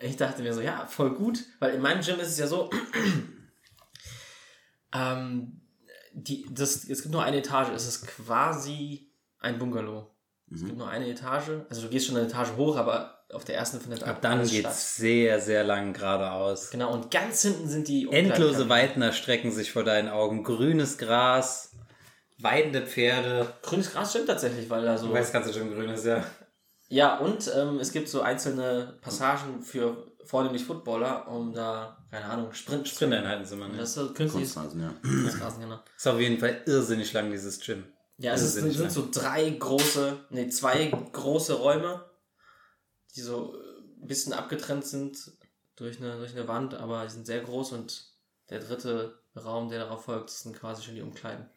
Ich 0.00 0.16
dachte 0.16 0.42
mir 0.42 0.54
so, 0.54 0.60
ja, 0.60 0.86
voll 0.86 1.14
gut, 1.14 1.44
weil 1.58 1.74
in 1.74 1.82
meinem 1.82 2.02
Gym 2.02 2.18
ist 2.20 2.28
es 2.28 2.38
ja 2.38 2.46
so, 2.46 2.70
ähm, 4.92 5.60
die, 6.12 6.46
das, 6.50 6.88
es 6.88 7.02
gibt 7.02 7.12
nur 7.12 7.22
eine 7.22 7.38
Etage, 7.38 7.70
es 7.70 7.86
ist 7.86 8.06
quasi 8.06 9.12
ein 9.38 9.58
Bungalow. 9.58 10.14
Es 10.52 10.64
gibt 10.64 10.78
nur 10.78 10.88
eine 10.88 11.08
Etage, 11.08 11.64
also 11.68 11.82
du 11.82 11.88
gehst 11.88 12.06
schon 12.06 12.16
eine 12.16 12.26
Etage 12.26 12.52
hoch, 12.56 12.76
aber 12.76 13.19
auf 13.32 13.44
der 13.44 13.56
ersten 13.56 13.80
findet 13.80 14.02
Ab 14.04 14.20
dann 14.20 14.38
alles 14.38 14.50
geht's 14.50 14.96
sehr, 14.96 15.40
sehr 15.40 15.64
lang 15.64 15.92
geradeaus. 15.92 16.70
Genau, 16.70 16.92
und 16.92 17.10
ganz 17.10 17.42
hinten 17.42 17.68
sind 17.68 17.88
die 17.88 18.08
Endlose. 18.10 18.68
Weiten 18.68 19.02
erstrecken 19.02 19.52
sich 19.52 19.72
vor 19.72 19.84
deinen 19.84 20.08
Augen. 20.08 20.42
Grünes 20.44 20.98
Gras, 20.98 21.76
weidende 22.38 22.82
Pferde. 22.82 23.52
Grünes 23.62 23.92
Gras 23.92 24.10
stimmt 24.10 24.26
tatsächlich, 24.28 24.68
weil 24.68 24.84
da 24.84 24.98
so. 24.98 25.08
Du 25.08 25.12
weißt, 25.12 25.32
kannst 25.32 25.48
du 25.48 25.58
schon 25.58 25.72
grün 25.72 25.90
ist, 25.90 26.04
ja. 26.04 26.24
Ja, 26.88 27.18
und 27.18 27.50
ähm, 27.56 27.78
es 27.78 27.92
gibt 27.92 28.08
so 28.08 28.20
einzelne 28.20 28.98
Passagen 29.00 29.62
für 29.62 30.10
vornehmlich 30.24 30.64
Footballer, 30.64 31.28
um 31.28 31.52
da, 31.52 31.96
keine 32.10 32.24
Ahnung, 32.24 32.52
Sprint, 32.52 32.88
Sprinteinheiten 32.88 33.44
sind 33.44 33.60
wir 33.60 33.68
nicht. 33.68 33.80
Das 33.80 33.90
ist 33.90 33.94
so 33.94 34.12
künstliches 34.12 34.54
Kunstrasen, 34.54 34.80
ja. 34.80 34.94
Kunstrasen, 35.02 35.62
genau. 35.62 35.78
Ist 35.96 36.08
auf 36.08 36.20
jeden 36.20 36.38
Fall 36.38 36.62
irrsinnig 36.66 37.12
lang, 37.12 37.30
dieses 37.30 37.60
Gym. 37.60 37.84
Ja, 38.18 38.34
es 38.34 38.42
ist, 38.42 38.54
sind 38.54 38.76
lang. 38.78 38.90
so 38.90 39.08
drei 39.10 39.48
große, 39.48 40.18
nee, 40.30 40.48
zwei 40.48 40.92
große 41.12 41.54
Räume, 41.54 42.04
die 43.12 43.20
so 43.20 43.54
äh, 43.54 44.02
ein 44.02 44.06
bisschen 44.06 44.32
abgetrennt 44.32 44.86
sind 44.86 45.32
durch 45.76 45.98
eine, 45.98 46.16
durch 46.16 46.32
eine 46.32 46.48
Wand, 46.48 46.74
aber 46.74 47.04
die 47.04 47.12
sind 47.12 47.26
sehr 47.26 47.40
groß 47.40 47.72
und 47.72 48.10
der 48.48 48.60
dritte 48.60 49.18
Raum, 49.36 49.68
der 49.68 49.80
darauf 49.80 50.04
folgt, 50.04 50.30
sind 50.30 50.56
quasi 50.56 50.82
schon 50.82 50.94
die 50.94 51.02
Umkleiden. 51.02 51.48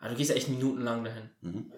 Also 0.00 0.14
du 0.14 0.18
gehst 0.18 0.30
ja 0.30 0.36
echt 0.36 0.48
minutenlang 0.48 1.04
dahin. 1.04 1.30
Mhm. 1.40 1.72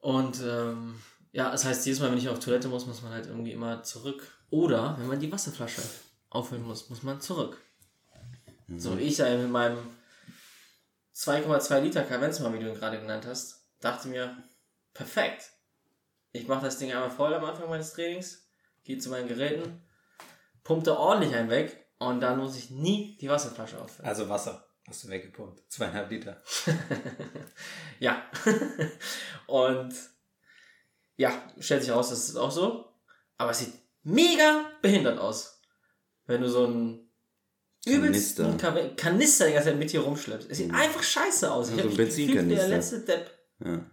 Und 0.00 0.40
ähm, 0.42 1.00
ja, 1.32 1.50
das 1.50 1.64
heißt, 1.64 1.86
jedes 1.86 2.00
Mal, 2.00 2.10
wenn 2.10 2.18
ich 2.18 2.28
auf 2.28 2.40
Toilette 2.40 2.68
muss, 2.68 2.86
muss 2.86 3.02
man 3.02 3.12
halt 3.12 3.26
irgendwie 3.26 3.52
immer 3.52 3.82
zurück. 3.82 4.22
Oder 4.50 4.96
wenn 4.98 5.06
man 5.06 5.20
die 5.20 5.30
Wasserflasche 5.30 5.82
auffüllen 6.30 6.64
muss, 6.64 6.88
muss 6.88 7.02
man 7.02 7.20
zurück. 7.20 7.58
So, 8.76 8.96
ich 8.98 9.16
ja 9.18 9.34
mit 9.36 9.50
meinem 9.50 9.78
2,2 11.14 11.80
Liter 11.80 12.02
Kavenzmann, 12.02 12.52
wie 12.52 12.58
du 12.58 12.68
ihn 12.68 12.74
gerade 12.74 13.00
genannt 13.00 13.24
hast, 13.26 13.66
dachte 13.80 14.08
mir, 14.08 14.36
perfekt. 14.92 15.50
Ich 16.38 16.48
mache 16.48 16.64
das 16.64 16.78
Ding 16.78 16.92
einmal 16.92 17.10
voll 17.10 17.34
am 17.34 17.44
Anfang 17.44 17.68
meines 17.68 17.92
Trainings, 17.92 18.48
gehe 18.84 18.98
zu 18.98 19.10
meinen 19.10 19.28
Geräten, 19.28 19.82
pumpe 20.64 20.96
ordentlich 20.96 21.34
einen 21.34 21.50
weg 21.50 21.86
und 21.98 22.20
dann 22.20 22.38
muss 22.38 22.56
ich 22.56 22.70
nie 22.70 23.18
die 23.20 23.28
Wasserflasche 23.28 23.80
auffüllen. 23.80 24.08
Also 24.08 24.28
Wasser. 24.28 24.64
Hast 24.86 25.04
du 25.04 25.08
weggepumpt. 25.08 25.62
Zweieinhalb 25.68 26.10
Liter. 26.10 26.42
Ja. 28.00 28.22
und 29.48 29.92
ja, 31.16 31.32
stellt 31.58 31.82
sich 31.82 31.90
raus, 31.90 32.10
das 32.10 32.28
ist 32.28 32.36
auch 32.36 32.52
so. 32.52 32.84
Aber 33.36 33.50
es 33.50 33.58
sieht 33.58 33.74
mega 34.04 34.70
behindert 34.80 35.18
aus. 35.18 35.60
Wenn 36.26 36.42
du 36.42 36.48
so 36.48 36.66
einen 36.66 37.10
übelsten 37.84 38.56
Kanister, 38.56 38.94
Kanister 38.94 39.46
die 39.48 39.54
ganze 39.54 39.70
Zeit 39.70 39.78
mit 39.78 39.90
hier 39.90 40.00
rumschleppst. 40.00 40.48
Es 40.48 40.58
sieht 40.58 40.72
einfach 40.72 41.02
scheiße 41.02 41.50
aus. 41.50 41.70
Ja, 41.70 41.76
ich 41.76 41.82
so 41.82 41.88
hab 41.88 41.92
ein 41.92 41.92
wie 41.92 41.96
der 41.96 42.04
Benzinkanister. 42.04 42.68
letzte 42.68 43.00
Depp. 43.00 43.30
Ja. 43.64 43.90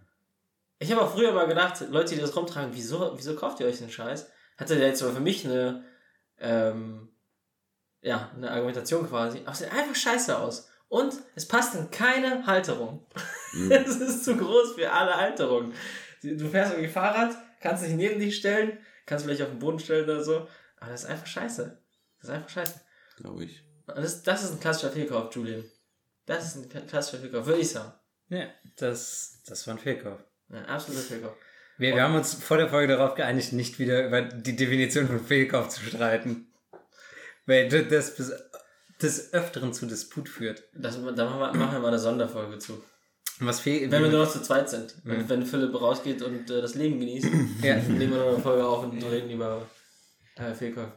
Ich 0.78 0.92
habe 0.92 1.02
auch 1.02 1.14
früher 1.14 1.32
mal 1.32 1.46
gedacht, 1.46 1.84
Leute, 1.88 2.14
die 2.14 2.20
das 2.20 2.36
rumtragen, 2.36 2.74
wieso, 2.74 3.16
wieso 3.16 3.34
kauft 3.34 3.60
ihr 3.60 3.66
euch 3.66 3.78
den 3.78 3.90
Scheiß? 3.90 4.30
Hatte 4.58 4.76
der 4.76 4.88
jetzt 4.88 5.02
aber 5.02 5.12
für 5.12 5.20
mich 5.20 5.44
eine, 5.44 5.84
ähm, 6.38 7.08
ja, 8.02 8.30
eine 8.34 8.50
Argumentation 8.50 9.08
quasi. 9.08 9.40
Aber 9.40 9.52
es 9.52 9.58
sieht 9.58 9.72
einfach 9.72 9.94
scheiße 9.94 10.38
aus. 10.38 10.68
Und 10.88 11.14
es 11.34 11.48
passt 11.48 11.74
in 11.74 11.90
keine 11.90 12.46
Halterung. 12.46 13.06
Es 13.70 13.96
ist 13.96 14.24
zu 14.24 14.36
groß 14.36 14.74
für 14.74 14.92
alle 14.92 15.16
Halterungen. 15.16 15.72
Du 16.20 16.46
fährst 16.50 16.72
irgendwie 16.72 16.90
Fahrrad, 16.90 17.34
kannst 17.60 17.82
dich 17.82 17.94
neben 17.94 18.20
dich 18.20 18.36
stellen, 18.36 18.78
kannst 19.06 19.24
vielleicht 19.24 19.40
auf 19.40 19.48
den 19.48 19.60
Boden 19.60 19.78
stellen 19.78 20.04
oder 20.04 20.22
so. 20.22 20.46
Aber 20.76 20.90
das 20.90 21.04
ist 21.04 21.10
einfach 21.10 21.26
scheiße. 21.26 21.82
Das 22.18 22.28
ist 22.28 22.34
einfach 22.34 22.50
scheiße. 22.50 22.80
Glaube 23.16 23.44
ich. 23.44 23.62
Das, 23.86 24.22
das 24.22 24.44
ist 24.44 24.52
ein 24.52 24.60
klassischer 24.60 24.92
Fehlkauf, 24.92 25.34
Julian. 25.34 25.64
Das 26.26 26.44
ist 26.44 26.56
ein 26.56 26.86
klassischer 26.86 27.22
Fehlkauf, 27.22 27.46
würde 27.46 27.60
ich 27.60 27.70
sagen. 27.70 27.94
Ja, 28.28 28.46
das, 28.76 29.42
das 29.46 29.66
war 29.66 29.74
ein 29.74 29.80
Fehlkauf. 29.80 30.22
Ja, 30.50 30.62
absoluter 30.62 31.02
Fehlkauf. 31.02 31.36
Wir, 31.78 31.94
wir 31.94 32.02
haben 32.02 32.14
uns 32.14 32.34
vor 32.34 32.56
der 32.56 32.68
Folge 32.68 32.88
darauf 32.96 33.14
geeinigt, 33.14 33.52
nicht 33.52 33.78
wieder 33.78 34.06
über 34.06 34.22
die 34.22 34.56
Definition 34.56 35.06
von 35.06 35.20
Fehlkauf 35.24 35.68
zu 35.68 35.84
streiten. 35.84 36.46
Weil 37.44 37.68
das 37.68 38.16
bis 38.16 38.32
des 39.02 39.32
Öfteren 39.34 39.74
zu 39.74 39.86
Disput 39.86 40.28
führt. 40.28 40.64
Das, 40.74 40.94
da 40.94 41.00
machen 41.02 41.38
wir, 41.38 41.52
machen 41.52 41.72
wir 41.72 41.80
mal 41.80 41.88
eine 41.88 41.98
Sonderfolge 41.98 42.58
zu. 42.58 42.82
Was 43.40 43.60
fehlt? 43.60 43.90
Wenn 43.90 44.02
wir 44.02 44.10
nur 44.10 44.24
noch 44.24 44.32
zu 44.32 44.40
zweit 44.40 44.70
sind. 44.70 44.94
Und 45.04 45.28
wenn 45.28 45.44
Philipp 45.44 45.78
rausgeht 45.78 46.22
und 46.22 46.50
äh, 46.50 46.62
das 46.62 46.74
Leben 46.74 46.98
genießt, 46.98 47.28
Ja. 47.62 47.74
dann 47.76 47.98
nehmen 47.98 48.12
wir 48.14 48.20
noch 48.20 48.32
eine 48.34 48.38
Folge 48.42 48.64
auf 48.66 48.84
und 48.84 49.02
reden 49.02 49.30
über 49.30 49.68
äh, 50.36 50.54
Fehlkäufe. 50.54 50.92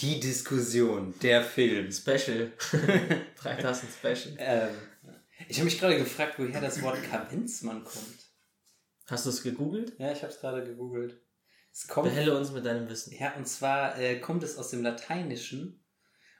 Die 0.00 0.18
Diskussion, 0.18 1.14
der 1.22 1.42
Film. 1.44 1.92
Special. 1.92 2.50
Drei 3.40 3.54
Tassen 3.54 3.88
Special. 3.96 4.34
Ähm, 4.38 4.70
ich 5.48 5.56
habe 5.58 5.64
mich 5.66 5.78
gerade 5.78 5.96
gefragt, 5.98 6.38
woher 6.38 6.60
das 6.60 6.82
Wort 6.82 7.02
Kavenzmann 7.10 7.84
kommt. 7.84 8.30
Hast 9.06 9.26
du 9.26 9.30
es 9.30 9.42
gegoogelt? 9.42 9.92
Ja, 9.98 10.12
ich 10.12 10.22
habe 10.22 10.32
es 10.32 10.40
gerade 10.40 10.64
gegoogelt. 10.64 11.20
Es 11.72 11.88
kommt, 11.88 12.08
Behelle 12.08 12.36
uns 12.36 12.52
mit 12.52 12.64
deinem 12.64 12.88
Wissen. 12.88 13.12
ja, 13.18 13.34
und 13.34 13.46
zwar 13.46 13.98
äh, 13.98 14.18
kommt 14.20 14.42
es 14.42 14.56
aus 14.56 14.70
dem 14.70 14.82
Lateinischen 14.82 15.84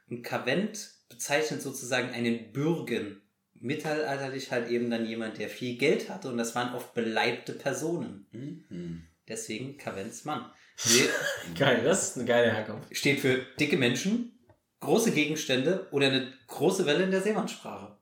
und 0.09 0.22
Kavent 0.22 0.92
bezeichnet 1.09 1.61
sozusagen 1.61 2.11
einen 2.11 2.52
Bürgen. 2.52 3.20
Mittelalterlich 3.55 4.50
halt 4.50 4.68
eben 4.70 4.90
dann 4.90 5.07
jemand, 5.07 5.38
der 5.38 5.48
viel 5.48 5.76
Geld 5.76 6.09
hatte 6.11 6.28
und 6.28 6.36
das 6.36 6.55
waren 6.55 6.74
oft 6.74 6.94
beleibte 6.94 7.52
Personen. 7.52 8.26
Mhm. 8.68 9.07
Deswegen 9.26 9.76
Kavenzmann. 9.78 10.50
Nee, 10.86 11.09
Geil, 11.59 11.82
das 11.84 12.11
ist 12.11 12.16
eine 12.16 12.26
geile 12.26 12.52
Herkunft. 12.52 12.94
steht 12.96 13.20
für 13.20 13.38
dicke 13.59 13.76
Menschen, 13.76 14.38
große 14.80 15.12
Gegenstände 15.12 15.88
oder 15.92 16.09
eine 16.09 16.32
große 16.46 16.84
Welle 16.86 17.05
in 17.05 17.11
der 17.11 17.22
Seemannssprache. 17.22 17.96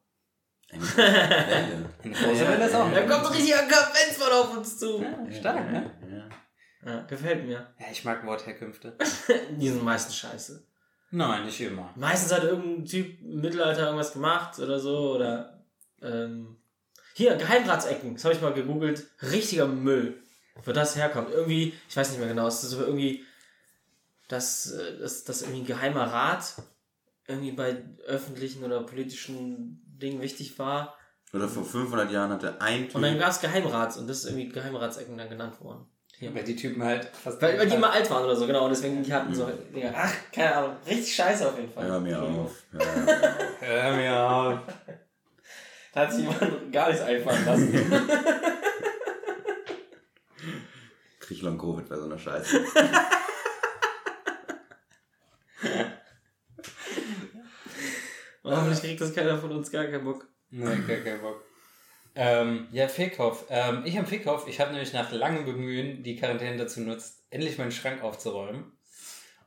Eine 0.72 0.80
große 0.80 0.96
Welle. 0.96 1.90
Eine 2.04 2.12
große 2.12 2.48
Welle 2.48 2.66
ist 2.66 2.74
auch. 2.74 2.92
Da 2.92 3.00
kommt 3.02 3.26
ein 3.26 3.32
richtiger 3.32 3.62
Kavenzmann 3.62 4.32
auf 4.32 4.56
uns 4.56 4.78
zu. 4.78 5.02
Ja, 5.02 5.32
stark, 5.32 5.70
ne? 5.70 5.90
Ja. 6.10 6.28
Ja, 6.84 7.02
gefällt 7.02 7.46
mir. 7.46 7.68
Ja, 7.78 7.86
ich 7.92 8.04
mag 8.04 8.26
Wortherkünfte. 8.26 8.96
Die 9.50 9.68
sind 9.68 9.84
meistens 9.84 10.16
scheiße. 10.16 10.66
Nein, 11.12 11.44
nicht 11.44 11.60
immer. 11.60 11.92
Meistens 11.94 12.32
hat 12.32 12.42
irgendein 12.42 12.86
Typ 12.86 13.20
im 13.20 13.40
Mittelalter 13.40 13.84
irgendwas 13.84 14.14
gemacht 14.14 14.58
oder 14.58 14.80
so. 14.80 15.14
Oder 15.14 15.62
ähm, 16.00 16.56
hier, 17.14 17.36
Geheimratsecken. 17.36 18.14
Das 18.14 18.24
habe 18.24 18.34
ich 18.34 18.40
mal 18.40 18.54
gegoogelt. 18.54 19.06
Richtiger 19.20 19.66
Müll. 19.66 20.22
wo 20.64 20.72
das 20.72 20.96
herkommt. 20.96 21.30
Irgendwie, 21.30 21.74
ich 21.88 21.96
weiß 21.96 22.10
nicht 22.10 22.18
mehr 22.18 22.28
genau, 22.28 22.46
es 22.46 22.64
ist 22.64 22.70
so 22.70 22.80
irgendwie, 22.80 23.24
dass, 24.28 24.72
äh, 24.72 24.98
dass 25.00 25.42
irgendwie 25.42 25.60
ein 25.60 25.66
geheimer 25.66 26.04
Rat 26.04 26.54
irgendwie 27.26 27.52
bei 27.52 27.82
öffentlichen 28.06 28.64
oder 28.64 28.82
politischen 28.82 29.82
Dingen 29.86 30.20
wichtig 30.20 30.58
war. 30.58 30.96
Oder 31.32 31.48
vor 31.48 31.64
500 31.64 32.10
Jahren 32.10 32.30
hatte 32.30 32.60
ein 32.60 32.86
Typ. 32.86 32.96
Und 32.96 33.02
dann 33.02 33.18
gab 33.18 33.30
es 33.30 33.40
Geheimrats 33.40 33.96
und 33.96 34.06
das 34.08 34.18
ist 34.18 34.26
irgendwie 34.26 34.48
Geheimratsecken 34.48 35.16
dann 35.16 35.30
genannt 35.30 35.60
worden. 35.60 35.86
Hier. 36.18 36.34
Weil 36.34 36.44
die 36.44 36.56
Typen 36.56 36.82
halt 36.84 37.06
fast. 37.06 37.40
Weil, 37.40 37.58
weil 37.58 37.66
die 37.66 37.74
immer 37.74 37.90
alt 37.90 38.08
waren 38.10 38.24
oder 38.24 38.36
so, 38.36 38.46
genau, 38.46 38.64
und 38.64 38.70
deswegen 38.70 39.02
die 39.02 39.12
hatten 39.12 39.34
so, 39.34 39.50
Dinger. 39.74 39.92
ach, 39.96 40.12
keine 40.30 40.54
Ahnung, 40.54 40.76
richtig 40.86 41.14
scheiße 41.14 41.48
auf 41.48 41.58
jeden 41.58 41.72
Fall. 41.72 41.86
Hör 41.86 41.98
mir 42.00 42.22
auf. 42.22 42.62
Hör 43.60 43.96
mir 43.96 44.20
auf. 44.20 44.58
Da 45.92 46.00
hat 46.02 46.12
sich 46.12 46.22
jemand 46.22 46.72
gar 46.72 46.88
nichts 46.88 47.02
einfallen 47.02 47.44
lassen. 47.44 47.72
Krieg 51.20 51.42
Long 51.42 51.58
Covid 51.58 51.88
bei 51.88 51.96
so 51.96 52.04
einer 52.04 52.18
Scheiße. 52.18 52.60
Hoffentlich 58.76 58.98
kriegt 58.98 59.00
das 59.00 59.14
keiner 59.14 59.38
von 59.38 59.52
uns 59.52 59.70
gar 59.70 59.84
keinen 59.86 60.04
Bock. 60.04 60.28
Nee, 60.50 60.64
gar 60.64 60.98
kein 60.98 61.20
Bock. 61.20 61.44
Ähm, 62.14 62.68
ja, 62.72 62.88
Fehlkauf. 62.88 63.46
Ähm, 63.48 63.82
ich 63.84 63.98
am 63.98 64.06
Fehlkauf, 64.06 64.46
ich 64.46 64.60
habe 64.60 64.72
nämlich 64.72 64.92
nach 64.92 65.12
langem 65.12 65.44
Bemühen 65.44 66.02
die 66.02 66.16
Quarantäne 66.16 66.56
dazu 66.58 66.80
genutzt, 66.80 67.24
endlich 67.30 67.56
meinen 67.58 67.72
Schrank 67.72 68.02
aufzuräumen. 68.02 68.72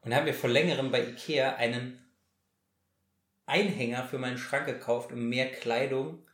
Und 0.02 0.14
habe 0.14 0.26
mir 0.26 0.34
vor 0.34 0.50
längerem 0.50 0.92
bei 0.92 1.04
Ikea 1.04 1.56
einen 1.56 2.00
Einhänger 3.46 4.06
für 4.06 4.18
meinen 4.18 4.38
Schrank 4.38 4.66
gekauft, 4.66 5.12
um 5.12 5.30
mehr 5.30 5.52
Kleidung 5.52 6.26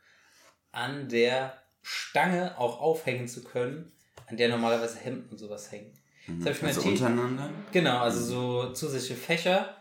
an 0.72 1.08
der 1.08 1.62
Stange 1.82 2.58
auch 2.58 2.80
aufhängen 2.80 3.28
zu 3.28 3.44
können, 3.44 3.92
an 4.26 4.36
der 4.36 4.48
normalerweise 4.48 4.98
Hemden 4.98 5.28
und 5.30 5.38
sowas 5.38 5.70
hängen. 5.70 5.92
Ich 6.26 6.62
mir 6.62 6.68
Also 6.68 6.82
untereinander? 6.82 7.50
Genau, 7.72 7.98
also 7.98 8.20
so 8.20 8.72
zusätzliche 8.72 9.16
Fächer, 9.16 9.76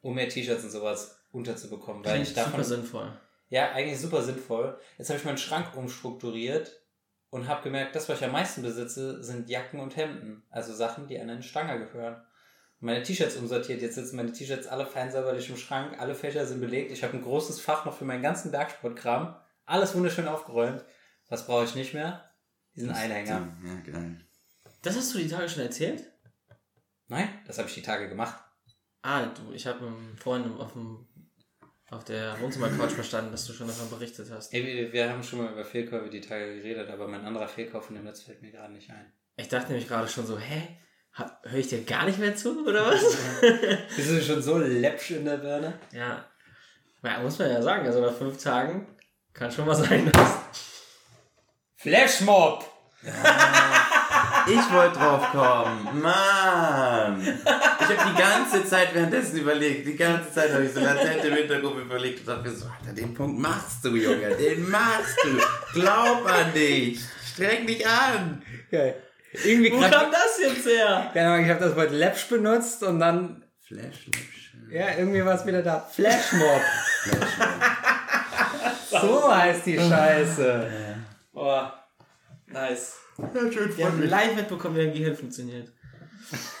um 0.00 0.14
mehr 0.14 0.28
T-Shirts 0.28 0.64
und 0.64 0.70
sowas 0.70 1.21
unterzubekommen. 1.32 2.04
Weil 2.04 2.22
ich 2.22 2.34
davon 2.34 2.52
super 2.52 2.64
sinnvoll. 2.64 3.20
ja, 3.48 3.72
eigentlich 3.72 4.00
super 4.00 4.22
sinnvoll. 4.22 4.78
Jetzt 4.98 5.08
habe 5.10 5.18
ich 5.18 5.24
meinen 5.24 5.38
Schrank 5.38 5.76
umstrukturiert 5.76 6.80
und 7.30 7.48
habe 7.48 7.62
gemerkt, 7.62 7.96
das, 7.96 8.08
was 8.08 8.18
ich 8.18 8.24
am 8.24 8.32
meisten 8.32 8.62
besitze, 8.62 9.22
sind 9.24 9.48
Jacken 9.48 9.80
und 9.80 9.96
Hemden. 9.96 10.44
Also 10.50 10.74
Sachen, 10.74 11.08
die 11.08 11.18
an 11.18 11.30
eine 11.30 11.42
Stange 11.42 11.78
gehören. 11.78 12.22
Meine 12.78 13.02
T-Shirts 13.02 13.36
umsortiert. 13.36 13.80
Jetzt 13.80 13.94
sitzen 13.94 14.16
meine 14.16 14.32
T-Shirts 14.32 14.66
alle 14.66 14.86
fein 14.86 15.10
säuberlich 15.10 15.48
im 15.48 15.56
Schrank. 15.56 15.98
Alle 16.00 16.14
Fächer 16.14 16.46
sind 16.46 16.60
belegt. 16.60 16.90
Ich 16.90 17.02
habe 17.04 17.16
ein 17.16 17.22
großes 17.22 17.60
Fach 17.60 17.84
noch 17.84 17.96
für 17.96 18.04
meinen 18.04 18.22
ganzen 18.22 18.50
Bergsportkram. 18.50 19.36
Alles 19.64 19.94
wunderschön 19.94 20.28
aufgeräumt. 20.28 20.84
Was 21.28 21.46
brauche 21.46 21.64
ich 21.64 21.74
nicht 21.74 21.94
mehr? 21.94 22.28
Diesen 22.74 22.90
Einhänger. 22.90 23.56
Ja, 23.64 23.92
geil. 23.92 24.18
Das 24.82 24.96
hast 24.96 25.14
du 25.14 25.18
die 25.18 25.28
Tage 25.28 25.48
schon 25.48 25.62
erzählt? 25.62 26.10
Nein, 27.06 27.28
das 27.46 27.58
habe 27.58 27.68
ich 27.68 27.74
die 27.74 27.82
Tage 27.82 28.08
gemacht. 28.08 28.42
Ah, 29.02 29.26
du, 29.26 29.52
ich 29.52 29.66
habe 29.66 29.92
vorhin 30.16 30.52
auf, 30.58 30.72
dem, 30.72 31.08
auf 31.92 32.04
der 32.04 32.40
Wohnzimmercouch 32.40 32.90
verstanden, 32.90 33.32
dass 33.32 33.46
du 33.46 33.52
schon 33.52 33.66
davon 33.66 33.90
berichtet 33.90 34.28
hast. 34.30 34.52
Ey, 34.54 34.64
wir, 34.64 34.92
wir 34.92 35.10
haben 35.10 35.22
schon 35.22 35.40
mal 35.40 35.52
über 35.52 35.64
Fehlkäufe 35.64 36.08
die 36.08 36.22
Tage 36.22 36.56
geredet, 36.56 36.88
aber 36.88 37.06
mein 37.06 37.24
anderer 37.24 37.46
Fehlkauf 37.46 37.86
von 37.86 37.94
dem 37.94 38.04
Netz 38.04 38.22
fällt 38.22 38.40
mir 38.40 38.50
gerade 38.50 38.72
nicht 38.72 38.90
ein. 38.90 39.12
Ich 39.36 39.48
dachte 39.48 39.68
nämlich 39.68 39.88
gerade 39.88 40.08
schon 40.08 40.26
so, 40.26 40.38
hä? 40.38 40.78
Höre 41.42 41.58
ich 41.58 41.68
dir 41.68 41.84
gar 41.84 42.06
nicht 42.06 42.18
mehr 42.18 42.34
zu, 42.34 42.66
oder 42.66 42.86
was? 42.92 43.16
Bist 43.94 44.10
du 44.10 44.22
schon 44.22 44.42
so 44.42 44.56
läppsch 44.56 45.10
in 45.10 45.26
der 45.26 45.36
Birne? 45.36 45.78
ja. 45.92 46.24
ja. 47.02 47.20
Muss 47.20 47.38
man 47.38 47.50
ja 47.50 47.60
sagen, 47.60 47.84
also 47.86 48.00
nach 48.00 48.14
fünf 48.14 48.42
Tagen 48.42 48.86
kann 49.34 49.50
schon 49.52 49.66
mal 49.66 49.74
sein, 49.74 50.10
dass. 50.12 50.38
Flashmob! 51.76 52.64
Ich 54.46 54.72
wollte 54.72 54.98
drauf 54.98 55.30
kommen. 55.30 56.00
Mann! 56.00 57.20
Ich 57.22 57.98
habe 57.98 58.10
die 58.10 58.20
ganze 58.20 58.64
Zeit 58.64 58.94
währenddessen 58.94 59.38
überlegt. 59.38 59.86
Die 59.86 59.96
ganze 59.96 60.32
Zeit 60.32 60.52
habe 60.52 60.64
ich 60.64 60.72
so 60.72 60.80
latent 60.80 61.24
im 61.24 61.34
Hintergrund 61.34 61.80
überlegt 61.80 62.20
und 62.20 62.28
dachte 62.28 62.48
mir 62.48 62.54
so, 62.54 62.66
Alter, 62.66 62.92
den 62.92 63.14
Punkt 63.14 63.38
machst 63.38 63.84
du, 63.84 63.94
Junge. 63.94 64.34
Den 64.36 64.68
machst 64.70 65.16
du. 65.22 65.80
Glaub 65.80 66.26
an 66.26 66.52
dich. 66.54 67.00
Streng 67.32 67.66
dich 67.66 67.86
an. 67.86 68.42
Geil. 68.70 68.96
Irgendwie 69.32 69.72
Wo 69.72 69.80
kam 69.80 70.10
das 70.10 70.38
jetzt 70.40 70.66
her? 70.66 71.10
Keine 71.12 71.30
Ahnung, 71.30 71.44
ich 71.44 71.50
habe 71.50 71.60
das 71.60 71.74
Wort 71.74 71.90
Läppsch 71.90 72.28
benutzt 72.28 72.82
und 72.82 73.00
dann, 73.00 73.42
Flashlips. 73.66 74.18
ja, 74.70 74.98
irgendwie 74.98 75.24
war 75.24 75.34
es 75.36 75.46
wieder 75.46 75.62
da. 75.62 75.80
Flashmob. 75.80 76.60
so 78.90 79.34
heißt 79.34 79.64
die 79.64 79.78
Scheiße. 79.78 80.70
Boah, 81.32 81.72
nice. 82.46 83.01
Ja, 83.18 83.52
schön 83.52 83.76
Wir 83.76 83.86
haben 83.86 84.02
live 84.02 84.36
mitbekommen, 84.36 84.76
wie 84.76 84.84
dein 84.84 84.92
Gehirn 84.92 85.16
funktioniert. 85.16 85.72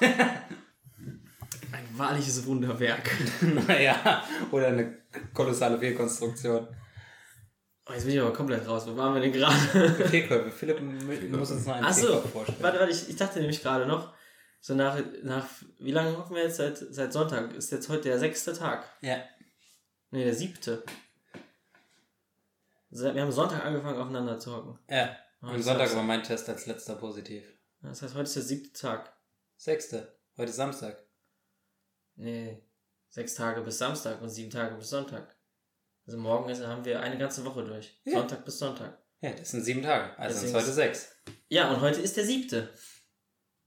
Ein 1.72 1.88
wahrliches 1.98 2.44
Wunderwerk. 2.46 3.10
naja, 3.66 4.22
oder 4.50 4.68
eine 4.68 4.98
kolossale 5.32 5.78
Fehlkonstruktion. 5.78 6.68
Oh, 7.88 7.92
jetzt 7.92 8.04
bin 8.04 8.14
ich 8.14 8.20
aber 8.20 8.32
komplett 8.32 8.66
raus. 8.68 8.86
Wo 8.86 8.96
waren 8.96 9.14
wir 9.14 9.20
denn 9.22 9.32
gerade? 9.32 9.56
Fehlkäufe. 10.08 10.50
Philipp 10.50 10.80
mu- 10.80 11.36
muss 11.38 11.50
uns 11.50 11.66
noch 11.66 11.74
einen 11.74 11.86
Achso, 11.86 12.20
vorstellen. 12.20 12.58
warte, 12.62 12.78
warte, 12.78 12.92
ich, 12.92 13.08
ich 13.08 13.16
dachte 13.16 13.40
nämlich 13.40 13.60
gerade 13.62 13.86
noch, 13.86 14.14
so 14.60 14.74
nach, 14.74 14.96
nach, 15.24 15.46
wie 15.80 15.90
lange 15.90 16.16
hocken 16.16 16.36
wir 16.36 16.42
jetzt 16.44 16.56
seit, 16.58 16.76
seit 16.78 17.12
Sonntag? 17.12 17.52
Ist 17.54 17.72
jetzt 17.72 17.88
heute 17.88 18.02
der 18.04 18.18
sechste 18.18 18.52
Tag? 18.52 18.84
Ja. 19.00 19.16
Nee, 20.10 20.24
der 20.24 20.34
siebte. 20.34 20.84
Seit- 22.90 23.14
Wir 23.14 23.22
haben 23.22 23.32
Sonntag 23.32 23.64
angefangen, 23.64 23.98
aufeinander 23.98 24.38
zu 24.38 24.54
hocken. 24.54 24.78
Ja. 24.88 25.16
Oh, 25.44 25.48
Am 25.48 25.60
Sonntag 25.60 25.92
war 25.96 26.04
mein 26.04 26.22
Test 26.22 26.48
als 26.48 26.66
letzter 26.66 26.94
positiv. 26.94 27.42
Das 27.80 28.00
heißt, 28.00 28.14
heute 28.14 28.22
ist 28.24 28.36
der 28.36 28.44
siebte 28.44 28.80
Tag. 28.80 29.12
Sechste. 29.56 30.16
Heute 30.36 30.50
ist 30.50 30.56
Samstag. 30.56 30.96
Nee, 32.14 32.62
sechs 33.08 33.34
Tage 33.34 33.60
bis 33.62 33.78
Samstag 33.78 34.22
und 34.22 34.28
sieben 34.28 34.50
Tage 34.50 34.76
bis 34.76 34.90
Sonntag. 34.90 35.34
Also 36.06 36.18
morgen 36.18 36.48
ist, 36.48 36.64
haben 36.64 36.84
wir 36.84 37.00
eine 37.00 37.18
ganze 37.18 37.44
Woche 37.44 37.64
durch. 37.64 38.00
Ja. 38.04 38.18
Sonntag 38.18 38.44
bis 38.44 38.60
Sonntag. 38.60 38.96
Ja, 39.20 39.32
das 39.32 39.50
sind 39.50 39.64
sieben 39.64 39.82
Tage. 39.82 40.16
Also 40.16 40.38
sind 40.38 40.54
heute 40.54 40.72
sechs. 40.72 41.08
Ja, 41.48 41.72
und 41.72 41.80
heute 41.80 42.00
ist 42.00 42.16
der 42.16 42.24
siebte. 42.24 42.72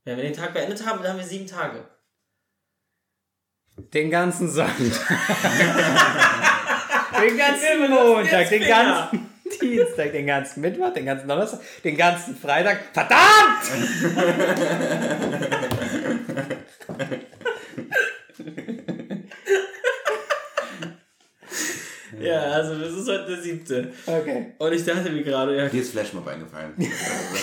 Wenn 0.06 0.16
wir 0.16 0.24
den 0.24 0.34
Tag 0.34 0.54
beendet 0.54 0.86
haben, 0.86 1.02
dann 1.02 1.12
haben 1.12 1.20
wir 1.20 1.26
sieben 1.26 1.48
Tage. 1.48 1.90
Den 3.76 4.10
ganzen 4.10 4.50
Sonntag. 4.50 4.78
den 7.22 7.38
ganzen 7.38 7.90
Montag, 7.90 8.48
den 8.48 8.66
ganzen 8.66 9.35
Dienstag, 9.70 10.12
den 10.12 10.28
ganzen 10.28 10.62
Mittwoch, 10.62 10.94
den 10.94 11.06
ganzen 11.06 11.28
Donnerstag, 11.28 11.60
den 11.84 11.98
ganzen 11.98 12.36
Freitag. 12.36 12.80
Verdammt! 12.94 13.64
Ja, 22.20 22.42
also 22.52 22.80
das 22.80 22.94
ist 22.94 23.08
heute 23.08 23.28
der 23.28 23.42
siebte. 23.42 23.92
Okay. 24.06 24.54
Und 24.58 24.74
ich 24.74 24.84
dachte 24.84 25.12
mir 25.12 25.24
gerade, 25.24 25.56
ja, 25.56 25.68
Dir 25.68 25.82
ist 25.82 25.92
Flashmob 25.92 26.28
eingefallen. 26.28 26.74
Das, 26.78 26.92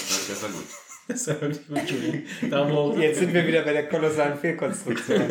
das, 0.09 0.29
das 0.29 0.43
war 0.43 0.51
gut. 0.51 0.66
das 1.09 1.29
war 1.29 1.41
wirklich 1.41 1.68
gut, 1.68 1.91
Julian. 1.91 2.51
Daumen 2.51 2.73
hoch. 2.73 2.99
Jetzt 2.99 3.18
sind 3.18 3.33
wir 3.33 3.47
wieder 3.47 3.62
bei 3.62 3.73
der 3.73 3.89
kolossalen 3.89 4.39
Fehlkonstruktion. 4.39 5.23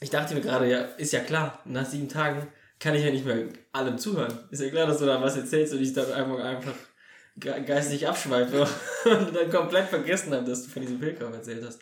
Ich 0.00 0.10
dachte 0.10 0.34
mir 0.34 0.40
gerade, 0.40 0.70
ja, 0.70 0.80
ist 0.96 1.12
ja 1.12 1.20
klar, 1.20 1.60
nach 1.64 1.84
sieben 1.84 2.08
Tagen 2.08 2.46
kann 2.78 2.94
ich 2.94 3.04
ja 3.04 3.10
nicht 3.10 3.24
mehr 3.24 3.46
allem 3.72 3.98
zuhören. 3.98 4.38
Ist 4.50 4.62
ja 4.62 4.70
klar, 4.70 4.86
dass 4.86 4.98
du 4.98 5.06
da 5.06 5.20
was 5.20 5.36
erzählst 5.36 5.72
und 5.74 5.82
ich 5.82 5.92
dann 5.92 6.12
einfach, 6.12 6.38
einfach 6.44 6.74
ge- 7.36 7.64
geistig 7.64 8.06
abschweife 8.06 8.60
und 9.04 9.34
dann 9.34 9.50
komplett 9.50 9.88
vergessen 9.88 10.32
habe, 10.32 10.44
dass 10.48 10.62
du 10.64 10.70
von 10.70 10.82
diesem 10.82 10.98
Pilgerkauf 11.00 11.32
erzählt 11.34 11.64
hast. 11.64 11.80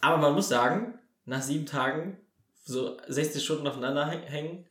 Aber 0.00 0.16
man 0.18 0.34
muss 0.34 0.48
sagen, 0.48 0.98
nach 1.24 1.42
sieben 1.42 1.66
Tagen 1.66 2.18
so 2.64 2.96
60 3.08 3.42
Stunden 3.44 3.66
aufeinander 3.66 4.06
häng- 4.06 4.24
hängen, 4.26 4.66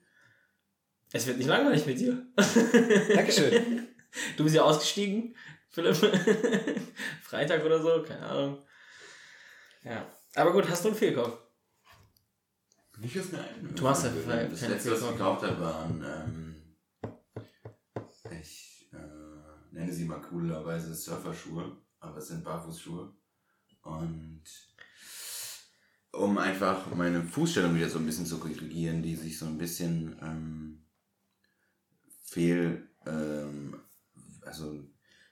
es 1.12 1.26
wird 1.28 1.38
nicht 1.38 1.48
langweilig 1.48 1.86
mit 1.86 2.00
dir. 2.00 2.26
Dankeschön. 3.16 3.88
Du 4.38 4.44
bist 4.44 4.56
ja 4.56 4.64
ausgestiegen, 4.64 5.36
Philipp. 5.70 5.96
Freitag 7.24 7.64
oder 7.66 7.82
so, 7.82 8.04
keine 8.04 8.26
Ahnung. 8.26 8.58
Ja. 9.84 10.06
Aber 10.36 10.52
gut, 10.54 10.70
hast 10.70 10.84
du 10.86 10.90
einen 10.90 10.98
Fehlkauf? 10.98 11.38
Nicht 13.02 13.16
mir 13.32 13.40
ein. 13.40 13.76
Du 13.76 13.88
hast 13.88 14.04
ja 14.04 14.12
Das 14.12 14.26
keine 14.60 14.74
letzte, 14.74 14.92
was 14.92 15.02
ich 15.02 15.10
gekauft 15.12 15.44
habe, 15.44 15.62
waren, 15.62 16.04
ähm, 16.06 16.56
ich 18.40 18.90
äh, 18.92 19.72
nenne 19.72 19.94
sie 19.94 20.06
mal 20.06 20.22
coolerweise 20.22 20.94
Surferschuhe, 20.94 21.78
aber 22.00 22.18
es 22.18 22.28
sind 22.28 22.44
Barfußschuhe. 22.44 23.14
Und 23.84 24.44
um 26.12 26.38
einfach 26.38 26.94
meine 26.94 27.24
Fußstellung 27.24 27.76
wieder 27.76 27.90
so 27.90 28.00
ein 28.00 28.06
bisschen 28.06 28.26
zu 28.26 28.40
korrigieren, 28.40 29.02
die 29.02 29.16
sich 29.16 29.38
so 29.38 29.46
ein 29.46 29.58
bisschen 29.58 30.18
ähm, 30.22 30.86
fehl, 32.24 32.90
ähm, 33.06 33.80
also 34.42 34.84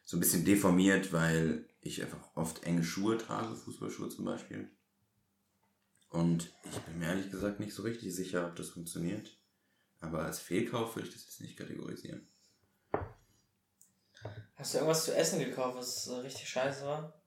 so 0.06 0.16
ein 0.16 0.20
bisschen 0.22 0.46
deformiert, 0.46 1.12
weil 1.12 1.68
ich 1.82 2.02
einfach 2.02 2.30
oft 2.36 2.64
enge 2.64 2.84
Schuhe 2.84 3.18
trage, 3.18 3.56
Fußballschuhe 3.56 4.08
zum 4.08 4.24
Beispiel. 4.24 4.72
Und 6.10 6.54
ich 6.64 6.80
bin 6.80 7.00
mir 7.00 7.08
ehrlich 7.08 7.30
gesagt 7.30 7.60
nicht 7.60 7.74
so 7.74 7.84
richtig 7.84 8.16
sicher, 8.16 8.48
ob 8.48 8.56
das 8.56 8.70
funktioniert. 8.70 9.38
Aber 10.00 10.26
als 10.26 10.40
Fehlkauf 10.40 10.96
würde 10.96 11.08
ich 11.08 11.14
das 11.14 11.26
jetzt 11.26 11.42
nicht 11.42 11.58
kategorisieren. 11.58 12.28
Hast 14.56 14.74
du 14.74 14.80
irgendwas 14.80 15.06
zu 15.06 15.16
essen 15.16 15.40
gekauft, 15.40 15.78
was 15.78 16.08
äh, 16.08 16.16
richtig 16.16 16.50
scheiße 16.50 16.86
war? 16.86 17.22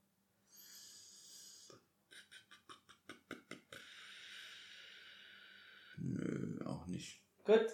Nö, 5.98 6.58
auch 6.64 6.86
nicht. 6.86 7.22
Gut. 7.44 7.66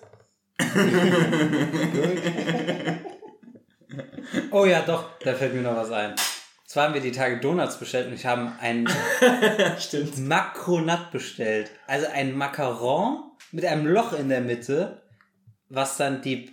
Oh 4.51 4.65
ja, 4.65 4.83
doch, 4.83 5.19
da 5.21 5.35
fällt 5.35 5.55
mir 5.55 5.63
noch 5.63 5.77
was 5.77 5.91
ein. 5.91 6.15
Zwar 6.67 6.85
haben 6.85 6.95
wir 6.95 7.01
die 7.01 7.13
Tage 7.13 7.39
Donuts 7.39 7.77
bestellt 7.79 8.09
und 8.09 8.15
ich 8.15 8.27
habe 8.27 8.53
einen. 8.61 8.89
Makronat 10.19 11.11
bestellt. 11.13 11.71
Also 11.87 12.07
ein 12.13 12.37
Macaron 12.37 13.31
mit 13.53 13.65
einem 13.65 13.87
Loch 13.87 14.13
in 14.13 14.29
der 14.29 14.41
Mitte, 14.41 15.03
was 15.69 15.97
dann 15.97 16.23
die 16.23 16.51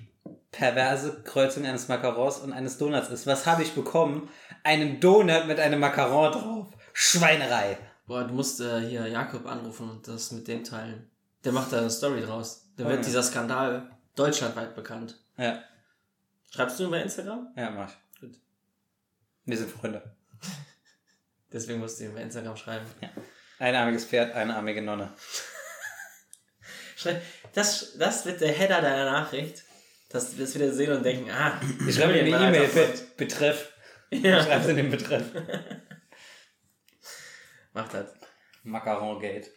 perverse 0.52 1.24
Kreuzung 1.24 1.66
eines 1.66 1.88
Macarons 1.88 2.38
und 2.40 2.54
eines 2.54 2.78
Donuts 2.78 3.10
ist. 3.10 3.26
Was 3.26 3.48
habe 3.48 3.64
ich 3.64 3.74
bekommen? 3.74 4.30
Einen 4.64 5.00
Donut 5.00 5.48
mit 5.48 5.60
einem 5.60 5.80
Macaron 5.80 6.32
drauf. 6.32 6.68
Schweinerei. 6.94 7.78
Boah, 8.06 8.24
du 8.26 8.34
musst 8.34 8.62
äh, 8.62 8.82
hier 8.82 9.08
Jakob 9.08 9.48
anrufen 9.48 9.90
und 9.90 10.08
das 10.08 10.32
mit 10.32 10.48
dem 10.48 10.64
teilen. 10.64 11.10
Der 11.44 11.52
macht 11.54 11.74
da 11.74 11.80
eine 11.80 11.90
Story 11.90 12.22
draus. 12.22 12.70
Da 12.78 12.84
wird 12.86 12.98
Okay. 13.00 13.06
dieser 13.06 13.24
Skandal 13.24 13.90
deutschlandweit 14.16 14.76
bekannt. 14.76 15.20
Ja, 15.38 15.60
Schreibst 16.52 16.80
du 16.80 16.84
ihn 16.84 16.92
bei 16.92 17.02
Instagram? 17.02 17.48
ja, 17.56 17.72
mach 17.72 17.90
ich. 17.90 17.96
Wir 19.46 19.58
sind 19.58 19.72
Freunde. 19.72 20.16
Deswegen 21.52 21.80
musst 21.80 22.00
du 22.00 22.06
ihn 22.06 22.14
bei 22.14 22.22
Instagram 22.22 22.58
schreiben. 22.58 22.86
Einarmiges 23.60 24.06
Pferd, 24.06 24.36
einarmige 24.36 24.82
Nonne. 24.82 25.14
Das, 27.54 27.98
das 27.98 28.26
wird 28.26 28.40
der 28.40 28.54
Header 28.54 28.82
deiner 28.82 29.12
Nachricht. 29.12 29.66
Dass 30.08 30.38
wir 30.38 30.46
es 30.46 30.56
wieder 30.56 30.72
sehen 30.72 30.94
und 30.94 31.04
denken, 31.04 31.30
ah, 31.30 31.60
Ich 31.86 31.96
schreibe 31.96 32.14
dir 32.14 32.22
eine 32.22 32.48
E-Mail, 32.48 32.70
Betreff. 33.18 33.74
Ja. 34.10 34.42
Schreib's 34.42 34.68
in 34.68 34.78
den 34.78 34.90
Betreff. 34.90 35.26
Macht 37.74 37.94
das. 37.94 38.14
Macaron 38.64 39.20
Gate. 39.20 39.52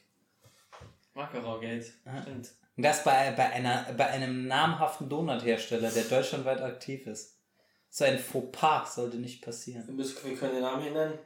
Macaron-Geld. 1.16 1.92
Stimmt. 2.22 2.52
Und 2.76 2.82
das 2.82 3.02
bei, 3.04 3.32
bei, 3.32 3.50
einer, 3.50 3.86
bei 3.96 4.06
einem 4.06 4.46
namhaften 4.46 5.08
Donuthersteller, 5.08 5.90
der 5.90 6.04
deutschlandweit 6.04 6.60
aktiv 6.60 7.06
ist. 7.06 7.35
So 7.90 8.04
ein 8.04 8.18
Fauxpas 8.18 8.94
sollte 8.94 9.16
nicht 9.16 9.42
passieren. 9.42 9.86
Wir, 9.86 9.94
müssen, 9.94 10.28
wir 10.28 10.36
können 10.36 10.54
den 10.54 10.62
Namen 10.62 10.82
hier 10.82 10.92
nennen. 10.92 11.18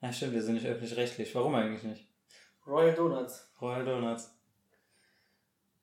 Ja, 0.00 0.12
stimmt, 0.12 0.34
wir 0.34 0.42
sind 0.42 0.54
nicht 0.54 0.66
öffentlich-rechtlich. 0.66 1.34
Warum 1.34 1.54
eigentlich 1.54 1.82
nicht? 1.82 2.08
Royal 2.66 2.94
Donuts. 2.94 3.50
Royal 3.60 3.84
Donuts. 3.84 4.30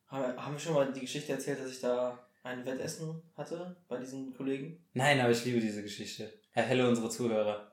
Haben 0.07 0.37
haben 0.37 0.53
wir 0.53 0.59
schon 0.59 0.73
mal 0.73 0.93
die 0.93 1.01
Geschichte 1.01 1.31
erzählt, 1.31 1.59
dass 1.59 1.71
ich 1.71 1.81
da 1.81 2.25
ein 2.43 2.65
Wettessen 2.65 3.21
hatte 3.35 3.75
bei 3.87 3.97
diesen 3.97 4.35
Kollegen? 4.35 4.83
Nein, 4.93 5.19
aber 5.19 5.31
ich 5.31 5.43
liebe 5.43 5.59
diese 5.59 5.81
Geschichte. 5.81 6.31
Erhelle 6.53 6.87
unsere 6.87 7.09
Zuhörer. 7.09 7.71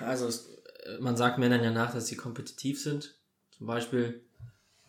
Also, 0.00 0.26
es, 0.26 0.48
äh, 0.84 0.98
man 0.98 1.16
sagt 1.16 1.38
Männern 1.38 1.62
ja 1.62 1.70
nach, 1.70 1.94
dass 1.94 2.08
sie 2.08 2.16
kompetitiv 2.16 2.82
sind. 2.82 3.16
Zum 3.56 3.66
Beispiel 3.66 4.24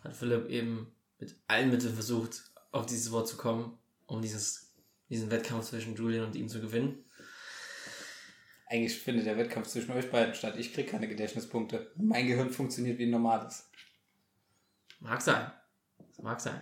hat 0.03 0.15
Philipp 0.15 0.49
eben 0.49 0.93
mit 1.19 1.35
allen 1.47 1.69
Mitteln 1.69 1.93
versucht, 1.93 2.51
auf 2.71 2.87
dieses 2.87 3.11
Wort 3.11 3.27
zu 3.27 3.37
kommen, 3.37 3.77
um 4.07 4.21
dieses, 4.21 4.72
diesen 5.09 5.31
Wettkampf 5.31 5.65
zwischen 5.65 5.95
Julian 5.95 6.25
und 6.25 6.35
ihm 6.35 6.49
zu 6.49 6.61
gewinnen. 6.61 7.03
Eigentlich 8.67 8.97
findet 8.97 9.25
der 9.25 9.37
Wettkampf 9.37 9.67
zwischen 9.67 9.91
euch 9.91 10.09
beiden 10.09 10.33
statt. 10.33 10.55
Ich 10.57 10.73
kriege 10.73 10.89
keine 10.89 11.07
Gedächtnispunkte. 11.07 11.91
Mein 11.95 12.27
Gehirn 12.27 12.49
funktioniert 12.49 12.97
wie 12.97 13.05
ein 13.05 13.11
normales. 13.11 13.69
Mag 14.99 15.21
sein. 15.21 15.51
Das 16.07 16.19
mag 16.19 16.41
sein. 16.41 16.61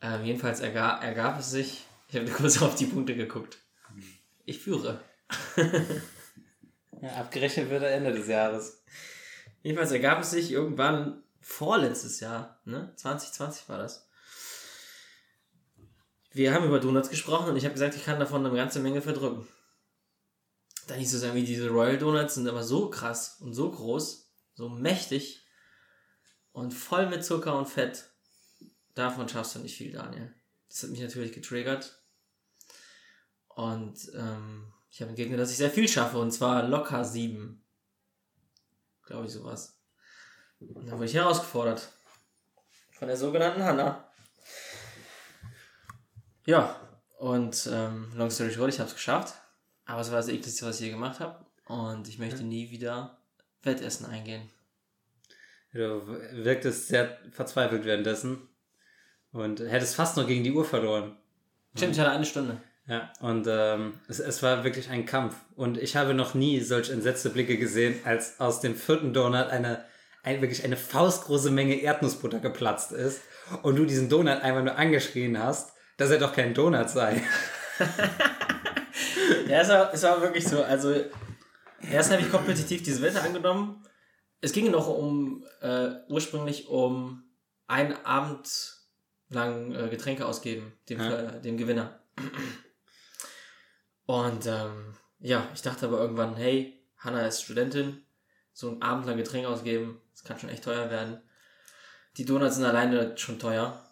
Ähm, 0.00 0.24
jedenfalls 0.24 0.60
erga 0.60 1.00
ergab 1.00 1.38
es 1.38 1.50
sich, 1.50 1.84
ich 2.08 2.16
habe 2.16 2.30
kurz 2.30 2.60
auf 2.60 2.74
die 2.74 2.86
Punkte 2.86 3.14
geguckt. 3.14 3.58
Ich 4.44 4.60
führe. 4.60 5.00
Ja, 7.04 7.16
abgerechnet 7.16 7.68
wird 7.68 7.82
er 7.82 7.90
Ende 7.90 8.12
des 8.12 8.28
Jahres. 8.28 8.82
Jedenfalls 9.62 9.92
ergab 9.92 10.20
es 10.20 10.30
sich 10.30 10.50
irgendwann 10.50 11.22
vorletztes 11.42 12.20
Jahr, 12.20 12.60
ne? 12.64 12.94
2020 12.96 13.68
war 13.68 13.76
das. 13.76 14.08
Wir 16.34 16.52
haben 16.52 16.66
über 16.66 16.80
Donuts 16.80 17.10
gesprochen 17.10 17.48
und 17.48 17.56
ich 17.56 17.64
habe 17.64 17.74
gesagt, 17.74 17.94
ich 17.94 18.04
kann 18.04 18.18
davon 18.18 18.44
eine 18.44 18.54
ganze 18.54 18.80
Menge 18.80 19.00
verdrücken. 19.00 19.46
Dann 20.88 20.98
hieß 20.98 21.14
es 21.14 21.22
irgendwie, 21.22 21.44
diese 21.44 21.70
Royal 21.70 21.96
Donuts 21.96 22.34
sind 22.34 22.48
aber 22.48 22.64
so 22.64 22.90
krass 22.90 23.38
und 23.40 23.54
so 23.54 23.70
groß, 23.70 24.32
so 24.54 24.68
mächtig 24.68 25.46
und 26.50 26.72
voll 26.72 27.08
mit 27.08 27.24
Zucker 27.24 27.56
und 27.56 27.68
Fett. 27.68 28.10
Davon 28.94 29.28
schaffst 29.28 29.54
du 29.54 29.60
nicht 29.60 29.76
viel, 29.76 29.92
Daniel. 29.92 30.34
Das 30.68 30.82
hat 30.82 30.90
mich 30.90 31.00
natürlich 31.00 31.32
getriggert. 31.32 32.02
Und 33.46 34.10
ähm, 34.14 34.72
ich 34.90 35.00
habe 35.00 35.10
entgegnet, 35.10 35.38
dass 35.38 35.52
ich 35.52 35.56
sehr 35.56 35.70
viel 35.70 35.86
schaffe 35.86 36.18
und 36.18 36.32
zwar 36.32 36.66
locker 36.66 37.04
sieben. 37.04 37.64
Glaube 39.04 39.26
ich 39.26 39.32
sowas. 39.32 39.80
Und 40.58 40.88
dann 40.88 40.96
wurde 40.98 41.06
ich 41.06 41.14
herausgefordert. 41.14 41.92
Von 42.90 43.06
der 43.06 43.16
sogenannten 43.16 43.62
Hanna. 43.62 44.03
Ja, 46.46 46.76
und 47.18 47.68
ähm, 47.72 48.12
long 48.14 48.30
story 48.30 48.52
short, 48.52 48.72
ich 48.72 48.78
habe 48.78 48.88
es 48.88 48.94
geschafft. 48.94 49.34
Aber 49.86 50.00
es 50.00 50.10
war 50.10 50.18
das 50.18 50.28
ekligste, 50.28 50.66
was 50.66 50.80
ich 50.80 50.86
je 50.86 50.92
gemacht 50.92 51.20
habe. 51.20 51.44
Und 51.66 52.08
ich 52.08 52.18
möchte 52.18 52.42
nie 52.42 52.70
wieder 52.70 53.18
Wettessen 53.62 54.06
eingehen. 54.06 54.50
Du 55.72 56.06
wirktest 56.32 56.88
sehr 56.88 57.18
verzweifelt 57.32 57.84
währenddessen 57.84 58.48
und 59.32 59.60
hättest 59.60 59.96
fast 59.96 60.16
noch 60.16 60.26
gegen 60.26 60.44
die 60.44 60.52
Uhr 60.52 60.64
verloren. 60.64 61.16
Stimmt, 61.74 61.94
ich 61.94 62.00
hatte 62.00 62.12
eine 62.12 62.24
Stunde. 62.24 62.60
Ja, 62.86 63.12
und 63.20 63.46
ähm, 63.48 63.94
es, 64.08 64.20
es 64.20 64.42
war 64.42 64.62
wirklich 64.62 64.90
ein 64.90 65.06
Kampf. 65.06 65.34
Und 65.56 65.78
ich 65.78 65.96
habe 65.96 66.14
noch 66.14 66.34
nie 66.34 66.60
solch 66.60 66.90
entsetzte 66.90 67.30
Blicke 67.30 67.56
gesehen, 67.56 67.98
als 68.04 68.38
aus 68.38 68.60
dem 68.60 68.76
vierten 68.76 69.12
Donut 69.12 69.48
eine, 69.48 69.84
ein, 70.22 70.40
wirklich 70.42 70.64
eine 70.64 70.76
faustgroße 70.76 71.50
Menge 71.50 71.80
Erdnussbutter 71.80 72.38
geplatzt 72.38 72.92
ist 72.92 73.22
und 73.62 73.76
du 73.76 73.84
diesen 73.86 74.08
Donut 74.08 74.42
einfach 74.42 74.62
nur 74.62 74.76
angeschrien 74.76 75.42
hast, 75.42 75.73
dass 75.96 76.10
er 76.10 76.18
doch 76.18 76.32
kein 76.32 76.54
Donut 76.54 76.90
sei. 76.90 77.22
Ja, 79.48 79.60
es 79.60 79.68
war, 79.68 79.92
es 79.92 80.02
war 80.02 80.20
wirklich 80.20 80.46
so. 80.46 80.62
Also, 80.62 80.94
erst 81.90 82.10
habe 82.12 82.22
ich 82.22 82.30
kompetitiv 82.30 82.82
dieses 82.82 83.02
Wetter 83.02 83.22
angenommen. 83.22 83.84
Es 84.40 84.52
ging 84.52 84.70
noch 84.70 84.88
um, 84.88 85.44
äh, 85.60 85.90
ursprünglich 86.08 86.68
um 86.68 87.24
einen 87.66 87.94
Abend 88.04 88.48
lang 89.28 89.74
äh, 89.74 89.88
Getränke 89.88 90.26
ausgeben, 90.26 90.72
dem, 90.88 91.00
Ja. 91.00 91.18
äh, 91.18 91.40
dem 91.40 91.56
Gewinner. 91.56 92.00
Und 94.06 94.46
ähm, 94.46 94.94
ja, 95.18 95.46
ich 95.54 95.62
dachte 95.62 95.86
aber 95.86 95.98
irgendwann, 95.98 96.36
hey, 96.36 96.82
Hanna 96.98 97.26
ist 97.26 97.42
Studentin, 97.42 98.04
so 98.52 98.70
einen 98.70 98.82
Abend 98.82 99.06
lang 99.06 99.16
Getränke 99.16 99.48
ausgeben, 99.48 100.00
das 100.12 100.24
kann 100.24 100.38
schon 100.38 100.50
echt 100.50 100.64
teuer 100.64 100.90
werden. 100.90 101.22
Die 102.16 102.24
Donuts 102.24 102.56
sind 102.56 102.64
alleine 102.64 103.16
schon 103.18 103.38
teuer. 103.38 103.82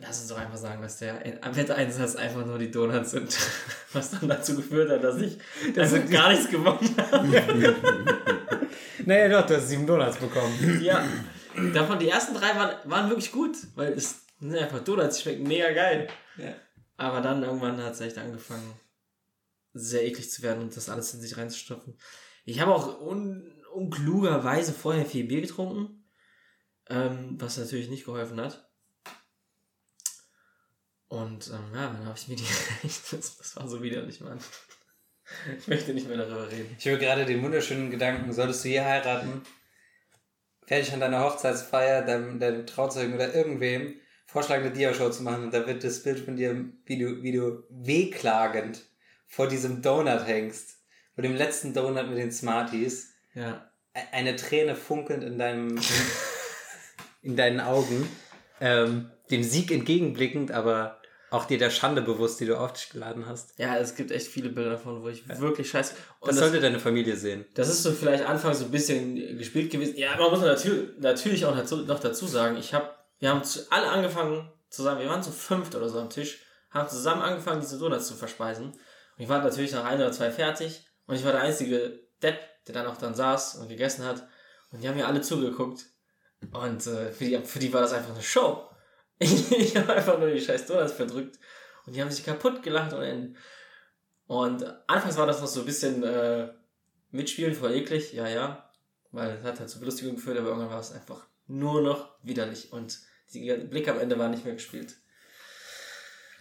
Lass 0.00 0.20
uns 0.20 0.28
doch 0.28 0.38
einfach 0.38 0.56
sagen, 0.56 0.80
dass 0.80 0.98
der 0.98 1.22
am 1.44 1.54
Wetteinsatz 1.54 2.16
einfach 2.16 2.46
nur 2.46 2.58
die 2.58 2.70
Donuts 2.70 3.10
sind. 3.10 3.36
Was 3.92 4.10
dann 4.12 4.28
dazu 4.28 4.56
geführt 4.56 4.90
hat, 4.90 5.04
dass 5.04 5.20
ich 5.20 5.36
Das 5.74 5.92
also 5.92 6.10
gar 6.10 6.30
nichts 6.30 6.48
gewonnen 6.48 6.94
habe. 6.96 7.76
Naja, 9.06 9.28
doch, 9.28 9.46
du 9.46 9.56
hast 9.56 9.68
sieben 9.68 9.86
Donuts 9.86 10.18
bekommen. 10.18 10.80
ja. 10.82 11.02
Davon 11.74 11.98
die 11.98 12.08
ersten 12.08 12.34
drei 12.34 12.54
waren, 12.54 12.76
waren 12.84 13.08
wirklich 13.08 13.32
gut, 13.32 13.56
weil 13.74 13.92
es 13.94 14.26
sind 14.38 14.54
einfach 14.56 14.84
Donuts, 14.84 15.16
die 15.16 15.22
schmecken 15.22 15.48
mega 15.48 15.72
geil. 15.72 16.08
Ja. 16.36 16.54
Aber 16.96 17.20
dann 17.20 17.42
irgendwann 17.42 17.82
hat 17.82 17.94
es 17.94 18.00
echt 18.00 18.18
angefangen, 18.18 18.72
sehr 19.72 20.04
eklig 20.04 20.30
zu 20.30 20.42
werden 20.42 20.62
und 20.62 20.76
das 20.76 20.88
alles 20.90 21.12
in 21.14 21.20
sich 21.20 21.36
reinzustopfen. 21.36 21.98
Ich 22.44 22.60
habe 22.60 22.74
auch 22.74 23.00
un 23.00 23.42
unklugerweise 23.72 24.72
vorher 24.72 25.06
viel 25.06 25.24
Bier 25.24 25.40
getrunken, 25.40 26.04
ähm, 26.88 27.36
was 27.38 27.56
natürlich 27.56 27.88
nicht 27.88 28.04
geholfen 28.04 28.40
hat. 28.40 28.69
Und 31.10 31.48
ähm, 31.48 31.74
ja, 31.74 31.88
dann 31.88 32.06
habe 32.06 32.16
ich 32.16 32.28
mir 32.28 32.36
die. 32.36 32.44
das, 32.82 33.36
das 33.36 33.56
war 33.56 33.68
so 33.68 33.82
widerlich, 33.82 34.20
Mann. 34.20 34.38
Ich 35.58 35.66
möchte 35.66 35.92
nicht 35.92 36.08
mehr 36.08 36.16
darüber 36.16 36.50
reden. 36.50 36.74
Ich 36.78 36.84
höre 36.84 36.98
gerade 36.98 37.24
den 37.24 37.42
wunderschönen 37.42 37.90
Gedanken, 37.90 38.32
solltest 38.32 38.64
du 38.64 38.68
hier 38.68 38.84
heiraten, 38.84 39.42
werde 40.68 40.82
ich 40.82 40.92
an 40.92 41.00
deiner 41.00 41.24
Hochzeitsfeier, 41.24 42.02
deinem, 42.02 42.38
deinem 42.38 42.64
Trauzeugen 42.64 43.14
oder 43.14 43.34
irgendwem 43.34 43.94
vorschlagen, 44.26 44.64
eine 44.64 44.72
Dia-Show 44.72 45.10
zu 45.10 45.24
machen 45.24 45.44
und 45.44 45.54
da 45.54 45.66
wird 45.66 45.82
das 45.82 46.04
Bild 46.04 46.20
von 46.20 46.36
dir, 46.36 46.64
wie 46.84 46.98
du, 46.98 47.22
wie 47.22 47.32
du 47.32 47.64
wehklagend 47.70 48.84
vor 49.26 49.48
diesem 49.48 49.82
Donut 49.82 50.26
hängst, 50.26 50.78
vor 51.14 51.22
dem 51.22 51.34
letzten 51.34 51.74
Donut 51.74 52.08
mit 52.08 52.18
den 52.18 52.30
Smarties, 52.30 53.14
Ja. 53.34 53.68
eine 54.12 54.36
Träne 54.36 54.76
funkelnd 54.76 55.24
in 55.24 55.38
deinem, 55.38 55.76
in, 55.76 55.82
in 57.22 57.36
deinen 57.36 57.60
Augen, 57.60 58.08
ähm, 58.60 59.10
dem 59.30 59.42
Sieg 59.42 59.72
entgegenblickend, 59.72 60.52
aber 60.52 60.99
auch 61.30 61.44
dir 61.44 61.58
der 61.58 61.70
Schande 61.70 62.02
bewusst, 62.02 62.40
die 62.40 62.46
du 62.46 62.58
auf 62.58 62.72
dich 62.72 62.90
geladen 62.90 63.26
hast. 63.26 63.58
Ja, 63.58 63.76
es 63.76 63.94
gibt 63.94 64.10
echt 64.10 64.26
viele 64.26 64.48
Bilder 64.48 64.70
davon, 64.70 65.02
wo 65.02 65.08
ich 65.08 65.26
wirklich 65.40 65.70
scheiße. 65.70 65.94
Und 66.20 66.28
Das 66.28 66.36
das, 66.36 66.44
sollte 66.44 66.60
deine 66.60 66.80
Familie 66.80 67.16
sehen. 67.16 67.46
das 67.54 67.68
ist 67.68 67.82
so 67.82 67.92
vielleicht 67.92 68.24
anfangs 68.26 68.58
so 68.58 68.64
ein 68.64 68.70
bisschen 68.70 69.14
gespielt 69.38 69.70
gewesen. 69.70 69.96
Ja, 69.96 70.16
man 70.16 70.30
muss 70.30 70.40
natürlich, 70.40 70.98
natürlich 70.98 71.44
auch 71.46 71.56
dazu, 71.56 71.76
noch 71.78 72.00
dazu 72.00 72.26
sagen, 72.26 72.56
ich 72.56 72.74
habe, 72.74 72.90
wir 73.20 73.30
haben 73.30 73.44
zu, 73.44 73.60
alle 73.70 73.88
angefangen 73.88 74.50
zusammen, 74.70 75.00
wir 75.00 75.08
waren 75.08 75.22
so 75.22 75.30
fünft 75.30 75.74
oder 75.74 75.88
so 75.88 75.98
am 76.00 76.10
Tisch, 76.10 76.40
haben 76.70 76.88
zusammen 76.88 77.22
angefangen, 77.22 77.60
diese 77.60 77.78
Donuts 77.78 78.06
zu 78.06 78.14
verspeisen. 78.14 78.66
Und 78.66 79.24
ich 79.24 79.28
war 79.28 79.42
natürlich 79.42 79.72
nach 79.72 79.84
ein 79.84 79.98
oder 79.98 80.12
zwei 80.12 80.30
fertig. 80.30 80.84
Und 81.06 81.16
ich 81.16 81.24
war 81.24 81.32
der 81.32 81.42
einzige 81.42 82.00
Depp, 82.22 82.38
der 82.66 82.74
dann 82.74 82.86
auch 82.86 82.96
dann 82.96 83.14
saß 83.14 83.56
und 83.56 83.68
gegessen 83.68 84.04
hat. 84.04 84.26
Und 84.70 84.82
die 84.82 84.88
haben 84.88 84.96
mir 84.96 85.08
alle 85.08 85.20
zugeguckt. 85.20 85.84
Und 86.52 86.86
äh, 86.86 87.10
für, 87.12 87.24
die, 87.24 87.38
für 87.38 87.58
die 87.58 87.72
war 87.72 87.80
das 87.80 87.92
einfach 87.92 88.14
eine 88.14 88.22
Show. 88.22 88.62
Ich, 89.22 89.52
ich 89.52 89.76
habe 89.76 89.94
einfach 89.94 90.18
nur 90.18 90.30
die 90.30 90.40
scheiß 90.40 90.66
Donuts 90.66 90.94
verdrückt. 90.94 91.38
Und 91.84 91.94
die 91.94 92.00
haben 92.00 92.10
sich 92.10 92.24
kaputt 92.24 92.62
gelacht 92.62 92.94
ohne 92.94 93.06
Ende. 93.06 93.38
Und 94.26 94.64
anfangs 94.88 95.16
war 95.18 95.26
das 95.26 95.40
noch 95.40 95.46
so 95.46 95.60
ein 95.60 95.66
bisschen 95.66 96.02
äh, 96.02 96.52
mitspielen, 97.10 97.54
voll 97.54 97.74
eklig, 97.74 98.14
ja, 98.14 98.28
ja. 98.28 98.70
Weil 99.12 99.36
es 99.36 99.44
hat 99.44 99.60
halt 99.60 99.68
zur 99.68 99.80
Belustigung 99.80 100.16
geführt, 100.16 100.38
aber 100.38 100.48
irgendwann 100.48 100.70
war 100.70 100.80
es 100.80 100.92
einfach 100.92 101.26
nur 101.46 101.82
noch 101.82 102.16
widerlich. 102.22 102.72
Und 102.72 102.98
der 103.34 103.56
Blick 103.56 103.88
am 103.88 103.98
Ende 104.00 104.18
war 104.18 104.28
nicht 104.28 104.44
mehr 104.44 104.54
gespielt. 104.54 104.96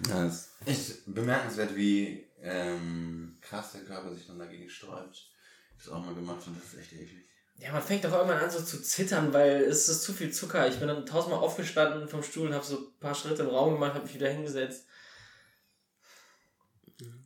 Ja, 0.07 0.25
es 0.25 0.55
ist 0.65 1.13
bemerkenswert, 1.13 1.75
wie 1.75 2.30
ähm, 2.41 3.38
krass 3.41 3.73
der 3.73 3.82
Körper 3.82 4.13
sich 4.13 4.25
dann 4.27 4.39
dagegen 4.39 4.69
sträubt. 4.69 5.32
Das 5.77 5.89
auch 5.89 6.05
mal 6.05 6.15
gemacht 6.15 6.47
und 6.47 6.57
das 6.57 6.73
ist 6.73 6.80
echt 6.80 6.93
eklig. 6.93 7.27
Ja, 7.60 7.74
man 7.74 7.82
fängt 7.82 8.05
doch 8.05 8.14
irgendwann 8.14 8.39
an 8.39 8.49
so 8.49 8.62
zu 8.62 8.82
zittern, 8.82 9.34
weil 9.34 9.64
es 9.64 9.89
ist 9.89 10.03
zu 10.03 10.14
viel 10.14 10.32
Zucker. 10.32 10.68
Ich 10.70 10.80
bin 10.80 10.88
dann 10.88 11.05
tausendmal 11.05 11.41
aufgestanden 11.41 12.07
vom 12.07 12.24
Stuhl, 12.24 12.53
habe 12.53 12.66
so 12.66 12.78
ein 12.78 12.99
paar 12.99 13.14
Schritte 13.14 13.43
im 13.43 13.49
Raum 13.49 13.74
gemacht, 13.74 13.95
habe 13.95 14.05
mich 14.05 14.16
wieder 14.16 14.30
hingesetzt. 14.30 14.86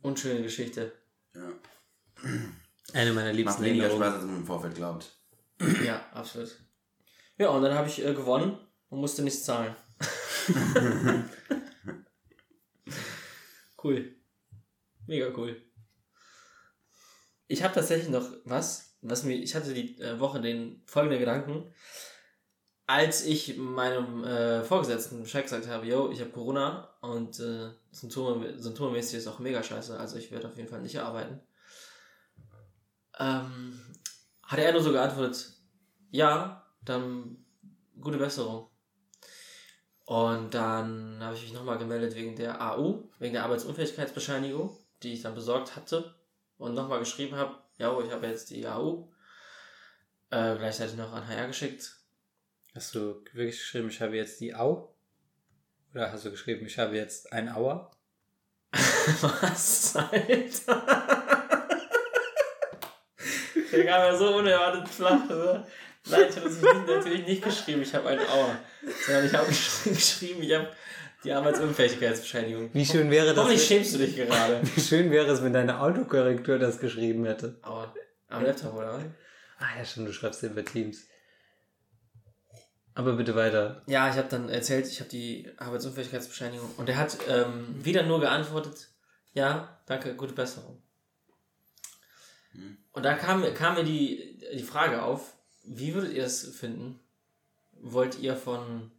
Unschöne 0.02 0.42
Geschichte. 0.42 0.92
Ja. 1.34 1.52
Eine 2.92 3.12
meiner 3.12 3.28
Macht 3.28 3.36
liebsten 3.36 3.64
weniger 3.64 3.84
Erinnerungen. 3.84 4.12
Spaß, 4.12 4.22
als 4.22 4.30
man 4.30 4.36
im 4.36 4.46
Vorfeld 4.46 4.74
glaubt. 4.74 5.16
Ja, 5.84 6.04
absolut. 6.12 6.58
Ja, 7.38 7.48
und 7.50 7.62
dann 7.62 7.74
habe 7.74 7.88
ich 7.88 8.04
äh, 8.04 8.12
gewonnen 8.12 8.58
und 8.88 9.00
musste 9.00 9.22
nichts 9.22 9.44
zahlen. 9.44 9.74
cool. 13.82 14.14
Mega 15.06 15.28
cool. 15.36 15.60
Ich 17.46 17.62
habe 17.62 17.74
tatsächlich 17.74 18.08
noch 18.08 18.28
was, 18.44 18.83
was 19.10 19.22
mir, 19.22 19.34
ich 19.34 19.54
hatte 19.54 19.74
die 19.74 20.00
äh, 20.00 20.18
Woche 20.18 20.40
den 20.40 20.82
folgenden 20.86 21.20
Gedanken, 21.20 21.72
als 22.86 23.24
ich 23.24 23.56
meinem 23.56 24.24
äh, 24.24 24.62
Vorgesetzten 24.62 25.22
Bescheid 25.22 25.44
gesagt 25.44 25.68
habe, 25.68 25.86
yo, 25.86 26.10
ich 26.10 26.20
habe 26.20 26.30
Corona 26.30 26.88
und 27.00 27.38
äh, 27.40 27.70
Symptome, 27.92 28.58
symptommäßig 28.58 29.18
ist 29.18 29.26
auch 29.26 29.38
mega 29.38 29.62
scheiße, 29.62 29.98
also 29.98 30.16
ich 30.16 30.30
werde 30.30 30.48
auf 30.48 30.56
jeden 30.56 30.68
Fall 30.68 30.82
nicht 30.82 30.98
arbeiten. 30.98 31.40
Ähm, 33.18 33.80
hat 34.42 34.58
er 34.58 34.72
nur 34.72 34.82
so 34.82 34.92
geantwortet, 34.92 35.52
ja, 36.10 36.66
dann 36.84 37.44
gute 38.00 38.18
Besserung. 38.18 38.68
Und 40.06 40.52
dann 40.52 41.18
habe 41.22 41.34
ich 41.34 41.42
mich 41.42 41.54
nochmal 41.54 41.78
gemeldet 41.78 42.14
wegen 42.14 42.36
der 42.36 42.60
AU, 42.60 43.08
wegen 43.18 43.32
der 43.32 43.44
Arbeitsunfähigkeitsbescheinigung, 43.44 44.76
die 45.02 45.14
ich 45.14 45.22
dann 45.22 45.34
besorgt 45.34 45.76
hatte 45.76 46.14
und 46.58 46.74
nochmal 46.74 46.98
geschrieben 46.98 47.36
habe, 47.36 47.63
ja, 47.78 47.98
ich 48.00 48.10
habe 48.10 48.26
jetzt 48.26 48.50
die 48.50 48.66
AU, 48.66 49.08
äh, 50.30 50.56
gleichzeitig 50.56 50.96
noch 50.96 51.12
an 51.12 51.26
HR 51.26 51.48
geschickt. 51.48 51.96
Hast 52.74 52.94
du 52.94 53.22
wirklich 53.32 53.58
geschrieben, 53.58 53.88
ich 53.88 54.00
habe 54.00 54.16
jetzt 54.16 54.40
die 54.40 54.54
Au? 54.54 54.94
Oder 55.92 56.10
hast 56.10 56.24
du 56.24 56.30
geschrieben, 56.30 56.66
ich 56.66 56.78
habe 56.78 56.96
jetzt 56.96 57.32
ein 57.32 57.48
Auer? 57.48 57.90
Was, 58.72 59.94
Alter? 59.94 60.82
Der 63.70 63.84
kam 63.86 64.00
ja 64.02 64.16
so 64.16 64.36
unerwartet 64.36 64.88
flach. 64.88 65.24
Oder? 65.26 65.66
Nein, 66.06 66.26
ich 66.28 66.36
habe 66.36 66.48
das 66.48 66.60
natürlich 66.60 67.26
nicht 67.26 67.44
geschrieben, 67.44 67.82
ich 67.82 67.94
habe 67.94 68.08
ein 68.08 68.18
Auer. 68.18 68.56
Sondern 69.06 69.26
ich 69.26 69.34
habe 69.34 69.46
geschrieben, 69.84 70.42
ich 70.42 70.52
habe 70.52 70.70
die 71.24 71.32
Arbeitsunfähigkeitsbescheinigung. 71.32 72.70
Wie 72.72 72.84
schön 72.84 73.10
wäre 73.10 73.28
das, 73.28 73.36
Hoffentlich 73.36 73.66
schämst 73.66 73.94
du 73.94 73.98
dich 73.98 74.14
gerade. 74.14 74.60
wie 74.74 74.80
schön 74.80 75.10
wäre 75.10 75.30
es, 75.30 75.42
wenn 75.42 75.52
deine 75.52 75.80
Autokorrektur 75.80 76.58
das 76.58 76.78
geschrieben 76.78 77.24
hätte. 77.24 77.58
Auer. 77.62 77.94
Am 78.28 78.44
Laptop, 78.44 78.74
oder? 78.74 79.00
Ah 79.58 79.78
ja, 79.78 79.84
schon, 79.84 80.04
du 80.04 80.12
schreibst 80.12 80.42
ja 80.42 80.48
über 80.48 80.64
Teams. 80.64 81.06
Aber 82.94 83.14
bitte 83.14 83.34
weiter. 83.34 83.82
Ja, 83.86 84.08
ich 84.08 84.16
habe 84.16 84.28
dann 84.28 84.48
erzählt, 84.48 84.86
ich 84.86 85.00
habe 85.00 85.10
die 85.10 85.50
Arbeitsunfähigkeitsbescheinigung. 85.56 86.70
Und 86.76 86.88
er 86.88 86.96
hat 86.96 87.18
ähm, 87.28 87.74
wieder 87.84 88.04
nur 88.04 88.20
geantwortet, 88.20 88.90
ja, 89.32 89.80
danke, 89.86 90.14
gute 90.14 90.32
Besserung. 90.32 90.80
Und 92.92 93.04
da 93.04 93.14
kam, 93.14 93.42
kam 93.54 93.74
mir 93.74 93.84
die, 93.84 94.38
die 94.54 94.62
Frage 94.62 95.02
auf, 95.02 95.34
wie 95.64 95.94
würdet 95.94 96.12
ihr 96.12 96.24
es 96.24 96.56
finden? 96.56 97.00
Wollt 97.72 98.18
ihr 98.20 98.36
von 98.36 98.92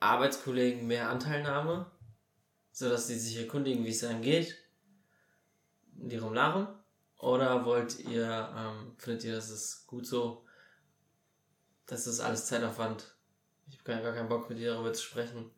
Arbeitskollegen 0.00 0.86
mehr 0.86 1.10
Anteilnahme, 1.10 1.90
sodass 2.72 3.06
sie 3.06 3.18
sich 3.18 3.38
erkundigen, 3.38 3.84
wie 3.84 3.90
es 3.90 4.02
einem 4.02 4.22
geht, 4.22 4.56
in 5.98 6.10
ihrem 6.10 6.32
Nahrung? 6.32 6.68
Oder 7.18 7.66
wollt 7.66 8.00
ihr, 8.00 8.54
ähm, 8.56 8.94
findet 8.96 9.24
ihr, 9.24 9.34
das 9.34 9.50
ist 9.50 9.86
gut 9.86 10.06
so, 10.06 10.46
das 11.86 12.06
ist 12.06 12.20
alles 12.20 12.46
Zeitaufwand? 12.46 13.14
Ich 13.68 13.78
habe 13.78 14.02
gar, 14.02 14.14
keinen 14.14 14.28
Bock 14.28 14.48
mit 14.48 14.58
dir 14.58 14.72
darüber 14.72 14.92
zu 14.92 15.02
sprechen. 15.02 15.50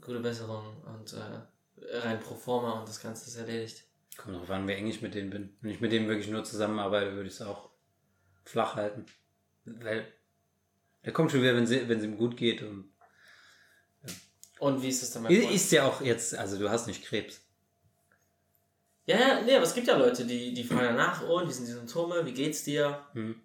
Gute 0.00 0.18
Besserung 0.18 0.82
und 0.82 1.12
äh, 1.12 1.98
rein 1.98 2.18
pro 2.20 2.34
forma 2.34 2.80
und 2.80 2.88
das 2.88 3.00
Ganze 3.00 3.28
ist 3.28 3.36
erledigt. 3.36 3.84
Kommt 4.16 4.36
drauf 4.36 4.50
an, 4.50 4.66
wie 4.66 4.72
eng 4.72 4.88
ich 4.88 5.02
mit 5.02 5.14
denen 5.14 5.30
bin. 5.30 5.56
Wenn 5.60 5.70
ich 5.70 5.80
mit 5.80 5.92
denen 5.92 6.08
wirklich 6.08 6.28
nur 6.28 6.44
zusammenarbeite, 6.44 7.14
würde 7.14 7.28
ich 7.28 7.34
es 7.34 7.42
auch 7.42 7.70
flach 8.44 8.74
halten. 8.74 9.06
Weil 9.64 10.12
der 11.04 11.12
kommt 11.12 11.30
schon 11.30 11.42
wieder, 11.42 11.54
wenn 11.54 11.64
es 11.64 12.04
ihm 12.04 12.16
gut 12.16 12.36
geht. 12.36 12.62
Und 12.62 12.93
Und 14.64 14.80
wie 14.80 14.88
ist 14.88 15.02
es 15.02 15.10
dann 15.10 15.24
bei 15.24 15.28
ist, 15.28 15.40
Freunden? 15.40 15.54
ist 15.54 15.72
ja 15.72 15.86
auch 15.86 16.00
jetzt, 16.00 16.34
also 16.34 16.58
du 16.58 16.70
hast 16.70 16.86
nicht 16.86 17.04
Krebs. 17.04 17.42
Ja, 19.04 19.18
ja, 19.18 19.40
nee, 19.42 19.54
aber 19.54 19.64
es 19.64 19.74
gibt 19.74 19.86
ja 19.86 19.94
Leute, 19.94 20.24
die, 20.24 20.54
die 20.54 20.64
fragen 20.64 20.96
danach, 20.96 21.20
und 21.20 21.46
wie 21.46 21.52
sind 21.52 21.66
die 21.66 21.72
Symptome, 21.72 22.24
wie 22.24 22.32
geht's 22.32 22.64
dir? 22.64 23.04
Hm. 23.12 23.38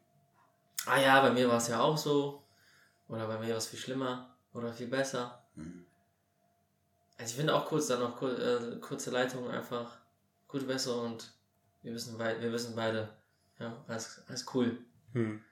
Ah 0.86 0.98
ja, 0.98 1.22
bei 1.22 1.32
mir 1.32 1.50
war 1.50 1.58
es 1.58 1.68
ja 1.68 1.82
auch 1.82 1.98
so. 1.98 2.42
Oder 3.10 3.28
bei 3.28 3.38
mir 3.38 3.50
war 3.50 3.58
es 3.58 3.68
viel 3.68 3.80
schlimmer 3.80 4.34
oder 4.54 4.72
viel 4.72 4.88
besser. 4.88 5.44
Mhm. 5.56 5.86
Also 7.18 7.32
ich 7.32 7.36
finde 7.36 7.54
auch 7.54 7.66
kurz 7.66 7.88
dann 7.88 8.00
noch 8.00 8.16
kur 8.16 8.40
äh, 8.40 8.78
kurze 8.80 9.12
Leitung 9.12 9.50
einfach 9.50 9.98
gute 10.48 10.64
Besserung 10.64 11.16
und 11.16 11.34
wir 11.82 11.94
wissen, 11.94 12.18
beid 12.18 12.42
wir 12.42 12.54
wissen 12.54 12.78
beide. 12.78 13.10
Ja, 13.60 13.84
alles, 13.90 14.22
alles 14.30 14.46
cool. 14.54 14.78
Hm. 15.12 15.44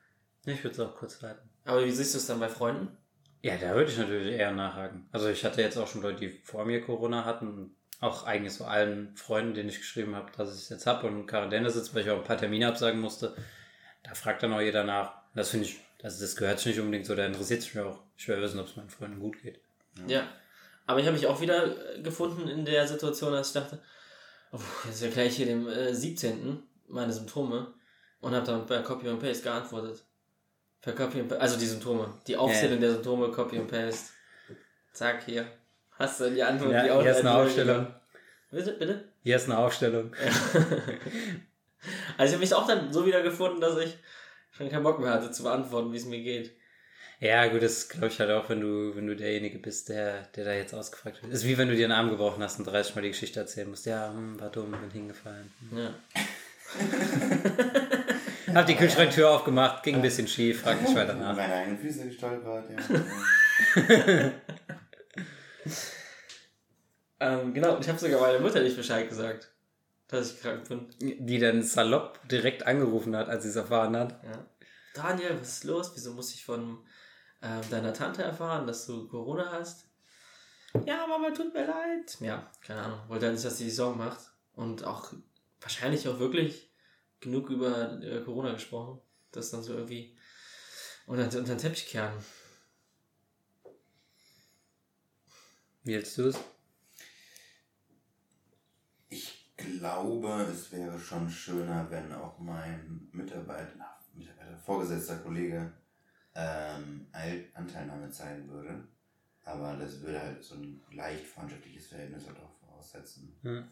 Ich 0.45 0.63
würde 0.63 0.75
es 0.75 0.79
auch 0.79 0.95
kurz 0.95 1.21
halten. 1.21 1.49
Aber 1.65 1.83
wie 1.83 1.91
siehst 1.91 2.13
du 2.13 2.19
es 2.19 2.25
dann 2.25 2.39
bei 2.39 2.47
Freunden? 2.47 2.97
Ja, 3.41 3.55
da 3.57 3.75
würde 3.75 3.91
ich 3.91 3.97
natürlich 3.97 4.33
eher 4.33 4.51
nachhaken. 4.51 5.07
Also 5.11 5.29
ich 5.29 5.43
hatte 5.45 5.61
jetzt 5.61 5.77
auch 5.77 5.87
schon 5.87 6.01
Leute, 6.01 6.19
die 6.19 6.29
vor 6.29 6.65
mir 6.65 6.81
Corona 6.81 7.25
hatten. 7.25 7.75
Auch 7.99 8.25
eigentlich 8.25 8.53
so 8.53 8.65
allen 8.65 9.15
Freunden, 9.15 9.55
denen 9.55 9.69
ich 9.69 9.79
geschrieben 9.79 10.15
habe, 10.15 10.31
dass 10.37 10.53
ich 10.53 10.61
es 10.61 10.69
jetzt 10.69 10.85
habe 10.85 11.07
und 11.07 11.21
in 11.21 11.25
Quarantäne 11.25 11.69
sitze, 11.71 11.93
weil 11.95 12.03
ich 12.03 12.09
auch 12.11 12.17
ein 12.17 12.23
paar 12.23 12.37
Termine 12.37 12.67
absagen 12.67 12.99
musste. 12.99 13.35
Da 14.03 14.13
fragt 14.13 14.43
dann 14.43 14.53
auch 14.53 14.61
jeder 14.61 14.83
nach. 14.83 15.13
Das 15.33 15.49
finde 15.49 15.65
ich, 15.65 15.79
also 16.03 16.21
das 16.21 16.35
gehört 16.35 16.59
sich 16.59 16.67
nicht 16.67 16.79
unbedingt 16.79 17.05
so, 17.05 17.15
da 17.15 17.25
interessiert 17.25 17.61
sich 17.61 17.73
mir 17.73 17.85
auch. 17.85 17.99
Ich 18.15 18.27
will 18.27 18.41
wissen, 18.41 18.59
ob 18.59 18.67
es 18.67 18.75
meinen 18.75 18.89
Freunden 18.89 19.19
gut 19.19 19.41
geht. 19.41 19.59
Ja. 20.07 20.27
Aber 20.85 20.99
ich 20.99 21.05
habe 21.05 21.17
mich 21.17 21.27
auch 21.27 21.41
wieder 21.41 21.95
äh, 21.95 22.01
gefunden 22.01 22.47
in 22.47 22.65
der 22.65 22.87
Situation, 22.87 23.33
als 23.33 23.49
ich 23.49 23.53
dachte, 23.53 23.81
oh, 24.51 24.59
jetzt 24.85 25.03
erkläre 25.03 25.27
ich 25.27 25.35
hier 25.35 25.45
dem 25.45 25.67
äh, 25.67 25.93
17. 25.93 26.63
meine 26.87 27.11
Symptome 27.11 27.73
und 28.21 28.33
habe 28.33 28.45
dann 28.45 28.65
bei 28.65 28.79
Copy 28.79 29.07
und 29.09 29.19
Paste 29.19 29.43
geantwortet. 29.43 30.03
Per 30.87 30.95
Copy 30.95 31.19
und 31.19 31.27
Pa- 31.27 31.35
also 31.35 31.59
die 31.59 31.65
Symptome. 31.65 32.13
Die 32.27 32.37
Aufzählung 32.37 32.79
der 32.79 32.91
Symptome, 32.91 33.29
Copy 33.29 33.59
und 33.59 33.67
Paste. 33.67 34.11
Zack, 34.93 35.23
hier. 35.25 35.45
Hast 35.99 36.21
du 36.21 36.29
die 36.31 36.41
Antwort, 36.41 36.71
Ja, 36.71 36.83
die 36.83 37.01
hier 37.03 37.11
ist 37.11 37.19
eine 37.19 37.35
Aufstellung. 37.35 37.87
Bitte, 38.51 38.71
bitte? 38.71 39.03
Hier 39.23 39.35
ist 39.35 39.45
eine 39.49 39.57
Aufstellung. 39.57 40.13
Also 42.17 42.31
ich 42.31 42.33
habe 42.33 42.39
mich 42.39 42.53
auch 42.53 42.67
dann 42.67 42.91
so 42.91 43.05
wieder 43.05 43.21
gefunden, 43.21 43.61
dass 43.61 43.77
ich 43.77 43.95
schon 44.51 44.67
keinen 44.69 44.81
Bock 44.83 44.99
mehr 44.99 45.11
hatte 45.11 45.31
zu 45.31 45.43
beantworten, 45.43 45.93
wie 45.93 45.97
es 45.97 46.05
mir 46.05 46.21
geht. 46.21 46.51
Ja, 47.19 47.45
gut, 47.47 47.61
das 47.61 47.87
glaube 47.87 48.07
ich 48.07 48.19
halt 48.19 48.31
auch, 48.31 48.49
wenn 48.49 48.59
du, 48.61 48.95
wenn 48.95 49.05
du 49.07 49.15
derjenige 49.15 49.59
bist, 49.59 49.89
der, 49.89 50.23
der 50.35 50.45
da 50.45 50.53
jetzt 50.53 50.73
ausgefragt 50.73 51.21
wird. 51.21 51.31
Ist 51.31 51.45
wie 51.45 51.57
wenn 51.57 51.67
du 51.69 51.75
dir 51.75 51.85
einen 51.85 51.93
Arm 51.93 52.09
gebrochen 52.09 52.41
hast 52.43 52.57
und 52.59 52.65
30 52.65 52.95
Mal 52.95 53.03
die 53.03 53.09
Geschichte 53.09 53.39
erzählen 53.39 53.69
musst. 53.69 53.85
Ja, 53.85 54.09
hm, 54.11 54.39
war 54.39 54.49
dumm, 54.49 54.71
bin 54.71 54.89
hingefallen. 54.91 55.51
Ja. 55.71 55.93
Hab 58.53 58.65
die 58.65 58.75
Kühlschranktür 58.75 59.29
aufgemacht, 59.29 59.83
ging 59.83 59.95
ein 59.95 60.01
bisschen 60.01 60.27
schief, 60.27 60.61
frag 60.61 60.81
nicht 60.81 60.95
weiter 60.95 61.13
nach. 61.13 61.35
Meine 61.35 61.53
eigenen 61.53 61.79
Füße 61.79 62.05
gestolpert, 62.07 62.69
ja. 62.69 64.31
Ähm, 67.19 67.53
genau, 67.53 67.75
und 67.75 67.81
ich 67.83 67.89
habe 67.89 67.99
sogar 67.99 68.21
meiner 68.21 68.39
Mutter 68.39 68.61
nicht 68.61 68.77
Bescheid 68.77 69.09
gesagt, 69.09 69.51
dass 70.07 70.33
ich 70.33 70.41
krank 70.41 70.67
bin. 70.69 70.87
Die 70.99 71.39
dann 71.39 71.63
salopp 71.63 72.19
direkt 72.27 72.65
angerufen 72.65 73.15
hat, 73.15 73.27
als 73.27 73.43
sie 73.43 73.49
es 73.49 73.55
erfahren 73.55 73.97
hat. 73.97 74.23
Ja. 74.23 74.45
Daniel, 74.93 75.39
was 75.39 75.49
ist 75.49 75.63
los? 75.63 75.91
Wieso 75.95 76.13
muss 76.13 76.33
ich 76.33 76.45
von 76.45 76.79
ähm, 77.41 77.61
deiner 77.69 77.93
Tante 77.93 78.23
erfahren, 78.23 78.67
dass 78.67 78.85
du 78.85 79.07
Corona 79.07 79.51
hast? 79.51 79.87
Ja, 80.85 81.07
Mama, 81.07 81.31
tut 81.31 81.53
mir 81.53 81.65
leid. 81.65 82.17
Ja, 82.19 82.49
keine 82.61 82.81
Ahnung. 82.81 82.99
Wollte 83.07 83.25
halt 83.25 83.35
nicht, 83.35 83.45
dass 83.45 83.57
sie 83.57 83.65
sich 83.65 83.75
Sorgen 83.75 83.97
macht. 83.97 84.19
Und 84.53 84.83
auch 84.83 85.11
wahrscheinlich 85.61 86.07
auch 86.07 86.19
wirklich 86.19 86.66
genug 87.19 87.49
über 87.49 88.01
äh, 88.01 88.21
Corona 88.21 88.53
gesprochen. 88.53 89.01
Das 89.31 89.51
dann 89.51 89.63
so 89.63 89.73
irgendwie 89.73 90.17
unter, 91.05 91.23
unter 91.23 91.43
den 91.43 91.57
Teppich 91.57 91.87
kehren. 91.87 92.13
Wie 95.83 95.93
hältst 95.93 96.17
du 96.17 96.27
es? 96.27 96.39
glaube, 99.79 100.47
es 100.51 100.71
wäre 100.71 100.99
schon 100.99 101.29
schöner, 101.29 101.89
wenn 101.89 102.11
auch 102.13 102.37
mein 102.39 103.07
Mitarbeiter, 103.11 103.73
na, 103.77 103.97
Mitarbeiter 104.13 104.57
Vorgesetzter 104.57 105.17
Kollege 105.17 105.71
ähm, 106.35 107.07
Anteilnahme 107.53 108.09
zeigen 108.09 108.49
würde. 108.49 108.87
Aber 109.43 109.77
das 109.77 110.01
würde 110.01 110.21
halt 110.21 110.43
so 110.43 110.55
ein 110.55 110.81
leicht 110.91 111.25
freundschaftliches 111.25 111.87
Verhältnis 111.87 112.27
halt 112.27 112.37
auch 112.39 112.51
voraussetzen. 112.59 113.33
Hm. 113.43 113.67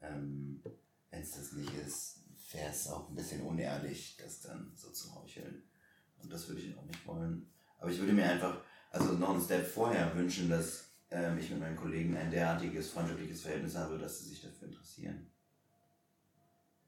Ähm, 0.00 0.62
Wenn 1.10 1.22
es 1.22 1.32
das 1.32 1.52
nicht 1.52 1.74
ist, 1.74 2.19
wäre 2.52 2.70
es 2.70 2.88
auch 2.88 3.08
ein 3.08 3.14
bisschen 3.14 3.42
unehrlich, 3.42 4.16
das 4.22 4.40
dann 4.40 4.72
so 4.74 4.90
zu 4.90 5.14
heucheln. 5.14 5.62
Und 6.22 6.32
das 6.32 6.48
würde 6.48 6.60
ich 6.60 6.76
auch 6.76 6.84
nicht 6.84 7.06
wollen. 7.06 7.50
Aber 7.78 7.90
ich 7.90 7.98
würde 7.98 8.12
mir 8.12 8.28
einfach, 8.28 8.60
also 8.90 9.12
noch 9.14 9.30
einen 9.30 9.42
Step 9.42 9.66
vorher 9.66 10.14
wünschen, 10.14 10.50
dass 10.50 10.90
ähm, 11.10 11.38
ich 11.38 11.50
mit 11.50 11.60
meinen 11.60 11.76
Kollegen 11.76 12.16
ein 12.16 12.30
derartiges 12.30 12.90
freundschaftliches 12.90 13.42
Verhältnis 13.42 13.74
habe, 13.74 13.98
dass 13.98 14.20
sie 14.20 14.28
sich 14.30 14.42
dafür 14.42 14.68
interessieren. 14.68 15.30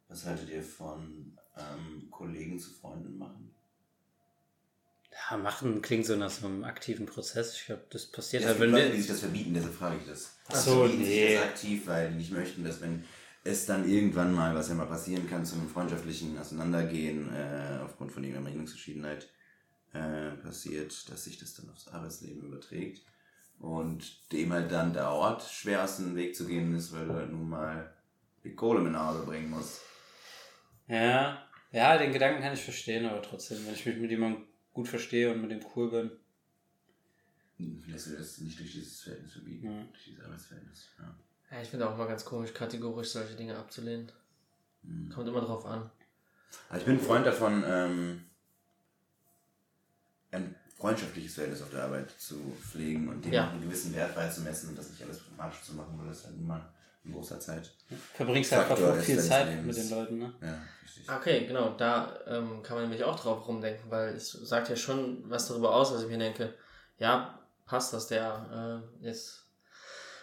Was 0.09 0.27
haltet 0.27 0.51
ihr 0.51 0.63
von 0.63 1.39
ähm, 1.57 2.09
Kollegen 2.11 2.59
zu 2.59 2.71
Freunden 2.71 3.17
machen? 3.17 3.55
Ja, 5.31 5.37
machen 5.37 5.81
klingt 5.83 6.07
so 6.07 6.17
nach 6.17 6.31
so 6.31 6.47
einem 6.47 6.65
aktiven 6.65 7.07
Prozess. 7.07 7.55
Ich 7.55 7.67
glaube, 7.67 7.85
das 7.91 8.07
passiert 8.07 8.43
Ja, 8.43 8.49
halt, 8.51 8.61
wenn 8.61 8.71
Leute, 8.71 8.87
wir. 8.87 8.93
die 8.93 8.99
sich 8.99 9.11
das 9.11 9.21
verbieten, 9.21 9.55
deshalb 9.55 9.75
frage 9.75 9.99
ich 10.01 10.07
das. 10.07 10.37
Ach 10.49 10.57
so, 10.57 10.87
nee. 10.87 11.35
das 11.35 11.45
aktiv, 11.45 11.87
weil 11.87 12.11
die 12.11 12.17
nicht 12.17 12.33
möchten, 12.33 12.65
dass 12.65 12.81
wenn 12.81 13.05
es 13.45 13.67
dann 13.67 13.89
irgendwann 13.89 14.35
mal, 14.35 14.55
was 14.55 14.69
ja 14.69 14.75
mal 14.75 14.87
passieren 14.87 15.29
kann, 15.29 15.45
zu 15.45 15.57
einem 15.57 15.69
freundschaftlichen 15.69 16.39
Auseinandergehen 16.39 17.35
äh, 17.35 17.81
aufgrund 17.83 18.13
von 18.13 18.23
irgendeiner 18.23 18.51
Meinungsverschiedenheit 18.51 19.29
äh, 19.93 20.31
passiert, 20.43 21.09
dass 21.11 21.25
sich 21.25 21.39
das 21.39 21.55
dann 21.55 21.69
aufs 21.71 21.89
Arbeitsleben 21.89 22.43
überträgt 22.43 23.05
und 23.59 24.33
dem 24.33 24.53
halt 24.53 24.71
dann 24.71 24.93
dauert, 24.93 25.43
schwer 25.43 25.85
aus 25.85 25.97
dem 25.97 26.15
Weg 26.17 26.37
zu 26.37 26.47
gehen 26.47 26.75
ist, 26.75 26.93
weil 26.93 27.07
du 27.07 27.15
halt 27.15 27.31
nun 27.31 27.49
mal 27.49 27.93
die 28.45 28.55
Kohle 28.55 28.81
mit 28.81 28.93
nach 28.93 29.09
Hause 29.15 29.27
bringen 29.27 29.51
musst. 29.51 29.81
Ja, 30.89 31.47
ja, 31.73 31.97
den 31.99 32.13
Gedanken 32.13 32.43
kann 32.43 32.55
ich 32.55 32.63
verstehen, 32.63 33.07
aber 33.07 33.23
trotzdem, 33.23 33.65
wenn 33.67 33.75
ich 33.75 33.87
mich 33.87 33.97
mit 33.97 34.11
jemandem 34.11 34.45
gut 34.73 34.89
verstehe 34.89 35.33
und 35.33 35.41
mit 35.41 35.51
dem 35.51 35.61
cool 35.75 35.91
bin. 35.91 36.11
Lässt 37.87 38.09
du 38.09 38.17
das 38.17 38.39
nicht 38.39 38.59
durch 38.59 38.73
dieses 38.73 39.03
Verhältnis 39.03 39.33
verbieten, 39.33 39.67
Ja. 39.67 39.85
durch 39.85 40.05
dieses 40.05 40.25
Arbeitsverhältnis. 40.25 40.89
Ja. 40.99 41.15
Ja, 41.53 41.61
ich 41.61 41.69
finde 41.69 41.89
auch 41.89 41.97
mal 41.97 42.09
ganz 42.09 42.25
komisch, 42.25 42.55
kategorisch 42.55 43.11
solche 43.11 43.35
Dinge 43.35 43.57
abzulehnen. 43.57 44.11
Mhm. 44.83 45.11
Kommt 45.11 45.29
immer 45.29 45.43
drauf 45.43 45.67
an. 45.67 45.91
Also 46.69 46.81
ich 46.81 46.87
bin 46.87 46.97
ein 46.99 47.01
Freund 47.05 47.27
davon, 47.27 47.63
ähm, 47.67 48.25
ein 50.31 50.55
freundschaftliches 50.79 51.35
Verhältnis 51.35 51.63
auf 51.63 51.71
der 51.71 51.85
Arbeit 51.85 52.11
zu 52.19 52.37
pflegen 52.61 53.09
und 53.09 53.25
dem 53.25 53.33
Ja. 53.33 53.49
auch 53.49 53.53
einen 53.53 53.63
gewissen 53.63 53.95
Wert 53.95 54.15
beizumessen 54.15 54.71
und 54.71 54.79
das 54.79 54.91
nicht 54.91 55.03
alles 55.03 55.21
problematisch 55.21 55.63
zu 55.63 55.75
machen, 55.75 55.99
weil 55.99 56.09
das 56.09 56.25
halt 56.25 56.37
immer 56.37 56.73
ein 57.05 57.13
großer 57.13 57.39
Zeit. 57.39 57.71
Verbringst 58.15 58.53
halt 58.53 58.71
einfach 58.71 58.97
viel 58.97 59.21
Zeit 59.21 59.49
Lebens. 59.49 59.67
mit 59.67 59.77
den 59.77 59.91
Leuten, 59.91 60.19
ne? 60.19 60.35
Ja, 60.41 60.59
richtig. 60.85 61.11
Okay, 61.11 61.47
genau, 61.47 61.75
da 61.77 62.19
ähm, 62.27 62.63
kann 62.63 62.77
man 62.77 62.85
nämlich 62.85 63.05
auch 63.05 63.19
drauf 63.19 63.47
rumdenken, 63.47 63.91
weil 63.91 64.15
es 64.15 64.33
sagt 64.33 64.69
ja 64.71 64.77
schon 64.77 65.29
was 65.29 65.49
darüber 65.49 65.75
aus, 65.75 65.93
was 65.93 66.03
ich 66.03 66.09
mir 66.09 66.19
denke, 66.19 66.55
ja, 66.99 67.39
passt, 67.67 67.93
dass 67.93 68.07
der 68.09 68.83
äh, 69.01 69.05
jetzt 69.05 69.42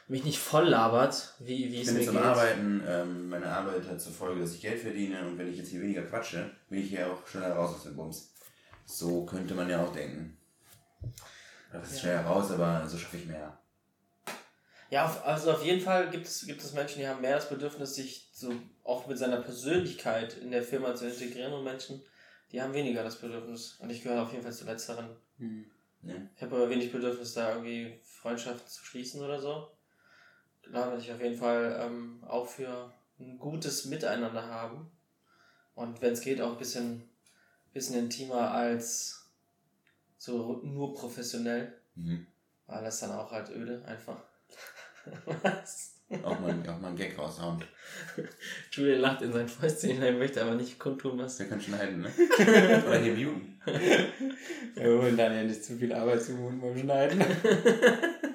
mich 0.10 0.24
nicht 0.24 0.40
voll 0.40 0.68
labert, 0.68 1.36
wie, 1.40 1.72
wie 1.72 1.76
Ich 1.76 1.82
es 1.82 1.86
bin 1.88 1.96
mir 1.96 2.02
jetzt 2.02 2.12
geht. 2.12 2.22
am 2.22 2.28
Arbeiten, 2.28 2.84
ähm, 2.88 3.30
meine 3.30 3.46
Arbeit 3.46 3.88
hat 3.88 4.02
zur 4.02 4.12
Folge, 4.12 4.42
dass 4.42 4.54
ich 4.56 4.62
Geld 4.62 4.80
verdiene 4.82 5.26
und 5.26 5.38
wenn 5.38 5.48
ich 5.48 5.58
jetzt 5.58 5.70
hier 5.70 5.82
weniger 5.82 6.02
quatsche, 6.04 6.50
bin 6.70 6.80
ich 6.82 6.90
hier 6.90 7.12
auch 7.12 7.26
schneller 7.28 7.54
raus 7.54 7.76
aus 7.76 7.84
dem 7.84 7.96
Bums. 7.96 8.34
So 8.86 9.26
könnte 9.26 9.54
man 9.54 9.70
ja 9.70 9.84
auch 9.84 9.94
denken. 9.94 10.38
Das 11.72 11.84
ist 11.88 11.94
Ja. 11.98 12.00
schneller 12.02 12.22
raus, 12.26 12.52
aber 12.52 12.88
so 12.88 12.98
schaffe 12.98 13.18
ich 13.18 13.28
mehr. 13.28 13.58
Ja, 14.90 15.06
auf, 15.06 15.24
also 15.24 15.52
auf 15.52 15.64
jeden 15.64 15.82
Fall 15.82 16.10
gibt 16.10 16.26
es, 16.26 16.48
gibt 16.48 16.64
es 16.64 16.74
Menschen, 16.74 17.00
die 17.00 17.08
haben 17.08 17.22
mehr 17.22 17.36
das 17.36 17.48
Bedürfnis, 17.48 17.94
sich 17.94 18.30
so 18.34 18.52
auch 18.84 19.06
mit 19.06 19.20
seiner 19.20 19.38
Persönlichkeit 19.42 20.36
in 20.38 20.50
der 20.50 20.64
Firma 20.64 20.96
zu 20.96 21.08
integrieren 21.08 21.54
und 21.54 21.64
Menschen, 21.64 22.02
die 22.52 22.60
haben 22.60 22.74
weniger 22.74 23.04
das 23.04 23.18
Bedürfnis. 23.22 23.76
Und 23.80 23.92
ich 23.92 24.02
gehöre 24.02 24.24
auf 24.24 24.32
jeden 24.32 24.42
Fall 24.42 24.54
zu 24.54 24.66
letzteren. 24.66 25.16
Hm. 25.38 25.66
Ne? 26.02 26.32
Ich 26.36 26.42
habe 26.42 26.56
aber 26.56 26.70
wenig 26.72 26.92
Bedürfnis, 26.92 27.36
da 27.36 27.50
irgendwie 27.54 28.00
Freundschaften 28.04 28.68
zu 28.68 28.84
schließen 28.84 29.22
oder 29.22 29.40
so. 29.40 29.68
Da 30.72 30.88
würde 30.88 31.02
ich 31.02 31.12
auf 31.12 31.22
jeden 31.22 31.38
Fall 31.38 31.80
ähm, 31.82 32.24
auch 32.28 32.48
für 32.48 32.94
ein 33.20 33.38
gutes 33.38 33.86
Miteinander 33.86 34.46
haben. 34.46 34.92
Und 35.76 36.02
wenn 36.02 36.14
es 36.14 36.22
geht, 36.22 36.42
auch 36.42 36.54
ein 36.54 36.58
bisschen, 36.58 37.10
bisschen 37.74 37.98
intimer 37.98 38.52
als 38.52 39.30
so 40.18 40.62
nur 40.64 40.94
professionell. 40.94 41.74
Mhm. 41.96 42.28
Weil 42.68 42.84
das 42.84 43.00
dann 43.00 43.12
auch 43.12 43.32
halt 43.32 43.50
öde 43.50 43.84
einfach. 43.86 44.18
Was? 45.26 45.96
Auch, 46.24 46.40
mal, 46.40 46.52
auch 46.68 46.80
mal 46.80 46.88
einen 46.88 46.98
Gag 46.98 47.18
raushauen. 47.18 47.64
Julian 48.72 49.00
lacht 49.00 49.22
in 49.22 49.34
sein 49.34 49.48
Fäustchen 49.48 49.92
hinein, 49.92 50.20
möchte 50.20 50.42
aber 50.42 50.56
nicht 50.56 50.80
kundtun, 50.80 51.18
was. 51.18 51.40
Wir 51.40 51.48
können 51.48 51.62
schneiden, 51.62 52.02
ne? 52.02 52.12
Oder 52.40 53.00
hier 53.00 53.14
muten. 53.16 53.62
Wir 54.76 54.86
holen 54.86 55.18
dann 55.18 55.34
ja 55.34 55.44
nicht 55.44 55.64
zu 55.64 55.78
viel 55.78 55.94
Arbeit 55.94 56.24
zum 56.24 56.42
Mund 56.42 56.62
beim 56.62 56.78
Schneiden. 56.78 57.20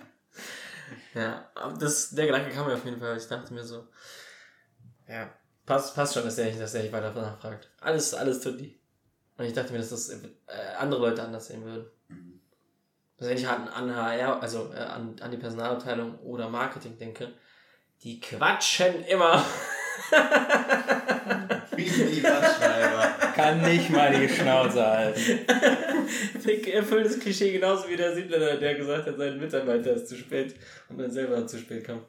Ja, 1.15 1.49
aber 1.55 1.77
das, 1.79 2.11
der 2.11 2.27
Gedanke 2.27 2.51
kam 2.51 2.67
mir 2.67 2.75
auf 2.75 2.85
jeden 2.85 3.01
Fall. 3.01 3.17
Ich 3.17 3.29
dachte 3.29 3.55
mir 3.55 3.62
so, 3.65 3.87
ja, 5.09 5.31
passt, 5.65 5.95
passt 5.95 6.15
schon, 6.15 6.25
dass 6.25 6.37
der, 6.37 6.47
nicht- 6.47 6.61
dass 6.61 6.73
der 6.73 6.83
nicht 6.83 6.93
weiter 6.93 7.12
nachfragt. 7.12 7.71
Alles, 7.81 8.15
alles 8.15 8.41
tut 8.41 8.61
die. 8.61 8.79
Und 9.37 9.45
ich 9.45 9.53
dachte 9.53 9.73
mir, 9.73 9.79
dass 9.79 9.91
das 9.91 10.09
äh, 10.11 10.19
andere 10.79 11.01
Leute 11.01 11.23
anders 11.23 11.47
sehen 11.47 11.65
würden. 11.65 11.87
Also 13.19 13.31
wenn 13.31 13.39
ich 13.39 13.47
an, 13.49 13.69
an 13.69 13.95
HR, 13.95 14.43
also 14.43 14.73
äh, 14.73 14.79
an, 14.79 15.17
an 15.21 15.31
die 15.31 15.37
Personalabteilung 15.37 16.19
oder 16.21 16.49
Marketing 16.49 16.99
denke, 16.99 17.33
die 18.03 18.19
quatschen 18.21 19.05
immer. 19.05 19.45
Wie 21.77 21.85
die 21.85 22.22
Waschschreiber. 22.22 23.33
Kann 23.35 23.62
nicht 23.62 23.91
mal 23.91 24.12
die 24.18 24.29
Schnauze 24.29 24.87
halten. 24.87 25.20
Ich 26.47 26.72
erfüllt 26.75 27.07
das 27.07 27.18
Klischee 27.18 27.53
genauso 27.53 27.89
wie 27.89 27.97
der 27.97 28.14
Siebländer, 28.14 28.57
der 28.59 28.75
gesagt 28.75 29.07
hat, 29.07 29.16
sein 29.16 29.39
Mitarbeiter 29.39 29.95
ist 29.95 30.09
zu 30.09 30.16
spät 30.16 30.55
und 30.89 30.99
dann 30.99 31.11
selber 31.11 31.47
zu 31.47 31.59
spät 31.59 31.85
kam. 31.85 32.05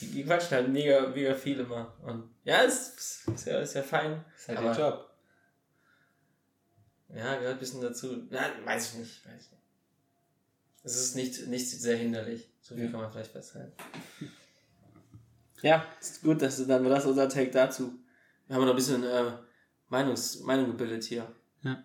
Die, 0.00 0.06
die 0.06 0.24
quatschen 0.24 0.50
halt 0.56 0.68
mega, 0.68 1.06
mega 1.08 1.34
viel 1.34 1.60
immer. 1.60 1.94
Und 2.02 2.30
ja, 2.44 2.62
ist, 2.62 3.26
ist, 3.28 3.46
ja, 3.46 3.60
ist 3.60 3.74
ja 3.74 3.82
fein. 3.82 4.24
Ist 4.36 4.48
halt 4.48 4.58
Aber- 4.58 4.72
ihr 4.72 4.78
Job. 4.78 5.08
Ja, 7.14 7.34
gehört 7.36 7.54
ein 7.54 7.58
bisschen 7.58 7.82
dazu. 7.82 8.22
Na, 8.30 8.40
weiß 8.64 8.92
ich 8.94 8.98
nicht, 9.00 9.26
weiß 9.26 9.34
ich 9.44 9.50
nicht. 9.50 9.62
Es 10.84 10.96
ist 10.96 11.14
nicht, 11.14 11.46
nicht 11.48 11.70
sehr 11.70 11.96
hinderlich. 11.96 12.48
So 12.62 12.74
viel 12.74 12.90
kann 12.90 13.00
man 13.02 13.12
vielleicht 13.12 13.32
festhalten. 13.32 13.72
Ja, 15.60 15.84
ist 16.00 16.22
gut, 16.22 16.40
dass 16.42 16.56
du 16.56 16.64
dann 16.64 16.82
das 16.88 17.04
ist 17.04 17.10
unser 17.10 17.28
Take 17.28 17.50
dazu. 17.50 17.92
Wir 18.52 18.56
haben 18.56 18.66
noch 18.66 18.74
ein 18.74 18.76
bisschen 18.76 19.02
äh, 19.02 19.32
Meinungs, 19.88 20.40
Meinung 20.40 20.66
gebildet 20.66 21.04
hier. 21.04 21.26
Ja. 21.62 21.82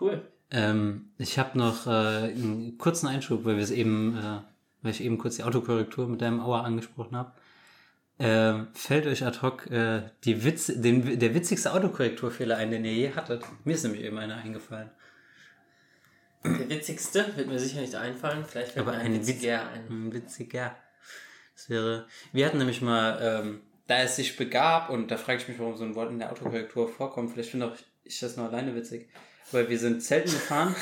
Cool. 0.00 0.26
Ähm, 0.50 1.12
ich 1.18 1.38
habe 1.38 1.56
noch 1.56 1.86
äh, 1.86 2.32
einen 2.32 2.78
kurzen 2.78 3.06
Einschub, 3.06 3.44
weil 3.44 3.54
wir 3.54 3.62
es 3.62 3.70
eben, 3.70 4.18
äh, 4.18 4.40
weil 4.82 4.90
ich 4.90 5.04
eben 5.04 5.18
kurz 5.18 5.36
die 5.36 5.44
Autokorrektur 5.44 6.08
mit 6.08 6.20
deinem 6.20 6.40
Auer 6.40 6.64
angesprochen 6.64 7.16
habe. 7.16 7.30
Ähm, 8.18 8.70
fällt 8.74 9.06
euch 9.06 9.24
ad 9.24 9.38
hoc 9.40 9.70
äh, 9.70 10.02
die 10.24 10.42
Witz, 10.42 10.66
den, 10.66 11.20
der 11.20 11.32
witzigste 11.32 11.72
Autokorrekturfehler 11.72 12.56
ein, 12.56 12.72
den 12.72 12.84
ihr 12.84 12.94
je 12.94 13.14
hattet? 13.14 13.44
Mir 13.62 13.74
ist 13.74 13.84
nämlich 13.84 14.02
eben 14.02 14.18
einer 14.18 14.34
eingefallen. 14.34 14.90
Der 16.44 16.68
witzigste 16.68 17.36
wird 17.36 17.46
mir 17.46 17.60
sicher 17.60 17.80
nicht 17.80 17.94
einfallen. 17.94 18.44
Vielleicht 18.44 18.72
fällt 18.72 18.84
Aber 18.84 18.96
mir 18.96 19.04
ein 19.04 19.12
ein 19.12 19.20
witziger 19.20 19.68
ein. 19.68 19.88
Hm, 19.88 20.12
witziger. 20.12 20.74
Das 21.54 21.70
wäre. 21.70 22.08
Wir 22.32 22.46
hatten 22.46 22.58
nämlich 22.58 22.82
mal, 22.82 23.20
ähm, 23.22 23.60
da 23.86 24.02
es 24.02 24.16
sich 24.16 24.36
begab, 24.36 24.90
und 24.90 25.10
da 25.10 25.16
frage 25.16 25.40
ich 25.40 25.48
mich, 25.48 25.58
warum 25.58 25.76
so 25.76 25.84
ein 25.84 25.94
Wort 25.94 26.10
in 26.10 26.18
der 26.18 26.30
Autokorrektur 26.30 26.88
vorkommt. 26.88 27.32
Vielleicht 27.32 27.50
finde 27.50 27.66
auch 27.66 27.76
ich 28.04 28.20
das 28.20 28.36
nur 28.36 28.48
alleine 28.48 28.74
witzig. 28.74 29.08
Weil 29.50 29.68
wir 29.68 29.78
sind 29.78 30.02
Zelten 30.02 30.32
gefahren. 30.32 30.74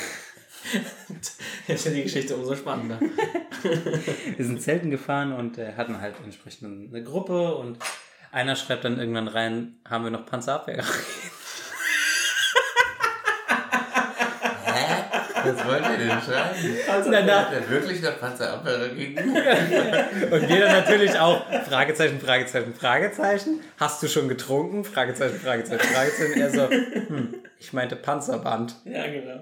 Jetzt 1.67 1.85
wird 1.85 1.95
die 1.95 2.03
Geschichte 2.03 2.35
umso 2.35 2.55
spannender. 2.55 2.99
wir 4.37 4.45
sind 4.45 4.61
Zelten 4.61 4.91
gefahren 4.91 5.33
und 5.33 5.57
äh, 5.57 5.73
hatten 5.73 5.99
halt 5.99 6.15
entsprechend 6.23 6.93
eine 6.93 7.03
Gruppe 7.03 7.55
und 7.55 7.79
einer 8.31 8.55
schreibt 8.55 8.85
dann 8.85 8.99
irgendwann 8.99 9.27
rein, 9.27 9.79
haben 9.87 10.03
wir 10.03 10.11
noch 10.11 10.25
Panzerabwehr. 10.25 10.83
Was 15.43 15.65
wollt 15.65 15.83
ihr 15.83 15.97
denn 16.07 16.21
schreiben? 16.21 17.11
Danach, 17.11 17.47
Hat 17.47 17.53
er 17.53 17.69
wirklich 17.69 18.01
nach 18.01 18.19
Panzerabwehr 18.19 18.89
gegen? 18.89 19.17
Und 20.31 20.49
dann 20.49 20.71
natürlich 20.71 21.17
auch 21.19 21.43
Fragezeichen, 21.67 22.19
Fragezeichen, 22.19 22.73
Fragezeichen. 22.73 23.59
Hast 23.77 24.01
du 24.03 24.07
schon 24.07 24.27
getrunken? 24.29 24.83
Fragezeichen, 24.83 25.39
Fragezeichen, 25.39 25.79
Fragezeichen. 25.87 26.41
Er 26.41 26.49
so, 26.51 26.69
hm, 26.69 27.35
ich 27.59 27.73
meinte 27.73 27.95
Panzerband. 27.95 28.75
ja, 28.85 29.07
genau. 29.07 29.41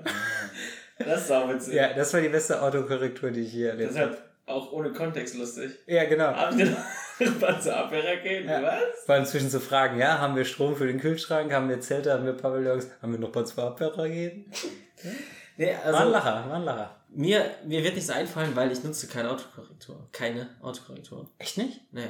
Das 0.97 1.21
ist 1.23 1.31
auch 1.31 1.49
witzig. 1.49 1.75
Ja, 1.75 1.93
das 1.93 2.13
war 2.13 2.21
die 2.21 2.29
beste 2.29 2.61
Autokorrektur, 2.61 3.31
die 3.31 3.41
ich 3.41 3.51
hier 3.51 3.69
erlebt 3.69 3.91
habe. 3.91 4.09
halt 4.09 4.17
auch 4.45 4.71
ohne 4.73 4.91
Kontext 4.91 5.35
lustig. 5.37 5.71
Ja, 5.85 6.05
genau. 6.05 6.33
Habt 6.33 6.55
ihr 6.57 6.75
Panzerabwehrraketen? 7.39 8.49
Ja. 8.49 8.61
Was? 8.63 9.05
Vor 9.05 9.15
allem 9.15 9.25
zwischen 9.25 9.49
zu 9.49 9.59
fragen, 9.61 9.99
ja, 9.99 10.17
haben 10.19 10.35
wir 10.35 10.43
Strom 10.43 10.75
für 10.75 10.87
den 10.87 10.99
Kühlschrank, 10.99 11.53
haben 11.53 11.69
wir 11.69 11.79
Zelte, 11.79 12.11
haben 12.11 12.25
wir 12.25 12.33
Pavillons, 12.33 12.89
haben 13.01 13.11
wir 13.13 13.19
noch 13.19 13.31
Panzerabwehrraketen? 13.31 14.51
Nee, 15.59 15.75
War 15.75 15.87
ein 15.87 15.93
also 15.93 16.11
Lacher, 16.11 16.49
war 16.49 16.55
ein 16.55 16.63
Lacher. 16.63 16.95
mir, 17.09 17.53
mir 17.65 17.83
wird 17.83 17.95
nichts 17.95 18.09
einfallen, 18.09 18.55
weil 18.55 18.71
ich 18.71 18.81
nutze 18.81 19.07
keine 19.07 19.29
Autokorrektur. 19.29 20.07
Keine 20.13 20.47
Autokorrektur. 20.61 21.29
Echt 21.37 21.57
nicht? 21.57 21.81
Nee. 21.91 22.07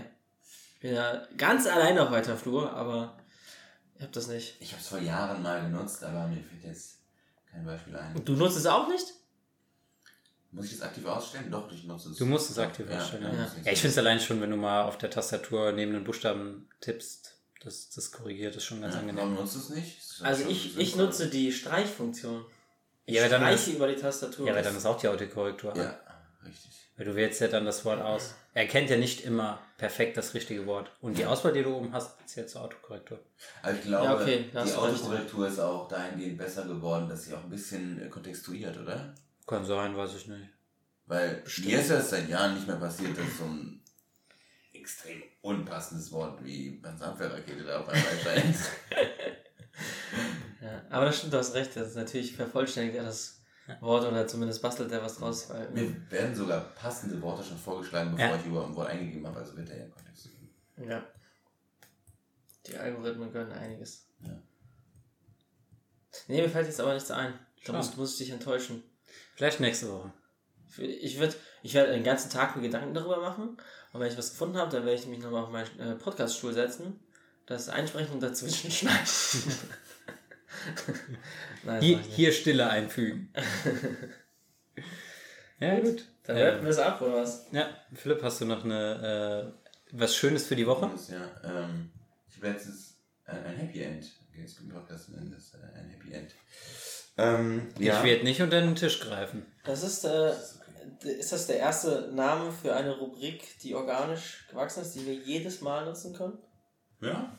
Ich 0.76 0.80
bin 0.82 0.93
ja 0.93 1.28
ganz 1.36 1.66
alleine 1.66 2.04
auf 2.04 2.12
weiter 2.12 2.38
Flur, 2.38 2.72
aber 2.72 3.18
ich 3.95 4.04
hab 4.04 4.12
das 4.12 4.28
nicht. 4.28 4.56
Ich 4.60 4.72
habe 4.72 4.82
es 4.84 4.88
vor 4.88 5.00
Jahren 5.00 5.41
mal 5.41 5.64
genutzt, 5.64 6.04
aber 6.04 6.28
mir 6.28 6.43
fällt 6.43 6.64
jetzt 6.64 7.00
kein 7.52 7.66
Beispiel 7.66 7.95
ein. 7.95 8.24
Du 8.24 8.34
nutzt 8.34 8.56
es 8.56 8.68
auch 8.68 8.88
nicht? 8.88 9.16
Muss 10.52 10.66
ich 10.68 10.74
es 10.74 10.82
aktiv 10.84 11.06
ausstellen? 11.08 11.50
Doch, 11.50 11.72
ich 11.72 11.86
nutze 11.86 12.12
es. 12.12 12.18
Du 12.18 12.28
musst 12.28 12.52
es 12.52 12.60
aktiv 12.60 12.86
ausstellen, 12.88 13.24
ja. 13.24 13.34
Ja. 13.34 13.52
Ja, 13.66 13.72
ich 13.72 13.82
finde 13.82 13.93
es 13.93 13.97
allein 13.97 14.20
schon, 14.20 14.41
wenn 14.41 14.52
du 14.52 14.58
mal 14.58 14.84
auf 14.84 15.00
der 15.00 15.10
Tastatur 15.10 15.72
neben 15.72 15.93
den 15.93 16.04
Buchstaben 16.04 16.70
tippst, 16.82 17.36
das, 17.64 17.89
das 17.89 18.12
korrigiert 18.12 18.56
ist 18.56 18.66
schon 18.66 18.82
ganz 18.82 18.93
ja, 18.93 19.00
angenehm. 19.00 19.24
Warum 19.24 19.34
nutzt 19.34 19.56
du 19.56 19.60
es 19.60 19.70
nicht? 19.70 20.22
Also 20.22 20.47
ich, 20.47 20.78
ich 20.78 20.95
nutze 20.95 21.30
die 21.30 21.52
Streichfunktion. 21.52 22.45
Ja, 23.12 23.22
aber 23.26 23.39
dann 23.39 23.53
ist- 23.53 23.68
über 23.68 23.88
die 23.88 23.95
Tastatur. 23.95 24.47
Ja, 24.47 24.55
weil 24.55 24.64
dann 24.64 24.76
ist 24.76 24.86
auch 24.86 24.97
die 24.97 25.07
Autokorrektur. 25.07 25.76
Ja, 25.76 25.99
richtig. 26.45 26.72
Weil 26.97 27.05
du 27.05 27.16
wählst 27.16 27.39
ja 27.41 27.47
dann 27.47 27.66
das 27.66 27.86
Wort 27.86 28.01
aus. 28.01 28.36
Er 28.53 28.68
kennt 28.68 28.89
ja 28.89 28.97
nicht 28.97 29.22
immer 29.22 29.60
perfekt 29.78 30.18
das 30.18 30.34
richtige 30.34 30.66
Wort. 30.66 30.91
Und 31.01 31.18
die 31.18 31.26
Auswahl, 31.26 31.53
die 31.53 31.64
du 31.64 31.74
oben 31.76 31.93
hast, 31.93 32.18
zählt 32.28 32.49
zur 32.49 32.62
Autokorrektur. 32.64 33.20
Aber 33.62 33.74
ich 33.74 33.82
glaube, 33.84 34.05
Ja, 34.05 34.16
okay, 34.16 34.49
die. 34.51 34.57
Autokorrektur 34.74 35.47
ist 35.47 35.60
auch 35.60 35.88
dahingehend 35.88 36.38
besser 36.38 36.64
geworden, 36.66 37.07
dass 37.07 37.24
sie 37.24 37.34
auch 37.34 37.43
ein 37.43 37.49
bisschen 37.49 38.01
äh, 38.01 38.10
kontextuiert, 38.10 38.78
oder? 38.78 39.14
Kann 39.47 39.64
sein, 39.64 39.95
weiß 39.95 40.16
ich 40.16 40.28
nicht. 40.28 40.49
Weil 41.05 41.41
mir 41.64 41.80
ist 41.80 41.89
das 41.89 42.10
seit 42.10 42.28
Jahren 42.28 42.53
nicht 42.55 42.68
mehr 42.68 42.76
passiert, 42.76 43.18
dass 43.18 43.38
so 43.39 43.45
ein 43.45 43.82
extrem 44.74 45.24
unpassendes 45.41 46.12
Wort 46.12 46.43
wie 46.43 46.72
Panzerabwehrrakete 46.82 47.64
da 47.64 47.80
auf 47.80 47.88
einmal 47.89 48.12
erscheint. 48.14 48.55
Ja, 50.62 50.82
aber 50.89 51.05
das 51.05 51.18
stimmt, 51.18 51.34
du 51.34 51.38
hast 51.38 51.53
recht. 51.53 51.76
Das 51.76 51.89
ist 51.89 51.95
natürlich 51.95 52.36
vervollständigt 52.36 52.97
er 52.97 53.03
das 53.05 53.41
Wort 53.82 54.05
oder 54.05 54.28
zumindest 54.28 54.62
bastelt 54.62 54.91
er 54.91 55.01
was 55.01 55.18
draus. 55.18 55.49
Weil, 55.49 55.70
Mir 55.72 55.95
werden 56.12 56.36
sogar 56.36 56.62
passende 56.76 57.22
Worte 57.22 57.43
schon 57.43 57.57
vorgeschlagen, 57.57 58.12
bevor 58.12 58.26
Ja. 58.28 58.36
ich 58.36 58.45
überhaupt 58.45 58.70
ein 58.72 58.76
Wort 58.76 58.89
eingegeben 58.89 59.26
habe, 59.28 59.39
also 59.39 59.55
wird 59.55 59.70
er 59.70 59.78
ja 59.78 59.86
kontextuiert. 59.88 60.49
ja. 60.88 61.03
Die 62.68 62.78
Algorithmen 62.78 63.32
können 63.32 63.51
einiges. 63.51 64.05
Ja. 64.24 64.38
Nee, 66.28 66.41
mir 66.41 66.49
fällt 66.49 66.68
jetzt 66.68 66.80
aber 66.82 66.93
nichts 66.93 67.10
ein. 67.10 67.34
Da 67.34 67.39
Schade. 67.66 67.78
muss, 67.78 67.95
muss 67.97 68.12
ich 68.14 68.18
dich 68.20 68.30
enttäuschen. 68.32 68.84
Vielleicht 69.36 69.60
nächste 69.60 69.91
Woche. 69.91 70.12
Ich 70.78 71.18
würde 71.20 71.34
ich 71.64 71.74
werd 71.74 71.89
den 71.89 72.03
ganzen 72.03 72.30
Tag 72.30 72.55
mir 72.55 72.62
Gedanken 72.62 72.93
darüber 72.93 73.22
machen. 73.22 73.57
Und 73.91 73.99
wenn 73.99 74.12
ich 74.12 74.18
was 74.18 74.32
gefunden 74.32 74.57
habe, 74.57 74.70
dann 74.72 74.86
werde 74.86 74.99
ich 74.99 75.07
mich 75.07 75.20
nochmal 75.20 75.43
auf 75.43 75.49
meinen 75.49 75.80
äh, 75.80 75.95
Podcaststuhl 75.95 76.53
setzen, 76.53 76.99
das 77.47 77.70
einsprechen 77.70 78.14
und 78.14 78.20
dazwischen 78.22 78.70
schneiden. 78.72 79.07
Nein, 81.64 81.82
Hier, 81.82 82.00
hier 82.00 82.32
Stille 82.32 82.70
einfügen. 82.70 83.34
ja, 85.60 85.80
gut. 85.80 86.06
Dann 86.24 86.38
Ähm, 86.38 86.43
rappen 86.47 86.64
wir 86.64 86.70
es 86.70 86.80
ab, 86.80 87.02
oder 87.02 87.16
was? 87.22 87.45
ja, 87.52 87.70
Philipp, 87.93 88.22
hast 88.24 88.41
du 88.41 88.45
noch 88.45 88.64
eine, 88.64 89.54
äh, 89.56 89.70
was 89.91 90.16
Schönes 90.16 90.47
für 90.47 90.56
die 90.56 90.68
Woche? 90.68 90.89
Ja, 91.10 91.64
ähm, 91.64 91.91
ich 92.30 92.38
habe 92.38 92.50
letztens 92.50 92.95
äh, 93.26 93.32
ein 93.32 93.56
Happy 93.58 93.82
End. 93.82 94.06
Okay, 94.32 94.43
es 94.45 94.58
gibt 94.58 94.70
nennen 94.70 95.32
das 95.36 95.54
äh, 95.54 95.78
ein 95.78 95.89
Happy 95.89 96.14
End. 96.14 96.36
Ähm, 97.18 97.68
Ich 97.78 97.88
werde 97.88 98.24
nicht 98.24 98.41
unter 98.41 98.62
den 98.62 98.76
Tisch 98.76 99.00
greifen. 99.02 99.45
Das 99.64 99.84
ist, 99.84 100.06
äh, 100.06 100.34
ist 101.04 101.32
das 101.32 101.47
der 101.47 101.58
erste 101.58 102.12
Name 102.14 102.52
für 102.52 102.76
eine 102.76 102.97
Rubrik, 102.97 103.60
die 103.60 103.76
organisch 103.76 104.47
gewachsen 104.50 104.82
ist, 104.82 104.95
die 104.95 105.06
wir 105.06 105.14
jedes 105.14 105.62
Mal 105.62 105.86
nutzen 105.86 106.16
können? 106.16 106.38
Ja. 107.02 107.38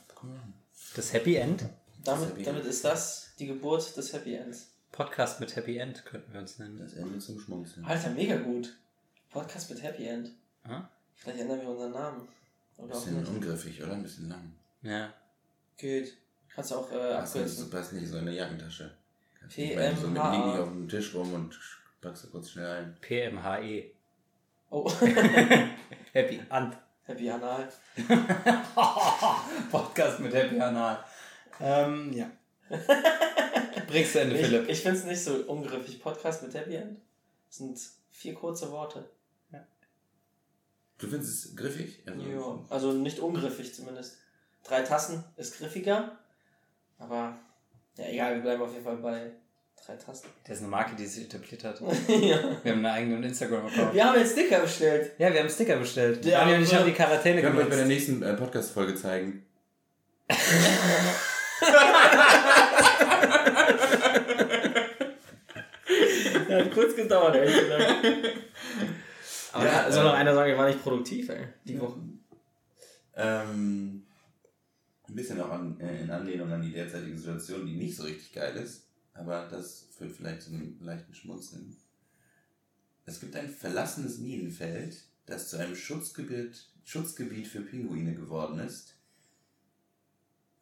Das 0.97 1.13
Happy 1.13 1.37
End? 1.37 1.65
Damit, 2.05 2.47
damit 2.47 2.65
ist 2.65 2.85
das 2.85 3.35
die 3.39 3.47
Geburt 3.47 3.97
des 3.97 4.13
Happy 4.13 4.35
Ends. 4.35 4.71
Podcast 4.93 5.41
mit 5.41 5.55
Happy 5.55 5.79
End 5.79 6.05
könnten 6.05 6.33
wir 6.33 6.41
uns 6.41 6.59
nennen. 6.59 6.79
Das 6.79 6.95
Ende 6.95 7.19
zum 7.19 7.39
Schmunzeln. 7.39 7.85
Alter, 7.85 8.11
mega 8.11 8.37
gut. 8.37 8.77
Podcast 9.31 9.71
mit 9.71 9.83
Happy 9.83 10.07
End. 10.07 10.31
Ah? 10.65 10.89
Vielleicht 11.15 11.41
ändern 11.41 11.61
wir 11.61 11.69
unseren 11.69 11.93
Namen. 11.93 12.29
Oder 12.77 12.95
bisschen 12.95 13.27
ungriffig, 13.27 13.83
oder? 13.83 13.93
Ein 13.93 14.03
bisschen 14.03 14.29
lang. 14.29 14.53
Ja. 14.83 15.13
Geht. 15.77 16.17
Kannst 16.55 16.71
du 16.71 16.77
auch 16.77 16.91
äh, 16.91 17.13
abkürzen. 17.13 17.71
passt 17.71 17.93
nicht 17.93 18.09
so 18.09 18.19
in 18.19 18.27
der 18.27 18.35
Jackentasche. 18.35 18.91
Kannst 19.39 19.57
PMH. 19.57 20.01
So 20.01 20.09
mit 20.09 20.23
liegen 20.23 20.47
nicht 20.47 20.59
auf 20.59 20.69
dem 20.69 20.89
Tisch 20.89 21.15
rum 21.15 21.35
und 21.35 21.59
packst 22.01 22.25
du 22.25 22.31
kurz 22.31 22.51
schnell 22.51 22.67
ein. 22.67 22.97
PMHE. 23.01 23.91
Oh, 24.71 24.91
Happy 26.13 26.41
End. 26.51 26.77
Happy 27.11 27.29
Anal. 27.29 27.69
Podcast 29.73 30.21
mit 30.21 30.33
Happy 30.33 30.61
Anal. 30.61 31.05
Ähm, 31.61 32.13
ja. 32.13 32.31
Bringst 33.89 34.15
du 34.15 34.21
Ende, 34.21 34.37
Ich, 34.39 34.47
Philipp. 34.47 34.69
ich 34.69 34.81
finde 34.81 34.99
es 34.99 35.05
nicht 35.05 35.23
so 35.23 35.35
ungriffig. 35.47 36.01
Podcast 36.03 36.43
mit 36.43 36.55
Happy 36.55 36.75
End. 36.77 36.99
Das 37.49 37.59
sind 37.59 37.79
vier 38.11 38.35
kurze 38.35 38.71
Worte. 38.71 39.05
Du 40.99 41.09
findest 41.09 41.47
es 41.47 41.57
griffig? 41.57 42.03
Also, 42.07 42.21
Ja, 42.21 42.59
also 42.69 42.93
nicht 42.93 43.19
ungriffig 43.21 43.75
zumindest. 43.75 44.19
Drei 44.65 44.83
Tassen 44.83 45.25
ist 45.39 45.57
griffiger, 45.57 46.19
aber 46.99 47.39
ja, 47.97 48.05
egal, 48.05 48.35
wir 48.35 48.43
bleiben 48.43 48.61
auf 48.63 48.71
jeden 48.73 48.85
Fall 48.85 48.99
bei 48.99 49.31
drei 49.83 49.97
Tassen. 49.97 50.29
Das 50.45 50.57
ist 50.59 50.63
eine 50.63 50.69
Marke, 50.71 50.95
die 50.97 51.07
sich 51.07 51.25
etabliert 51.25 51.65
hat. 51.65 51.81
ja. 51.81 51.87
Wir 52.63 52.73
haben 52.73 52.85
einen 52.85 52.85
eigenen 52.85 53.25
Instagram-Account. 53.25 53.95
Wir 53.95 54.05
haben 54.05 54.19
jetzt 54.19 54.33
Sticker 54.33 54.61
bestellt. 54.61 55.13
Ja, 55.17 55.33
wir 55.33 55.41
haben 55.41 55.49
Sticker 55.49 55.77
bestellt. 55.79 56.23
Ja, 56.27 56.41
Daniel 56.41 56.59
und 56.59 56.65
ich 56.65 56.69
aber- 56.69 56.81
haben 56.81 56.87
die 56.91 56.93
Quarantäne 56.95 57.41
Ich 57.41 57.47
kann 57.47 57.57
euch 57.57 57.69
bei 57.71 57.77
der 57.77 57.87
nächsten 57.87 58.23
äh, 58.23 58.35
Podcast-Folge 58.35 58.95
zeigen. 58.95 59.47
Ja, 66.49 66.57
hat 66.57 66.75
kurz 66.75 66.97
gedauert, 66.97 67.37
ehrlich 67.37 67.57
gesagt. 67.57 68.05
Aber 69.53 69.65
Ja, 69.65 69.73
ja, 69.73 69.93
soll 69.93 70.05
noch 70.05 70.15
äh, 70.15 70.17
einer 70.17 70.35
sagen, 70.35 70.53
ich 70.53 70.59
war 70.59 70.69
nicht 70.69 70.83
produktiv, 70.83 71.29
ey, 71.29 71.47
die 71.65 71.81
Woche. 71.81 72.01
Ähm, 73.17 74.07
ein 75.09 75.15
bisschen 75.15 75.41
auch 75.41 75.51
an, 75.51 75.79
äh, 75.81 76.03
in 76.03 76.11
Anlehnung 76.11 76.53
an 76.53 76.63
die 76.63 76.73
derzeitige 76.73 77.17
Situation, 77.17 77.67
die 77.67 77.77
nicht 77.77 77.97
so 77.97 78.05
richtig 78.05 78.33
geil 78.33 78.57
ist, 78.57 78.87
aber 79.15 79.49
das 79.51 79.87
führt 79.97 80.13
vielleicht 80.13 80.43
zu 80.43 80.51
einem 80.51 80.77
leichten 80.81 81.15
Schmunzeln. 81.15 81.77
Es 83.07 83.21
gibt 83.21 83.35
ein 83.35 83.49
verlassenes 83.49 84.19
Minenfeld, 84.19 84.97
das 85.27 85.49
zu 85.49 85.57
einem 85.57 85.75
Schutzgebiet, 85.75 86.69
Schutzgebiet 86.85 87.49
für 87.49 87.61
Pinguine 87.61 88.15
geworden 88.15 88.61
ist, 88.61 88.95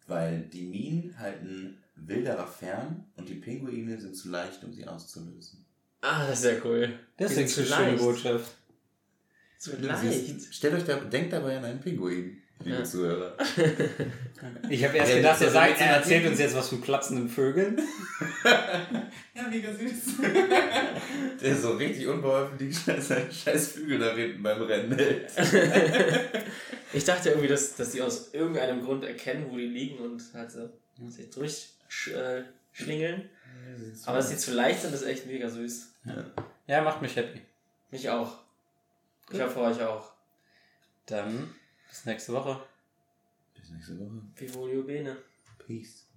weil 0.08 0.40
die 0.52 0.62
Minen 0.62 1.16
halten 1.18 1.78
Wilderer 1.94 2.46
fern 2.46 3.04
und 3.16 3.28
die 3.28 3.34
Pinguine 3.36 4.00
sind 4.00 4.16
zu 4.16 4.28
leicht, 4.30 4.62
um 4.64 4.72
sie 4.72 4.86
auszulösen. 4.86 5.64
Ah, 6.00 6.26
das 6.28 6.40
ist 6.40 6.44
ja 6.46 6.52
cool. 6.64 6.98
Das 7.16 7.32
ist 7.36 7.58
eine 7.58 7.66
schöne. 7.66 7.96
Botschaft. 7.98 8.52
Zu 9.58 9.76
leicht. 9.76 10.28
ist- 10.36 10.54
Stellt 10.54 10.74
euch 10.74 10.84
da, 10.84 10.96
denkt 10.96 11.32
dabei 11.32 11.58
an 11.58 11.64
einen 11.64 11.80
Pinguin, 11.80 12.40
liebe 12.64 12.76
Ja. 12.76 12.84
Zuhörer. 12.84 13.36
Ich 14.70 14.84
habe 14.84 14.96
erst 14.96 15.10
Ja, 15.10 15.16
gedacht, 15.16 15.40
er, 15.42 15.50
sagt, 15.50 15.80
er 15.80 15.86
erzählt 15.96 16.24
uns 16.30 16.38
jetzt 16.38 16.54
was 16.54 16.68
von 16.68 16.80
klappenden 16.80 17.28
Vögeln. 17.28 17.80
Ja, 19.34 19.46
mega 19.48 19.72
süß. 19.72 20.16
Der 21.40 21.56
so 21.56 21.72
richtig 21.76 22.08
unbeholfen 22.08 22.58
die 22.58 22.72
scheiß, 22.72 23.12
scheiß 23.30 23.68
Flügel 23.68 24.00
da 24.00 24.12
hinten 24.14 24.42
beim 24.42 24.60
Rennen 24.62 24.96
hält. 24.98 25.30
Ich 26.92 27.04
dachte 27.04 27.30
irgendwie, 27.30 27.48
dass, 27.48 27.76
dass 27.76 27.92
die 27.92 28.02
aus 28.02 28.32
irgendeinem 28.32 28.82
Grund 28.82 29.04
erkennen, 29.04 29.50
wo 29.50 29.56
die 29.56 29.66
liegen 29.66 29.98
und 29.98 30.22
halt 30.34 30.50
so 30.50 30.70
sich 31.08 31.30
durchschlingeln. 31.30 32.44
Äh, 32.44 32.44
schlingeln. 32.72 33.30
Aber 34.06 34.16
dass 34.16 34.30
die 34.30 34.36
zu 34.36 34.52
leicht 34.52 34.80
sind, 34.80 34.94
ist 34.94 35.02
echt 35.02 35.26
mega 35.26 35.48
süß. 35.48 35.92
Ja, 36.66 36.82
macht 36.82 37.02
mich 37.02 37.16
happy. 37.16 37.42
Mich 37.90 38.08
auch. 38.08 38.38
Ich 39.30 39.40
hoffe 39.40 39.60
euch 39.60 39.82
auch. 39.82 40.12
Dann 41.06 41.54
bis 41.88 42.04
nächste 42.06 42.32
Woche. 42.32 42.62
Bis 43.54 43.70
nächste 43.70 43.98
Woche. 43.98 44.22
Vivolio 44.36 44.82
bene. 44.82 45.16
Peace. 45.66 46.07